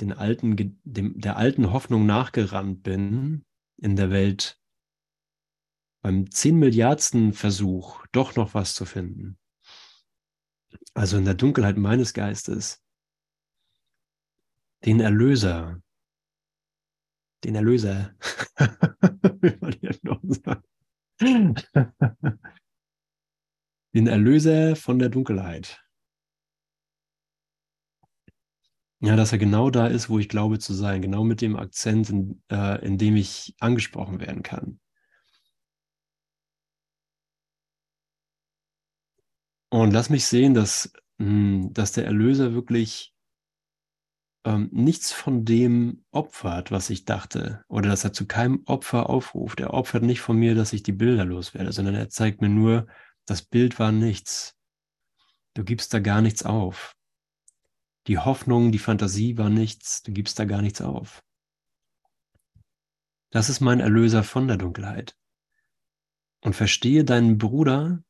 den 0.00 0.12
alten, 0.12 0.78
dem, 0.84 1.20
der 1.20 1.36
alten 1.36 1.72
Hoffnung 1.72 2.06
nachgerannt 2.06 2.82
bin 2.82 3.44
in 3.76 3.96
der 3.96 4.10
Welt, 4.10 4.58
beim 6.02 6.30
zehn 6.30 6.58
Milliardsten 6.58 7.34
Versuch 7.34 8.06
doch 8.12 8.36
noch 8.36 8.54
was 8.54 8.74
zu 8.74 8.86
finden. 8.86 9.38
Also 10.94 11.18
in 11.18 11.24
der 11.24 11.34
Dunkelheit 11.34 11.76
meines 11.76 12.14
Geistes, 12.14 12.82
den 14.84 15.00
Erlöser, 15.00 15.82
den 17.44 17.54
Erlöser, 17.54 18.14
wie 19.40 19.56
man 19.60 19.72
hier 19.72 19.98
noch 20.02 20.20
sagt 20.22 20.66
den 23.94 24.06
Erlöser 24.06 24.76
von 24.76 24.98
der 24.98 25.08
Dunkelheit. 25.08 25.82
Ja, 29.02 29.16
dass 29.16 29.32
er 29.32 29.38
genau 29.38 29.70
da 29.70 29.86
ist, 29.86 30.10
wo 30.10 30.18
ich 30.18 30.28
glaube 30.28 30.58
zu 30.58 30.74
sein, 30.74 31.00
genau 31.00 31.24
mit 31.24 31.40
dem 31.40 31.56
Akzent, 31.56 32.10
in, 32.10 32.42
äh, 32.50 32.84
in 32.84 32.98
dem 32.98 33.16
ich 33.16 33.54
angesprochen 33.58 34.20
werden 34.20 34.42
kann. 34.42 34.78
Und 39.70 39.92
lass 39.92 40.10
mich 40.10 40.26
sehen, 40.26 40.52
dass, 40.54 40.92
mh, 41.18 41.26
hm, 41.26 41.72
dass 41.72 41.92
der 41.92 42.04
Erlöser 42.04 42.52
wirklich 42.52 43.14
ähm, 44.44 44.68
nichts 44.72 45.12
von 45.12 45.44
dem 45.44 46.04
opfert, 46.10 46.70
was 46.70 46.90
ich 46.90 47.04
dachte, 47.04 47.64
oder 47.68 47.90
dass 47.90 48.04
er 48.04 48.12
zu 48.12 48.26
keinem 48.26 48.62
Opfer 48.66 49.08
aufruft. 49.08 49.60
Er 49.60 49.74
opfert 49.74 50.02
nicht 50.02 50.20
von 50.20 50.36
mir, 50.36 50.54
dass 50.54 50.72
ich 50.72 50.82
die 50.82 50.92
Bilder 50.92 51.24
loswerde, 51.24 51.72
sondern 51.72 51.94
er 51.94 52.08
zeigt 52.08 52.40
mir 52.40 52.48
nur, 52.48 52.86
das 53.30 53.42
Bild 53.42 53.78
war 53.78 53.92
nichts. 53.92 54.58
Du 55.54 55.62
gibst 55.62 55.94
da 55.94 56.00
gar 56.00 56.20
nichts 56.20 56.42
auf. 56.42 56.96
Die 58.08 58.18
Hoffnung, 58.18 58.72
die 58.72 58.80
Fantasie 58.80 59.38
war 59.38 59.50
nichts. 59.50 60.02
Du 60.02 60.10
gibst 60.10 60.40
da 60.40 60.46
gar 60.46 60.62
nichts 60.62 60.80
auf. 60.80 61.22
Das 63.30 63.48
ist 63.48 63.60
mein 63.60 63.78
Erlöser 63.78 64.24
von 64.24 64.48
der 64.48 64.56
Dunkelheit. 64.56 65.16
Und 66.42 66.56
verstehe 66.56 67.04
deinen 67.04 67.38
Bruder, 67.38 68.02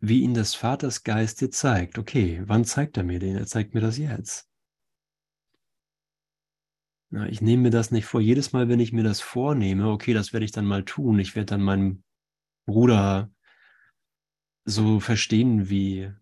wie 0.00 0.20
ihn 0.20 0.34
des 0.34 0.54
Vaters 0.54 1.04
Geist 1.04 1.40
dir 1.40 1.50
zeigt. 1.50 1.96
Okay, 1.96 2.42
wann 2.44 2.66
zeigt 2.66 2.98
er 2.98 3.04
mir 3.04 3.18
den? 3.18 3.36
Er 3.36 3.46
zeigt 3.46 3.72
mir 3.72 3.80
das 3.80 3.96
jetzt. 3.96 4.46
Ja, 7.12 7.24
ich 7.24 7.40
nehme 7.40 7.62
mir 7.62 7.70
das 7.70 7.92
nicht 7.92 8.04
vor. 8.04 8.20
Jedes 8.20 8.52
Mal, 8.52 8.68
wenn 8.68 8.80
ich 8.80 8.92
mir 8.92 9.04
das 9.04 9.22
vornehme, 9.22 9.88
okay, 9.88 10.12
das 10.12 10.34
werde 10.34 10.44
ich 10.44 10.52
dann 10.52 10.66
mal 10.66 10.84
tun. 10.84 11.18
Ich 11.18 11.34
werde 11.34 11.46
dann 11.46 11.62
meinen 11.62 12.04
Bruder 12.66 13.30
so 14.66 15.00
verstehen, 15.00 15.70
wie 15.70 16.12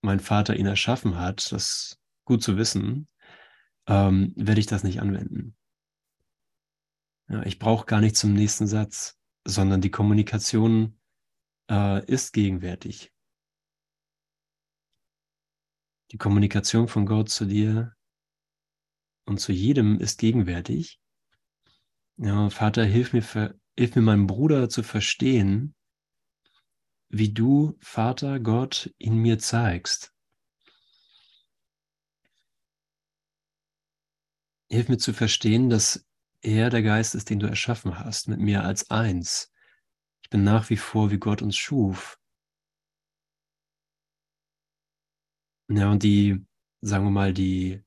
mein 0.00 0.18
Vater 0.18 0.56
ihn 0.56 0.66
erschaffen 0.66 1.16
hat, 1.18 1.52
das 1.52 2.00
gut 2.24 2.42
zu 2.42 2.56
wissen, 2.56 3.08
ähm, 3.86 4.32
werde 4.36 4.60
ich 4.60 4.66
das 4.66 4.82
nicht 4.82 5.00
anwenden. 5.00 5.56
Ja, 7.28 7.44
ich 7.44 7.58
brauche 7.58 7.86
gar 7.86 8.00
nicht 8.00 8.16
zum 8.16 8.32
nächsten 8.32 8.66
Satz, 8.66 9.18
sondern 9.44 9.80
die 9.80 9.90
Kommunikation 9.90 10.98
äh, 11.70 12.04
ist 12.06 12.32
gegenwärtig. 12.32 13.12
Die 16.12 16.18
Kommunikation 16.18 16.88
von 16.88 17.04
Gott 17.04 17.28
zu 17.28 17.44
dir 17.44 17.94
und 19.26 19.38
zu 19.38 19.52
jedem 19.52 19.98
ist 19.98 20.18
gegenwärtig. 20.18 21.00
Ja, 22.16 22.48
Vater, 22.48 22.84
hilf 22.84 23.12
mir, 23.12 23.58
hilf 23.76 23.96
mir 23.96 24.02
meinem 24.02 24.26
Bruder 24.26 24.68
zu 24.68 24.82
verstehen, 24.82 25.74
wie 27.08 27.32
du, 27.32 27.76
Vater 27.80 28.40
Gott, 28.40 28.92
in 28.98 29.16
mir 29.16 29.38
zeigst. 29.38 30.12
Hilf 34.68 34.88
mir 34.88 34.98
zu 34.98 35.12
verstehen, 35.12 35.70
dass 35.70 36.06
er 36.40 36.70
der 36.70 36.82
Geist 36.82 37.14
ist, 37.14 37.30
den 37.30 37.38
du 37.38 37.46
erschaffen 37.46 37.98
hast, 37.98 38.28
mit 38.28 38.40
mir 38.40 38.64
als 38.64 38.90
eins. 38.90 39.52
Ich 40.22 40.30
bin 40.30 40.42
nach 40.42 40.70
wie 40.70 40.76
vor, 40.76 41.10
wie 41.10 41.18
Gott 41.18 41.42
uns 41.42 41.56
schuf. 41.56 42.18
Ja, 45.68 45.90
und 45.90 46.02
die, 46.02 46.44
sagen 46.80 47.04
wir 47.04 47.10
mal, 47.10 47.32
die, 47.32 47.82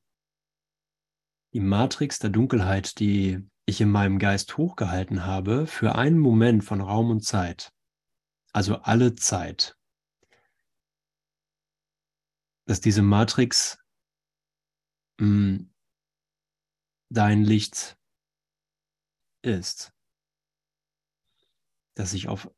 die 1.53 1.59
Matrix 1.59 2.19
der 2.19 2.29
Dunkelheit, 2.29 2.99
die 2.99 3.45
ich 3.65 3.81
in 3.81 3.91
meinem 3.91 4.19
Geist 4.19 4.57
hochgehalten 4.57 5.25
habe, 5.25 5.67
für 5.67 5.95
einen 5.95 6.17
Moment 6.17 6.63
von 6.63 6.81
Raum 6.81 7.09
und 7.09 7.23
Zeit, 7.23 7.73
also 8.53 8.77
alle 8.77 9.15
Zeit, 9.15 9.77
dass 12.65 12.81
diese 12.81 13.01
Matrix 13.01 13.77
mh, 15.19 15.25
hm, 15.25 15.73
dein 17.09 17.43
Licht 17.43 17.97
ist. 19.41 19.93
das 21.99 22.13
ich 22.13 22.29
auf 22.29 22.49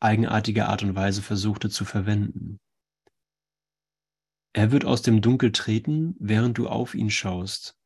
eigenartige 0.00 0.66
Art 0.66 0.82
und 0.82 0.94
Weise 0.94 1.20
versuchte 1.20 1.68
zu 1.68 1.84
verwenden. 1.84 2.58
Er 4.54 4.72
wird 4.72 4.86
aus 4.86 5.02
dem 5.02 5.20
Dunkel 5.20 5.52
treten, 5.52 6.16
während 6.18 6.56
du 6.56 6.68
auf 6.68 6.94
ihn 6.94 7.10
schaust, 7.10 7.76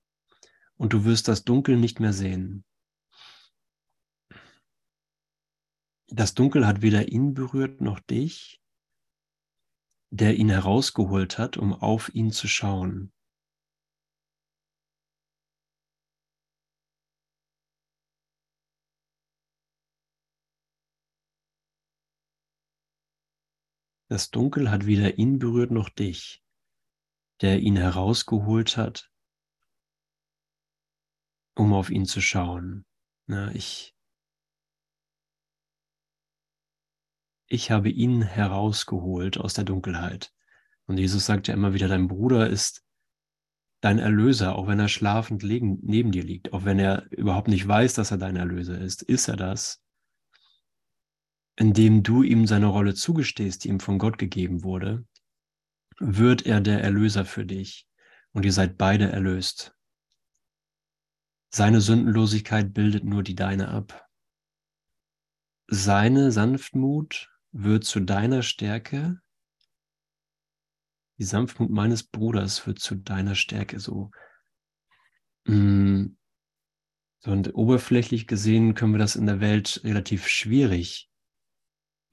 und 0.76 0.92
du 0.92 1.04
wirst 1.04 1.26
das 1.26 1.42
Dunkel 1.42 1.76
nicht 1.76 1.98
mehr 1.98 2.12
sehen. 2.12 2.64
Das 6.14 6.34
Dunkel 6.34 6.66
hat 6.66 6.82
weder 6.82 7.08
ihn 7.08 7.32
berührt 7.32 7.80
noch 7.80 7.98
dich, 7.98 8.60
der 10.10 10.36
ihn 10.36 10.50
herausgeholt 10.50 11.38
hat, 11.38 11.56
um 11.56 11.72
auf 11.72 12.14
ihn 12.14 12.30
zu 12.30 12.48
schauen. 12.48 13.14
Das 24.10 24.30
Dunkel 24.30 24.70
hat 24.70 24.84
weder 24.84 25.16
ihn 25.16 25.38
berührt 25.38 25.70
noch 25.70 25.88
dich, 25.88 26.44
der 27.40 27.60
ihn 27.60 27.76
herausgeholt 27.76 28.76
hat, 28.76 29.10
um 31.56 31.72
auf 31.72 31.88
ihn 31.88 32.04
zu 32.04 32.20
schauen. 32.20 32.84
Na, 33.26 33.50
ich, 33.54 33.96
ich 37.52 37.70
habe 37.70 37.90
ihn 37.90 38.22
herausgeholt 38.22 39.38
aus 39.38 39.54
der 39.54 39.64
Dunkelheit. 39.64 40.32
Und 40.86 40.98
Jesus 40.98 41.26
sagt 41.26 41.48
ja 41.48 41.54
immer 41.54 41.74
wieder, 41.74 41.88
dein 41.88 42.08
Bruder 42.08 42.48
ist 42.48 42.84
dein 43.80 43.98
Erlöser, 43.98 44.56
auch 44.56 44.68
wenn 44.68 44.78
er 44.78 44.88
schlafend 44.88 45.42
neben 45.42 46.12
dir 46.12 46.22
liegt, 46.22 46.52
auch 46.52 46.64
wenn 46.64 46.78
er 46.78 47.10
überhaupt 47.10 47.48
nicht 47.48 47.66
weiß, 47.66 47.94
dass 47.94 48.10
er 48.10 48.18
dein 48.18 48.36
Erlöser 48.36 48.78
ist, 48.78 49.02
ist 49.02 49.28
er 49.28 49.36
das 49.36 49.82
indem 51.56 52.02
du 52.02 52.22
ihm 52.22 52.46
seine 52.46 52.66
Rolle 52.66 52.94
zugestehst, 52.94 53.64
die 53.64 53.68
ihm 53.68 53.80
von 53.80 53.98
Gott 53.98 54.18
gegeben 54.18 54.62
wurde, 54.62 55.04
wird 55.98 56.46
er 56.46 56.60
der 56.60 56.82
Erlöser 56.82 57.24
für 57.24 57.44
dich 57.44 57.88
und 58.32 58.44
ihr 58.44 58.52
seid 58.52 58.78
beide 58.78 59.10
erlöst. 59.10 59.76
Seine 61.54 61.80
Sündenlosigkeit 61.80 62.72
bildet 62.72 63.04
nur 63.04 63.22
die 63.22 63.34
deine 63.34 63.68
ab. 63.68 64.08
Seine 65.68 66.32
Sanftmut 66.32 67.31
wird 67.52 67.84
zu 67.84 68.00
deiner 68.00 68.42
Stärke. 68.42 69.20
Die 71.18 71.24
Sanftmut 71.24 71.70
meines 71.70 72.02
Bruders 72.02 72.66
wird 72.66 72.78
zu 72.78 72.96
deiner 72.96 73.34
Stärke 73.34 73.78
so. 73.78 74.10
Mm, 75.44 76.16
und 77.24 77.54
oberflächlich 77.54 78.26
gesehen 78.26 78.74
können 78.74 78.92
wir 78.92 78.98
das 78.98 79.14
in 79.14 79.26
der 79.26 79.40
Welt 79.40 79.80
relativ 79.84 80.26
schwierig 80.26 81.08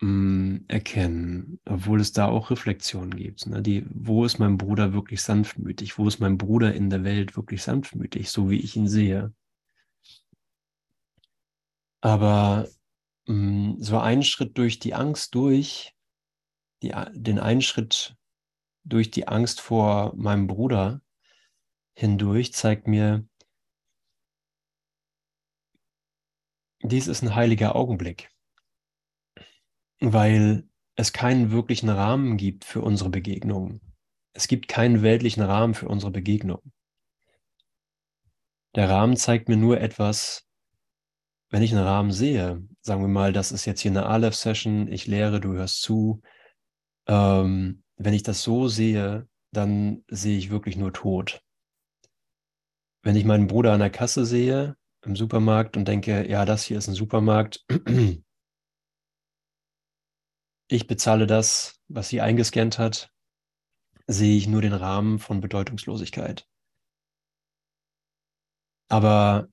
mm, 0.02 0.58
erkennen, 0.68 1.60
obwohl 1.66 2.00
es 2.00 2.12
da 2.12 2.28
auch 2.28 2.52
Reflexionen 2.52 3.16
gibt. 3.16 3.48
Ne? 3.48 3.62
Die, 3.62 3.86
wo 3.90 4.26
ist 4.26 4.38
mein 4.38 4.58
Bruder 4.58 4.94
wirklich 4.94 5.22
sanftmütig? 5.22 5.98
Wo 5.98 6.08
ist 6.08 6.20
mein 6.20 6.38
Bruder 6.38 6.74
in 6.76 6.90
der 6.90 7.04
Welt 7.04 7.36
wirklich 7.36 7.64
sanftmütig, 7.64 8.30
so 8.30 8.50
wie 8.50 8.60
ich 8.60 8.76
ihn 8.76 8.88
sehe? 8.88 9.34
Aber 12.02 12.68
so 13.80 14.00
ein 14.00 14.24
Schritt 14.24 14.58
durch 14.58 14.80
die 14.80 14.94
Angst 14.94 15.36
durch, 15.36 15.94
die, 16.82 16.94
den 17.14 17.40
einen 17.40 17.62
Schritt 17.62 18.16
durch 18.84 19.12
die 19.12 19.28
Angst 19.28 19.62
vor 19.62 20.14
meinem 20.16 20.48
Bruder 20.48 21.02
hindurch 21.94 22.54
zeigt 22.54 22.88
mir, 22.88 23.28
dies 26.82 27.08
ist 27.08 27.22
ein 27.22 27.36
heiliger 27.36 27.76
Augenblick 27.76 28.32
weil 30.00 30.68
es 30.96 31.14
keinen 31.14 31.52
wirklichen 31.52 31.90
Rahmen 31.90 32.38
gibt 32.38 32.66
für 32.66 32.82
unsere 32.82 33.10
Begegnung. 33.10 33.82
Es 34.34 34.48
gibt 34.48 34.68
keinen 34.68 35.02
weltlichen 35.02 35.44
Rahmen 35.44 35.74
für 35.74 35.88
unsere 35.88 36.12
Begegnung. 36.12 36.62
Der 38.76 38.90
Rahmen 38.90 39.18
zeigt 39.18 39.50
mir 39.50 39.58
nur 39.58 39.82
etwas, 39.82 40.48
wenn 41.50 41.64
ich 41.64 41.72
einen 41.72 41.84
Rahmen 41.84 42.12
sehe, 42.12 42.68
sagen 42.82 43.02
wir 43.02 43.08
mal, 43.08 43.34
das 43.34 43.52
ist 43.52 43.66
jetzt 43.66 43.82
hier 43.82 43.92
eine 43.92 44.06
Aleph-Session, 44.06 44.88
ich 44.88 45.08
lehre, 45.08 45.40
du 45.40 45.54
hörst 45.54 45.82
zu. 45.82 46.22
Ähm, 47.08 47.84
wenn 47.98 48.14
ich 48.14 48.24
das 48.24 48.44
so 48.44 48.68
sehe, 48.68 49.28
dann 49.52 50.04
sehe 50.08 50.38
ich 50.38 50.50
wirklich 50.50 50.78
nur 50.78 50.94
Tod. 50.94 51.42
Wenn 53.04 53.16
ich 53.16 53.26
meinen 53.26 53.48
Bruder 53.48 53.74
an 53.74 53.80
der 53.80 53.90
Kasse 53.90 54.26
sehe, 54.26 54.76
im 55.06 55.16
Supermarkt 55.16 55.78
und 55.78 55.88
denke, 55.88 56.30
ja, 56.30 56.46
das 56.46 56.64
hier 56.64 56.78
ist 56.78 56.88
ein 56.88 56.94
Supermarkt, 56.94 57.66
ich 60.68 60.88
bezahle 60.88 61.26
das, 61.26 61.80
was 61.88 62.10
sie 62.10 62.22
eingescannt 62.22 62.78
hat, 62.78 63.12
sehe 64.08 64.38
ich 64.38 64.48
nur 64.48 64.62
den 64.62 64.74
Rahmen 64.74 65.20
von 65.20 65.40
Bedeutungslosigkeit. 65.40 66.48
Aber 68.90 69.48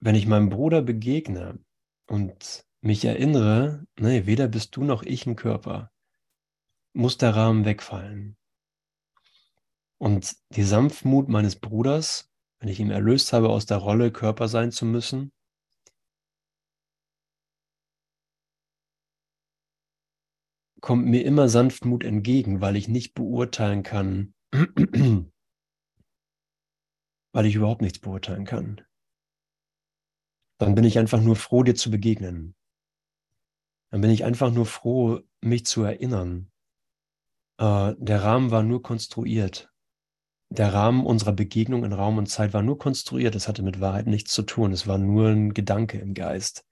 wenn 0.00 0.14
ich 0.14 0.26
meinem 0.26 0.48
Bruder 0.48 0.82
begegne 0.82 1.63
und 2.06 2.66
mich 2.80 3.04
erinnere, 3.04 3.86
nee, 3.98 4.26
weder 4.26 4.48
bist 4.48 4.76
du 4.76 4.84
noch 4.84 5.02
ich 5.02 5.26
ein 5.26 5.36
Körper, 5.36 5.90
muss 6.92 7.18
der 7.18 7.34
Rahmen 7.34 7.64
wegfallen. 7.64 8.36
Und 9.98 10.36
die 10.50 10.64
Sanftmut 10.64 11.28
meines 11.28 11.56
Bruders, 11.56 12.30
wenn 12.58 12.68
ich 12.68 12.80
ihn 12.80 12.90
erlöst 12.90 13.32
habe, 13.32 13.48
aus 13.48 13.66
der 13.66 13.78
Rolle 13.78 14.12
Körper 14.12 14.48
sein 14.48 14.70
zu 14.70 14.84
müssen, 14.84 15.32
kommt 20.80 21.06
mir 21.06 21.24
immer 21.24 21.48
Sanftmut 21.48 22.04
entgegen, 22.04 22.60
weil 22.60 22.76
ich 22.76 22.88
nicht 22.88 23.14
beurteilen 23.14 23.82
kann, 23.82 24.34
weil 27.32 27.46
ich 27.46 27.54
überhaupt 27.54 27.80
nichts 27.80 27.98
beurteilen 28.00 28.44
kann. 28.44 28.82
Dann 30.58 30.74
bin 30.74 30.84
ich 30.84 30.98
einfach 30.98 31.20
nur 31.20 31.36
froh, 31.36 31.62
dir 31.62 31.74
zu 31.74 31.90
begegnen. 31.90 32.54
Dann 33.90 34.00
bin 34.00 34.10
ich 34.10 34.24
einfach 34.24 34.50
nur 34.52 34.66
froh, 34.66 35.20
mich 35.40 35.66
zu 35.66 35.82
erinnern. 35.82 36.50
Äh, 37.58 37.94
der 37.98 38.22
Rahmen 38.22 38.50
war 38.50 38.62
nur 38.62 38.82
konstruiert. 38.82 39.70
Der 40.50 40.72
Rahmen 40.72 41.04
unserer 41.04 41.32
Begegnung 41.32 41.84
in 41.84 41.92
Raum 41.92 42.18
und 42.18 42.26
Zeit 42.26 42.52
war 42.52 42.62
nur 42.62 42.78
konstruiert. 42.78 43.34
Es 43.34 43.48
hatte 43.48 43.62
mit 43.62 43.80
Wahrheit 43.80 44.06
nichts 44.06 44.32
zu 44.32 44.42
tun. 44.42 44.72
Es 44.72 44.86
war 44.86 44.98
nur 44.98 45.28
ein 45.28 45.54
Gedanke 45.54 45.98
im 45.98 46.14
Geist. 46.14 46.64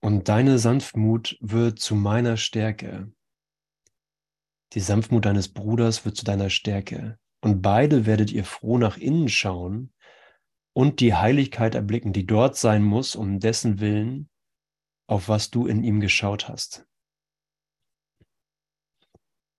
Und 0.00 0.28
deine 0.28 0.58
Sanftmut 0.58 1.38
wird 1.40 1.78
zu 1.78 1.94
meiner 1.94 2.36
Stärke. 2.36 3.12
Die 4.72 4.80
Sanftmut 4.80 5.24
deines 5.24 5.48
Bruders 5.48 6.04
wird 6.04 6.16
zu 6.16 6.24
deiner 6.24 6.50
Stärke. 6.50 7.18
Und 7.40 7.62
beide 7.62 8.04
werdet 8.04 8.32
ihr 8.32 8.44
froh 8.44 8.78
nach 8.78 8.96
innen 8.96 9.28
schauen 9.28 9.92
und 10.74 11.00
die 11.00 11.14
Heiligkeit 11.14 11.74
erblicken, 11.74 12.12
die 12.12 12.26
dort 12.26 12.56
sein 12.56 12.82
muss, 12.82 13.16
um 13.16 13.40
dessen 13.40 13.80
Willen, 13.80 14.28
auf 15.06 15.28
was 15.28 15.50
du 15.50 15.66
in 15.66 15.82
ihm 15.82 16.00
geschaut 16.00 16.48
hast. 16.48 16.86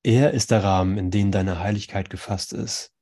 Er 0.04 0.32
ist 0.32 0.52
der 0.52 0.64
Rahmen, 0.64 0.98
in 0.98 1.10
den 1.10 1.32
deine 1.32 1.60
Heiligkeit 1.60 2.10
gefasst 2.12 2.54
ist. 2.54 2.94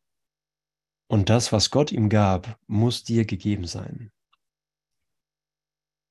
Und 1.09 1.29
das, 1.29 1.51
was 1.51 1.69
Gott 1.69 1.91
ihm 1.91 2.07
gab, 2.07 2.57
muss 2.67 3.03
dir 3.03 3.25
gegeben 3.25 3.65
sein. 3.65 4.11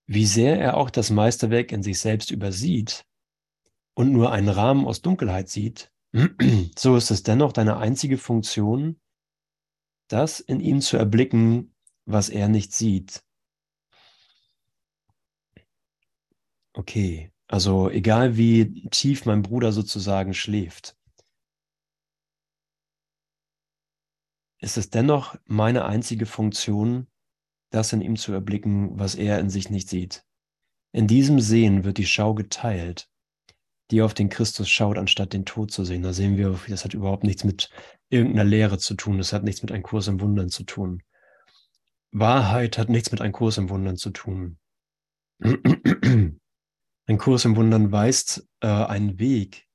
Wie 0.07 0.27
sehr 0.27 0.61
er 0.61 0.77
auch 0.77 0.91
das 0.91 1.11
Meisterwerk 1.11 1.73
in 1.73 1.83
sich 1.83 1.99
selbst 1.99 2.31
übersieht 2.31 3.07
und 3.95 4.13
nur 4.13 4.33
einen 4.33 4.49
Rahmen 4.49 4.87
aus 4.87 5.01
Dunkelheit 5.01 5.49
sieht, 5.49 5.91
so 6.79 6.97
ist 6.97 7.11
es 7.11 7.23
dennoch 7.23 7.53
deine 7.53 7.79
einzige 7.79 8.19
Funktion, 8.19 9.01
das 10.09 10.41
in 10.41 10.61
ihm 10.61 10.83
zu 10.83 10.99
erblicken, 10.99 11.72
was 12.07 12.29
er 12.29 12.49
nicht 12.49 12.73
sieht. 12.73 13.23
Okay, 16.75 17.31
also 17.49 17.91
egal 17.91 18.37
wie 18.37 18.89
tief 18.91 19.27
mein 19.27 19.43
Bruder 19.43 19.73
sozusagen 19.73 20.33
schläft, 20.35 20.97
ist 24.59 24.77
es 24.77 24.91
dennoch 24.91 25.37
meine 25.45 25.85
einzige 25.85 26.25
Funktion, 26.25 27.09
das 27.71 27.93
in 27.93 28.01
ihm 28.01 28.17
zu 28.17 28.33
erblicken, 28.33 28.99
was 28.99 29.15
er 29.15 29.39
in 29.39 29.51
sich 29.51 29.71
nicht 29.71 29.89
sieht. 29.89 30.25
In 30.93 31.07
diesem 31.07 31.41
Sehen 31.41 31.85
wird 31.85 31.99
die 31.99 32.07
Schau 32.07 32.35
geteilt, 32.35 33.11
die 33.91 34.03
auf 34.03 34.15
den 34.15 34.29
Christus 34.29 34.69
schaut, 34.71 34.99
anstatt 34.99 35.33
den 35.33 35.45
Tod 35.45 35.73
zu 35.73 35.85
sehen. 35.85 36.03
Da 36.03 36.13
sehen 36.13 36.37
wir, 36.37 36.59
das 36.69 36.85
hat 36.85 36.95
überhaupt 36.95 37.25
nichts 37.25 37.45
mit 37.45 37.71
irgendeiner 38.09 38.45
Lehre 38.45 38.79
zu 38.79 38.95
tun. 38.95 39.19
Das 39.19 39.33
hat 39.33 39.43
nichts 39.43 39.63
mit 39.63 39.73
einem 39.73 39.83
Kurs 39.83 40.07
im 40.07 40.21
Wundern 40.21 40.49
zu 40.49 40.65
tun. 40.65 41.03
Wahrheit 42.13 42.79
hat 42.79 42.89
nichts 42.89 43.11
mit 43.11 43.21
einem 43.21 43.33
Kurs 43.33 43.59
im 43.59 43.71
Wundern 43.71 43.97
zu 43.97 44.11
tun. 44.11 44.59
Ein 45.43 46.39
Kurs 47.19 47.45
im 47.45 47.57
Wundern 47.57 47.91
weist 47.91 48.49
äh, 48.61 48.69
einen 48.69 49.19
Weg 49.19 49.67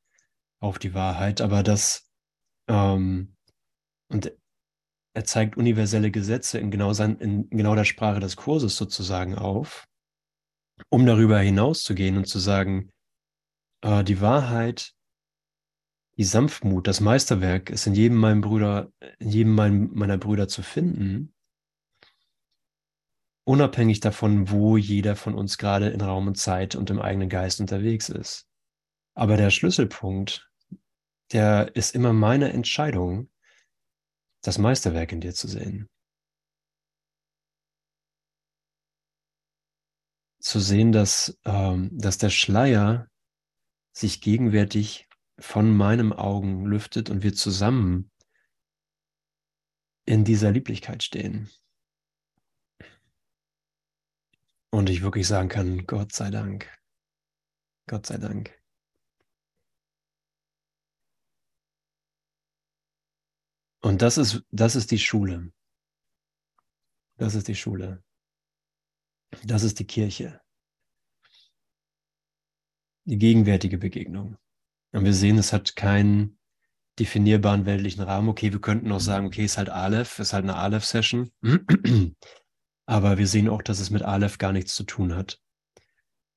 auf 0.62 0.80
die 0.80 0.94
Wahrheit, 0.94 1.42
aber 1.42 1.62
das 1.62 2.10
ähm, 2.70 3.36
und 4.10 4.32
er 5.14 5.26
zeigt 5.26 5.58
universelle 5.58 6.12
Gesetze 6.12 6.60
in 6.60 6.70
genau, 6.72 6.94
sein, 6.94 7.18
in 7.18 7.50
genau 7.50 7.76
der 7.76 7.86
Sprache 7.86 8.20
des 8.20 8.36
Kurses 8.36 8.78
sozusagen 8.78 9.36
auf. 9.36 9.88
um 10.90 11.06
darüber 11.06 11.40
hinauszugehen 11.40 12.18
und 12.18 12.28
zu 12.28 12.40
sagen, 12.40 12.92
äh, 13.82 14.04
die 14.04 14.22
Wahrheit, 14.22 14.94
die 16.18 16.24
Sanftmut, 16.24 16.88
das 16.88 17.02
Meisterwerk 17.02 17.70
ist 17.72 17.88
in 17.88 17.96
jedem 17.96 18.18
meinem 18.18 18.42
Brüder, 18.42 18.92
in 19.20 19.30
jedem 19.30 19.56
mein, 19.56 19.90
meiner 19.94 20.18
Brüder 20.18 20.48
zu 20.48 20.62
finden, 20.62 21.34
unabhängig 23.48 24.02
davon, 24.02 24.52
wo 24.52 24.76
jeder 24.76 25.16
von 25.16 25.34
uns 25.34 25.58
gerade 25.58 25.88
in 25.88 26.02
Raum 26.02 26.28
und 26.28 26.36
Zeit 26.36 26.76
und 26.76 26.90
im 26.90 27.02
eigenen 27.02 27.30
Geist 27.30 27.62
unterwegs 27.62 28.10
ist. 28.10 28.46
Aber 29.14 29.38
der 29.38 29.52
Schlüsselpunkt, 29.52 30.52
der 31.32 31.74
ist 31.74 31.96
immer 31.96 32.12
meine 32.12 32.52
Entscheidung, 32.52 33.30
das 34.42 34.58
Meisterwerk 34.58 35.14
in 35.14 35.22
dir 35.22 35.34
zu 35.34 35.48
sehen. 35.48 35.90
Zu 40.40 40.60
sehen, 40.60 40.92
dass, 40.92 41.40
ähm, 41.46 41.90
dass 41.94 42.18
der 42.18 42.30
Schleier 42.30 43.08
sich 43.94 44.20
gegenwärtig 44.20 45.08
von 45.40 45.76
meinem 45.76 46.12
Augen 46.12 46.66
lüftet 46.66 47.10
und 47.10 47.24
wir 47.24 47.34
zusammen 47.34 48.12
in 50.06 50.26
dieser 50.26 50.52
Lieblichkeit 50.52 51.02
stehen. 51.02 51.50
Und 54.78 54.92
ich 54.92 55.02
wirklich 55.02 55.26
sagen 55.28 55.50
kann, 55.50 55.88
Gott 55.88 56.12
sei 56.12 56.30
Dank. 56.30 56.72
Gott 57.88 58.06
sei 58.06 58.20
Dank. 58.20 58.56
Und 63.82 64.04
das 64.04 64.20
ist, 64.20 64.46
das 64.52 64.76
ist 64.76 64.92
die 64.92 65.00
Schule. 65.00 65.52
Das 67.16 67.34
ist 67.34 67.48
die 67.48 67.56
Schule. 67.56 68.04
Das 69.44 69.64
ist 69.64 69.80
die 69.80 69.88
Kirche. 69.88 70.42
Die 73.06 73.18
gegenwärtige 73.18 73.80
Begegnung. 73.80 74.38
Und 74.92 75.06
wir 75.06 75.14
sehen, 75.16 75.40
es 75.40 75.54
hat 75.54 75.76
keinen 75.76 76.38
definierbaren 77.00 77.66
weltlichen 77.66 78.04
Rahmen. 78.04 78.30
Okay, 78.30 78.52
wir 78.52 78.62
könnten 78.62 78.92
auch 78.92 79.00
sagen, 79.00 79.26
okay, 79.26 79.44
es 79.44 79.54
ist 79.54 79.58
halt 79.58 79.70
Aleph, 79.70 80.20
ist 80.20 80.34
halt 80.34 80.44
eine 80.44 80.56
Aleph-Session. 80.56 81.32
Aber 82.88 83.18
wir 83.18 83.28
sehen 83.28 83.50
auch, 83.50 83.62
dass 83.62 83.80
es 83.80 83.90
mit 83.90 84.02
Aleph 84.02 84.38
gar 84.38 84.54
nichts 84.54 84.74
zu 84.74 84.84
tun 84.84 85.16
hat, 85.16 85.42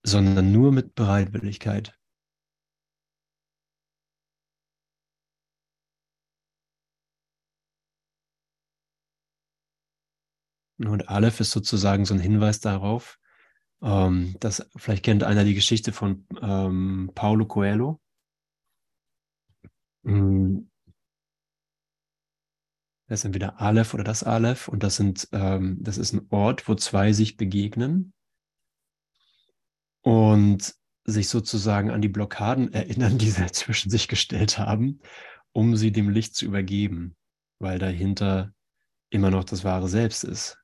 sondern 0.03 0.53
nur 0.53 0.73
mit 0.73 0.95
Bereitwilligkeit. 0.95 1.97
Und 10.79 11.09
Aleph 11.09 11.41
ist 11.41 11.51
sozusagen 11.51 12.05
so 12.05 12.15
ein 12.15 12.21
Hinweis 12.21 12.61
darauf, 12.61 13.19
ähm, 13.83 14.35
dass 14.41 14.69
vielleicht 14.77 15.05
kennt 15.05 15.23
einer 15.23 15.45
die 15.45 15.55
Geschichte 15.55 15.93
von 15.93 16.27
ähm, 16.41 17.13
Paulo 17.15 17.47
Coelho. 17.47 18.01
Mm. 20.03 20.70
Das 23.11 23.21
ist 23.21 23.25
entweder 23.25 23.61
Aleph 23.61 23.93
oder 23.93 24.05
das 24.05 24.23
Aleph 24.23 24.69
und 24.69 24.85
das 24.85 24.95
sind, 24.95 25.27
ähm, 25.33 25.79
das 25.81 25.99
ist 25.99 26.13
ein 26.13 26.29
Ort, 26.31 26.69
wo 26.69 26.77
zwei 26.77 27.13
sich 27.13 27.37
begegnen 27.37 28.13
und 30.03 30.77
sich 31.03 31.29
sozusagen 31.29 31.91
an 31.91 32.03
die 32.03 32.09
Blockaden 32.09 32.73
erinnern, 32.73 33.19
die 33.19 33.31
sie 33.31 33.51
zwischen 33.51 33.91
sich 33.91 34.07
gestellt 34.07 34.59
haben, 34.59 35.01
um 35.51 35.77
sie 35.77 35.91
dem 35.91 36.09
Licht 36.09 36.37
zu 36.37 36.45
übergeben, 36.45 37.17
weil 37.59 37.81
dahinter 37.81 38.55
immer 39.11 39.33
noch 39.33 39.43
das 39.43 39.65
wahre 39.65 39.89
Selbst 39.89 40.23
ist. 40.23 40.59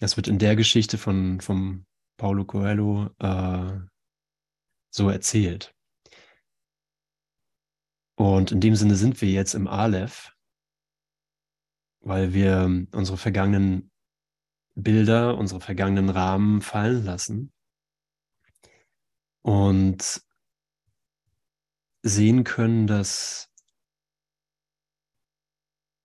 Das 0.00 0.18
wird 0.18 0.28
in 0.28 0.38
der 0.38 0.56
Geschichte 0.56 0.98
von, 0.98 1.40
von 1.40 1.86
Paulo 2.18 2.44
Coelho 2.44 3.08
äh, 3.18 3.80
so 4.90 5.08
erzählt. 5.08 5.74
Und 8.14 8.52
in 8.52 8.60
dem 8.60 8.76
Sinne 8.76 8.96
sind 8.96 9.22
wir 9.22 9.30
jetzt 9.30 9.54
im 9.54 9.68
Aleph, 9.68 10.34
weil 12.08 12.32
wir 12.32 12.86
unsere 12.92 13.18
vergangenen 13.18 13.90
Bilder, 14.74 15.36
unsere 15.36 15.60
vergangenen 15.60 16.08
Rahmen 16.08 16.62
fallen 16.62 17.04
lassen 17.04 17.52
und 19.42 20.22
sehen 22.02 22.44
können, 22.44 22.86
dass, 22.86 23.50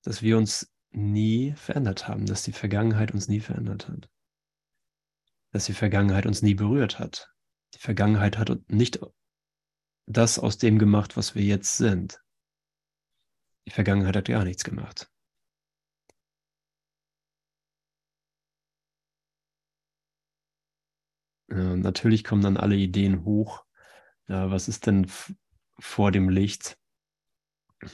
dass 0.03 0.21
wir 0.21 0.37
uns 0.37 0.71
nie 0.91 1.53
verändert 1.53 2.07
haben, 2.07 2.25
dass 2.25 2.43
die 2.43 2.51
Vergangenheit 2.51 3.11
uns 3.11 3.27
nie 3.27 3.39
verändert 3.39 3.87
hat, 3.87 4.09
dass 5.51 5.65
die 5.65 5.73
Vergangenheit 5.73 6.25
uns 6.25 6.41
nie 6.41 6.55
berührt 6.55 6.99
hat. 6.99 7.33
Die 7.75 7.79
Vergangenheit 7.79 8.37
hat 8.37 8.49
nicht 8.69 8.99
das 10.05 10.37
aus 10.37 10.57
dem 10.57 10.79
gemacht, 10.79 11.15
was 11.15 11.33
wir 11.33 11.43
jetzt 11.43 11.77
sind. 11.77 12.19
Die 13.65 13.71
Vergangenheit 13.71 14.17
hat 14.17 14.25
gar 14.25 14.43
nichts 14.43 14.63
gemacht. 14.63 15.12
Natürlich 21.53 22.23
kommen 22.23 22.41
dann 22.41 22.57
alle 22.57 22.75
Ideen 22.75 23.23
hoch. 23.25 23.63
Ja, 24.27 24.49
was 24.49 24.67
ist 24.67 24.87
denn 24.87 25.07
vor 25.79 26.11
dem 26.11 26.29
Licht? 26.29 26.77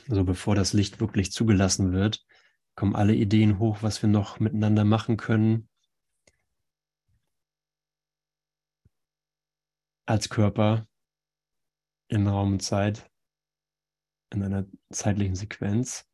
Also 0.09 0.23
bevor 0.23 0.55
das 0.55 0.73
Licht 0.73 0.99
wirklich 0.99 1.31
zugelassen 1.31 1.91
wird, 1.91 2.25
kommen 2.75 2.95
alle 2.95 3.15
Ideen 3.15 3.59
hoch, 3.59 3.79
was 3.81 4.01
wir 4.01 4.09
noch 4.09 4.39
miteinander 4.39 4.85
machen 4.85 5.17
können. 5.17 5.67
Als 10.05 10.29
Körper 10.29 10.87
in 12.07 12.27
Raum 12.27 12.53
und 12.53 12.61
Zeit, 12.61 13.09
in 14.31 14.43
einer 14.43 14.65
zeitlichen 14.91 15.35
Sequenz. 15.35 16.08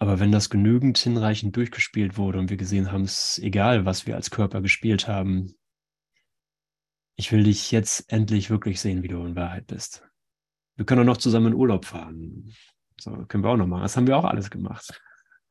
Aber 0.00 0.20
wenn 0.20 0.30
das 0.30 0.48
genügend 0.48 0.96
hinreichend 0.96 1.56
durchgespielt 1.56 2.16
wurde 2.16 2.38
und 2.38 2.50
wir 2.50 2.56
gesehen 2.56 2.92
haben, 2.92 3.02
es 3.02 3.38
ist 3.38 3.44
egal, 3.44 3.84
was 3.84 4.06
wir 4.06 4.14
als 4.14 4.30
Körper 4.30 4.60
gespielt 4.60 5.08
haben, 5.08 5.54
ich 7.16 7.32
will 7.32 7.42
dich 7.42 7.72
jetzt 7.72 8.12
endlich 8.12 8.48
wirklich 8.48 8.80
sehen, 8.80 9.02
wie 9.02 9.08
du 9.08 9.24
in 9.24 9.34
Wahrheit 9.34 9.66
bist. 9.66 10.08
Wir 10.76 10.86
können 10.86 11.00
auch 11.00 11.06
noch 11.12 11.16
zusammen 11.16 11.48
in 11.48 11.54
Urlaub 11.54 11.84
fahren. 11.84 12.54
So, 13.00 13.10
können 13.26 13.42
wir 13.42 13.50
auch 13.50 13.56
noch 13.56 13.66
machen. 13.66 13.82
Das 13.82 13.96
haben 13.96 14.06
wir 14.06 14.16
auch 14.16 14.24
alles 14.24 14.50
gemacht. 14.50 15.02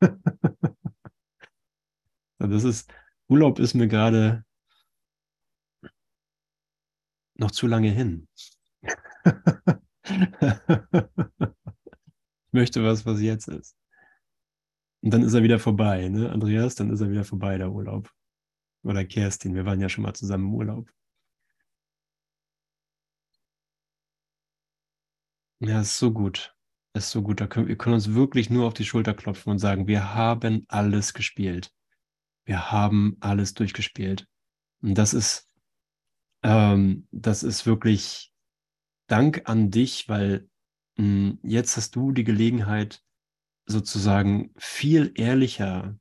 das 2.38 2.64
ist, 2.64 2.90
Urlaub 3.28 3.58
ist 3.58 3.74
mir 3.74 3.88
gerade 3.88 4.44
noch 7.34 7.50
zu 7.50 7.66
lange 7.66 7.90
hin. 7.90 8.28
ich 8.82 8.92
möchte 12.52 12.82
was, 12.82 13.04
was 13.04 13.20
jetzt 13.20 13.48
ist. 13.48 13.76
Und 15.02 15.12
dann 15.12 15.22
ist 15.22 15.34
er 15.34 15.42
wieder 15.42 15.58
vorbei, 15.58 16.08
ne? 16.08 16.30
Andreas, 16.30 16.74
dann 16.74 16.90
ist 16.90 17.00
er 17.00 17.10
wieder 17.10 17.24
vorbei, 17.24 17.58
der 17.58 17.70
Urlaub. 17.70 18.10
Oder 18.84 19.04
Kerstin, 19.04 19.54
wir 19.54 19.64
waren 19.66 19.80
ja 19.80 19.88
schon 19.88 20.02
mal 20.04 20.14
zusammen 20.14 20.46
im 20.46 20.54
Urlaub. 20.54 20.90
Ja, 25.60 25.80
ist 25.80 25.98
so 25.98 26.12
gut 26.12 26.54
ist 26.98 27.10
so 27.10 27.22
gut. 27.22 27.40
Da 27.40 27.46
können, 27.46 27.68
wir 27.68 27.76
können 27.76 27.94
uns 27.94 28.12
wirklich 28.14 28.50
nur 28.50 28.66
auf 28.66 28.74
die 28.74 28.84
Schulter 28.84 29.14
klopfen 29.14 29.50
und 29.52 29.58
sagen, 29.58 29.86
wir 29.86 30.14
haben 30.14 30.64
alles 30.68 31.14
gespielt. 31.14 31.72
Wir 32.44 32.70
haben 32.70 33.16
alles 33.20 33.54
durchgespielt. 33.54 34.26
Und 34.82 34.96
das 34.96 35.14
ist, 35.14 35.48
ähm, 36.42 37.08
das 37.10 37.42
ist 37.42 37.66
wirklich 37.66 38.32
Dank 39.06 39.42
an 39.46 39.70
dich, 39.70 40.08
weil 40.08 40.48
mh, 40.96 41.04
hm, 41.04 41.38
jetzt 41.42 41.76
hast 41.76 41.96
du 41.96 42.12
die 42.12 42.24
Gelegenheit, 42.24 43.02
sozusagen 43.68 44.52
viel 44.56 45.12
ehrlicher 45.14 45.98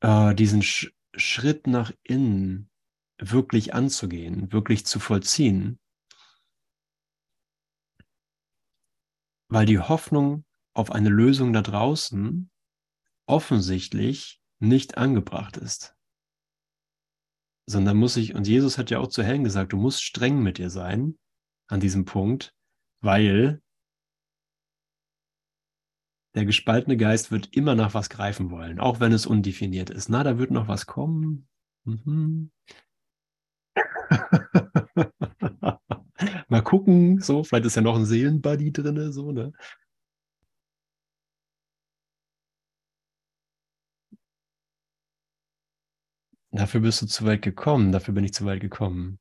äh, 0.00 0.34
diesen 0.34 0.62
Sch 0.62 0.92
Schritt 1.14 1.66
nach 1.66 1.90
innen 2.04 2.70
wirklich 3.18 3.74
anzugehen, 3.74 4.52
wirklich 4.52 4.86
zu 4.86 5.00
vollziehen 5.00 5.80
weil 9.48 9.66
die 9.66 9.78
Hoffnung 9.78 10.44
auf 10.74 10.92
eine 10.92 11.08
Lösung 11.08 11.52
da 11.52 11.62
draußen 11.62 12.50
offensichtlich 13.26 14.40
nicht 14.60 14.98
angebracht 14.98 15.56
ist. 15.56 15.96
Sondern 17.66 17.96
muss 17.96 18.16
ich, 18.16 18.34
und 18.34 18.46
Jesus 18.46 18.78
hat 18.78 18.90
ja 18.90 18.98
auch 18.98 19.08
zu 19.08 19.22
Helen 19.22 19.44
gesagt, 19.44 19.72
du 19.72 19.76
musst 19.76 20.02
streng 20.02 20.42
mit 20.42 20.58
dir 20.58 20.70
sein 20.70 21.18
an 21.68 21.80
diesem 21.80 22.04
Punkt, 22.04 22.54
weil 23.02 23.62
der 26.38 26.46
gespaltene 26.46 26.96
Geist 26.96 27.30
wird 27.32 27.54
immer 27.56 27.74
nach 27.74 27.94
was 27.94 28.10
greifen 28.10 28.50
wollen, 28.50 28.78
auch 28.80 29.00
wenn 29.00 29.12
es 29.12 29.26
undefiniert 29.26 29.90
ist. 29.90 30.08
Na, 30.08 30.22
da 30.22 30.38
wird 30.38 30.50
noch 30.52 30.68
was 30.68 30.86
kommen. 30.86 31.48
Mhm. 31.84 32.50
Mal 36.48 36.62
gucken, 36.62 37.20
so, 37.20 37.44
vielleicht 37.44 37.66
ist 37.66 37.76
ja 37.76 37.82
noch 37.82 37.96
ein 37.96 38.06
Seelenbuddy 38.06 38.72
drin, 38.72 39.12
so, 39.12 39.32
ne? 39.32 39.52
Dafür 46.52 46.80
bist 46.80 47.00
du 47.02 47.06
zu 47.06 47.24
weit 47.24 47.40
gekommen, 47.42 47.92
dafür 47.92 48.12
bin 48.14 48.24
ich 48.24 48.32
zu 48.34 48.44
weit 48.44 48.60
gekommen. 48.60 49.18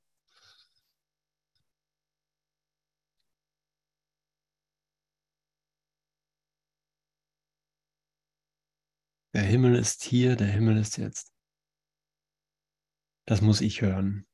Der 9.37 9.45
Himmel 9.45 9.75
ist 9.75 10.01
hier, 10.01 10.35
der 10.35 10.47
Himmel 10.47 10.77
ist 10.77 10.97
jetzt. 10.97 11.31
Das 13.27 13.39
muss 13.39 13.61
ich 13.61 13.83
hören. 13.83 14.25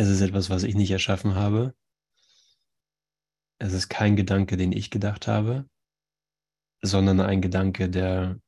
Es 0.00 0.08
ist 0.08 0.22
etwas, 0.22 0.48
was 0.48 0.62
ich 0.62 0.74
nicht 0.74 0.90
erschaffen 0.92 1.34
habe. 1.34 1.74
Es 3.58 3.74
ist 3.74 3.90
kein 3.90 4.16
Gedanke, 4.16 4.56
den 4.56 4.72
ich 4.72 4.88
gedacht 4.88 5.26
habe, 5.26 5.68
sondern 6.80 7.20
ein 7.20 7.42
Gedanke, 7.42 7.90
der 7.90 8.40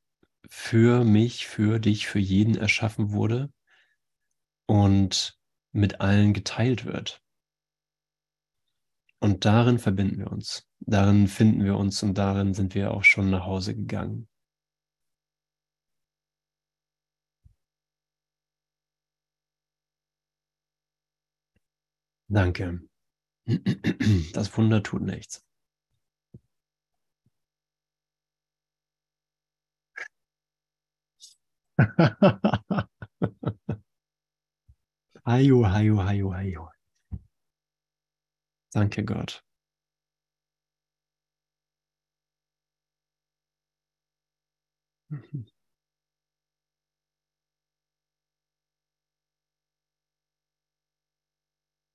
für 0.49 1.05
mich, 1.05 1.47
für 1.47 1.79
dich, 1.79 2.07
für 2.07 2.21
jeden 2.21 2.57
erschaffen 2.57 3.13
wurde 3.13 3.53
und 4.65 5.39
mit 5.73 6.01
allen 6.01 6.33
geteilt 6.33 6.87
wird. 6.87 7.23
Und 9.21 9.45
darin 9.45 9.79
verbinden 9.79 10.21
wir 10.21 10.33
uns, 10.33 10.67
darin 10.81 11.29
finden 11.29 11.67
wir 11.67 11.77
uns 11.77 12.03
und 12.03 12.17
darin 12.17 12.55
sind 12.55 12.75
wir 12.75 12.93
auch 12.93 13.05
schon 13.05 13.29
nach 13.29 13.45
Hause 13.45 13.75
gegangen. 13.75 14.27
Danke. 22.33 22.81
Das 24.35 24.57
Wunder 24.59 24.83
tut 24.83 25.03
nichts. 25.03 25.43
Hayo, 35.25 35.63
hayo, 35.65 35.97
hayo, 36.07 36.31
hayo. 36.33 36.69
Danke 38.75 39.05
Gott. 39.05 39.43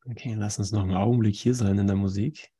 Okay, 0.09 0.33
lass 0.35 0.57
uns 0.57 0.71
noch 0.71 0.83
einen 0.83 0.95
Augenblick 0.95 1.35
hier 1.35 1.53
sein 1.53 1.77
in 1.77 1.87
der 1.87 1.95
Musik. 1.95 2.51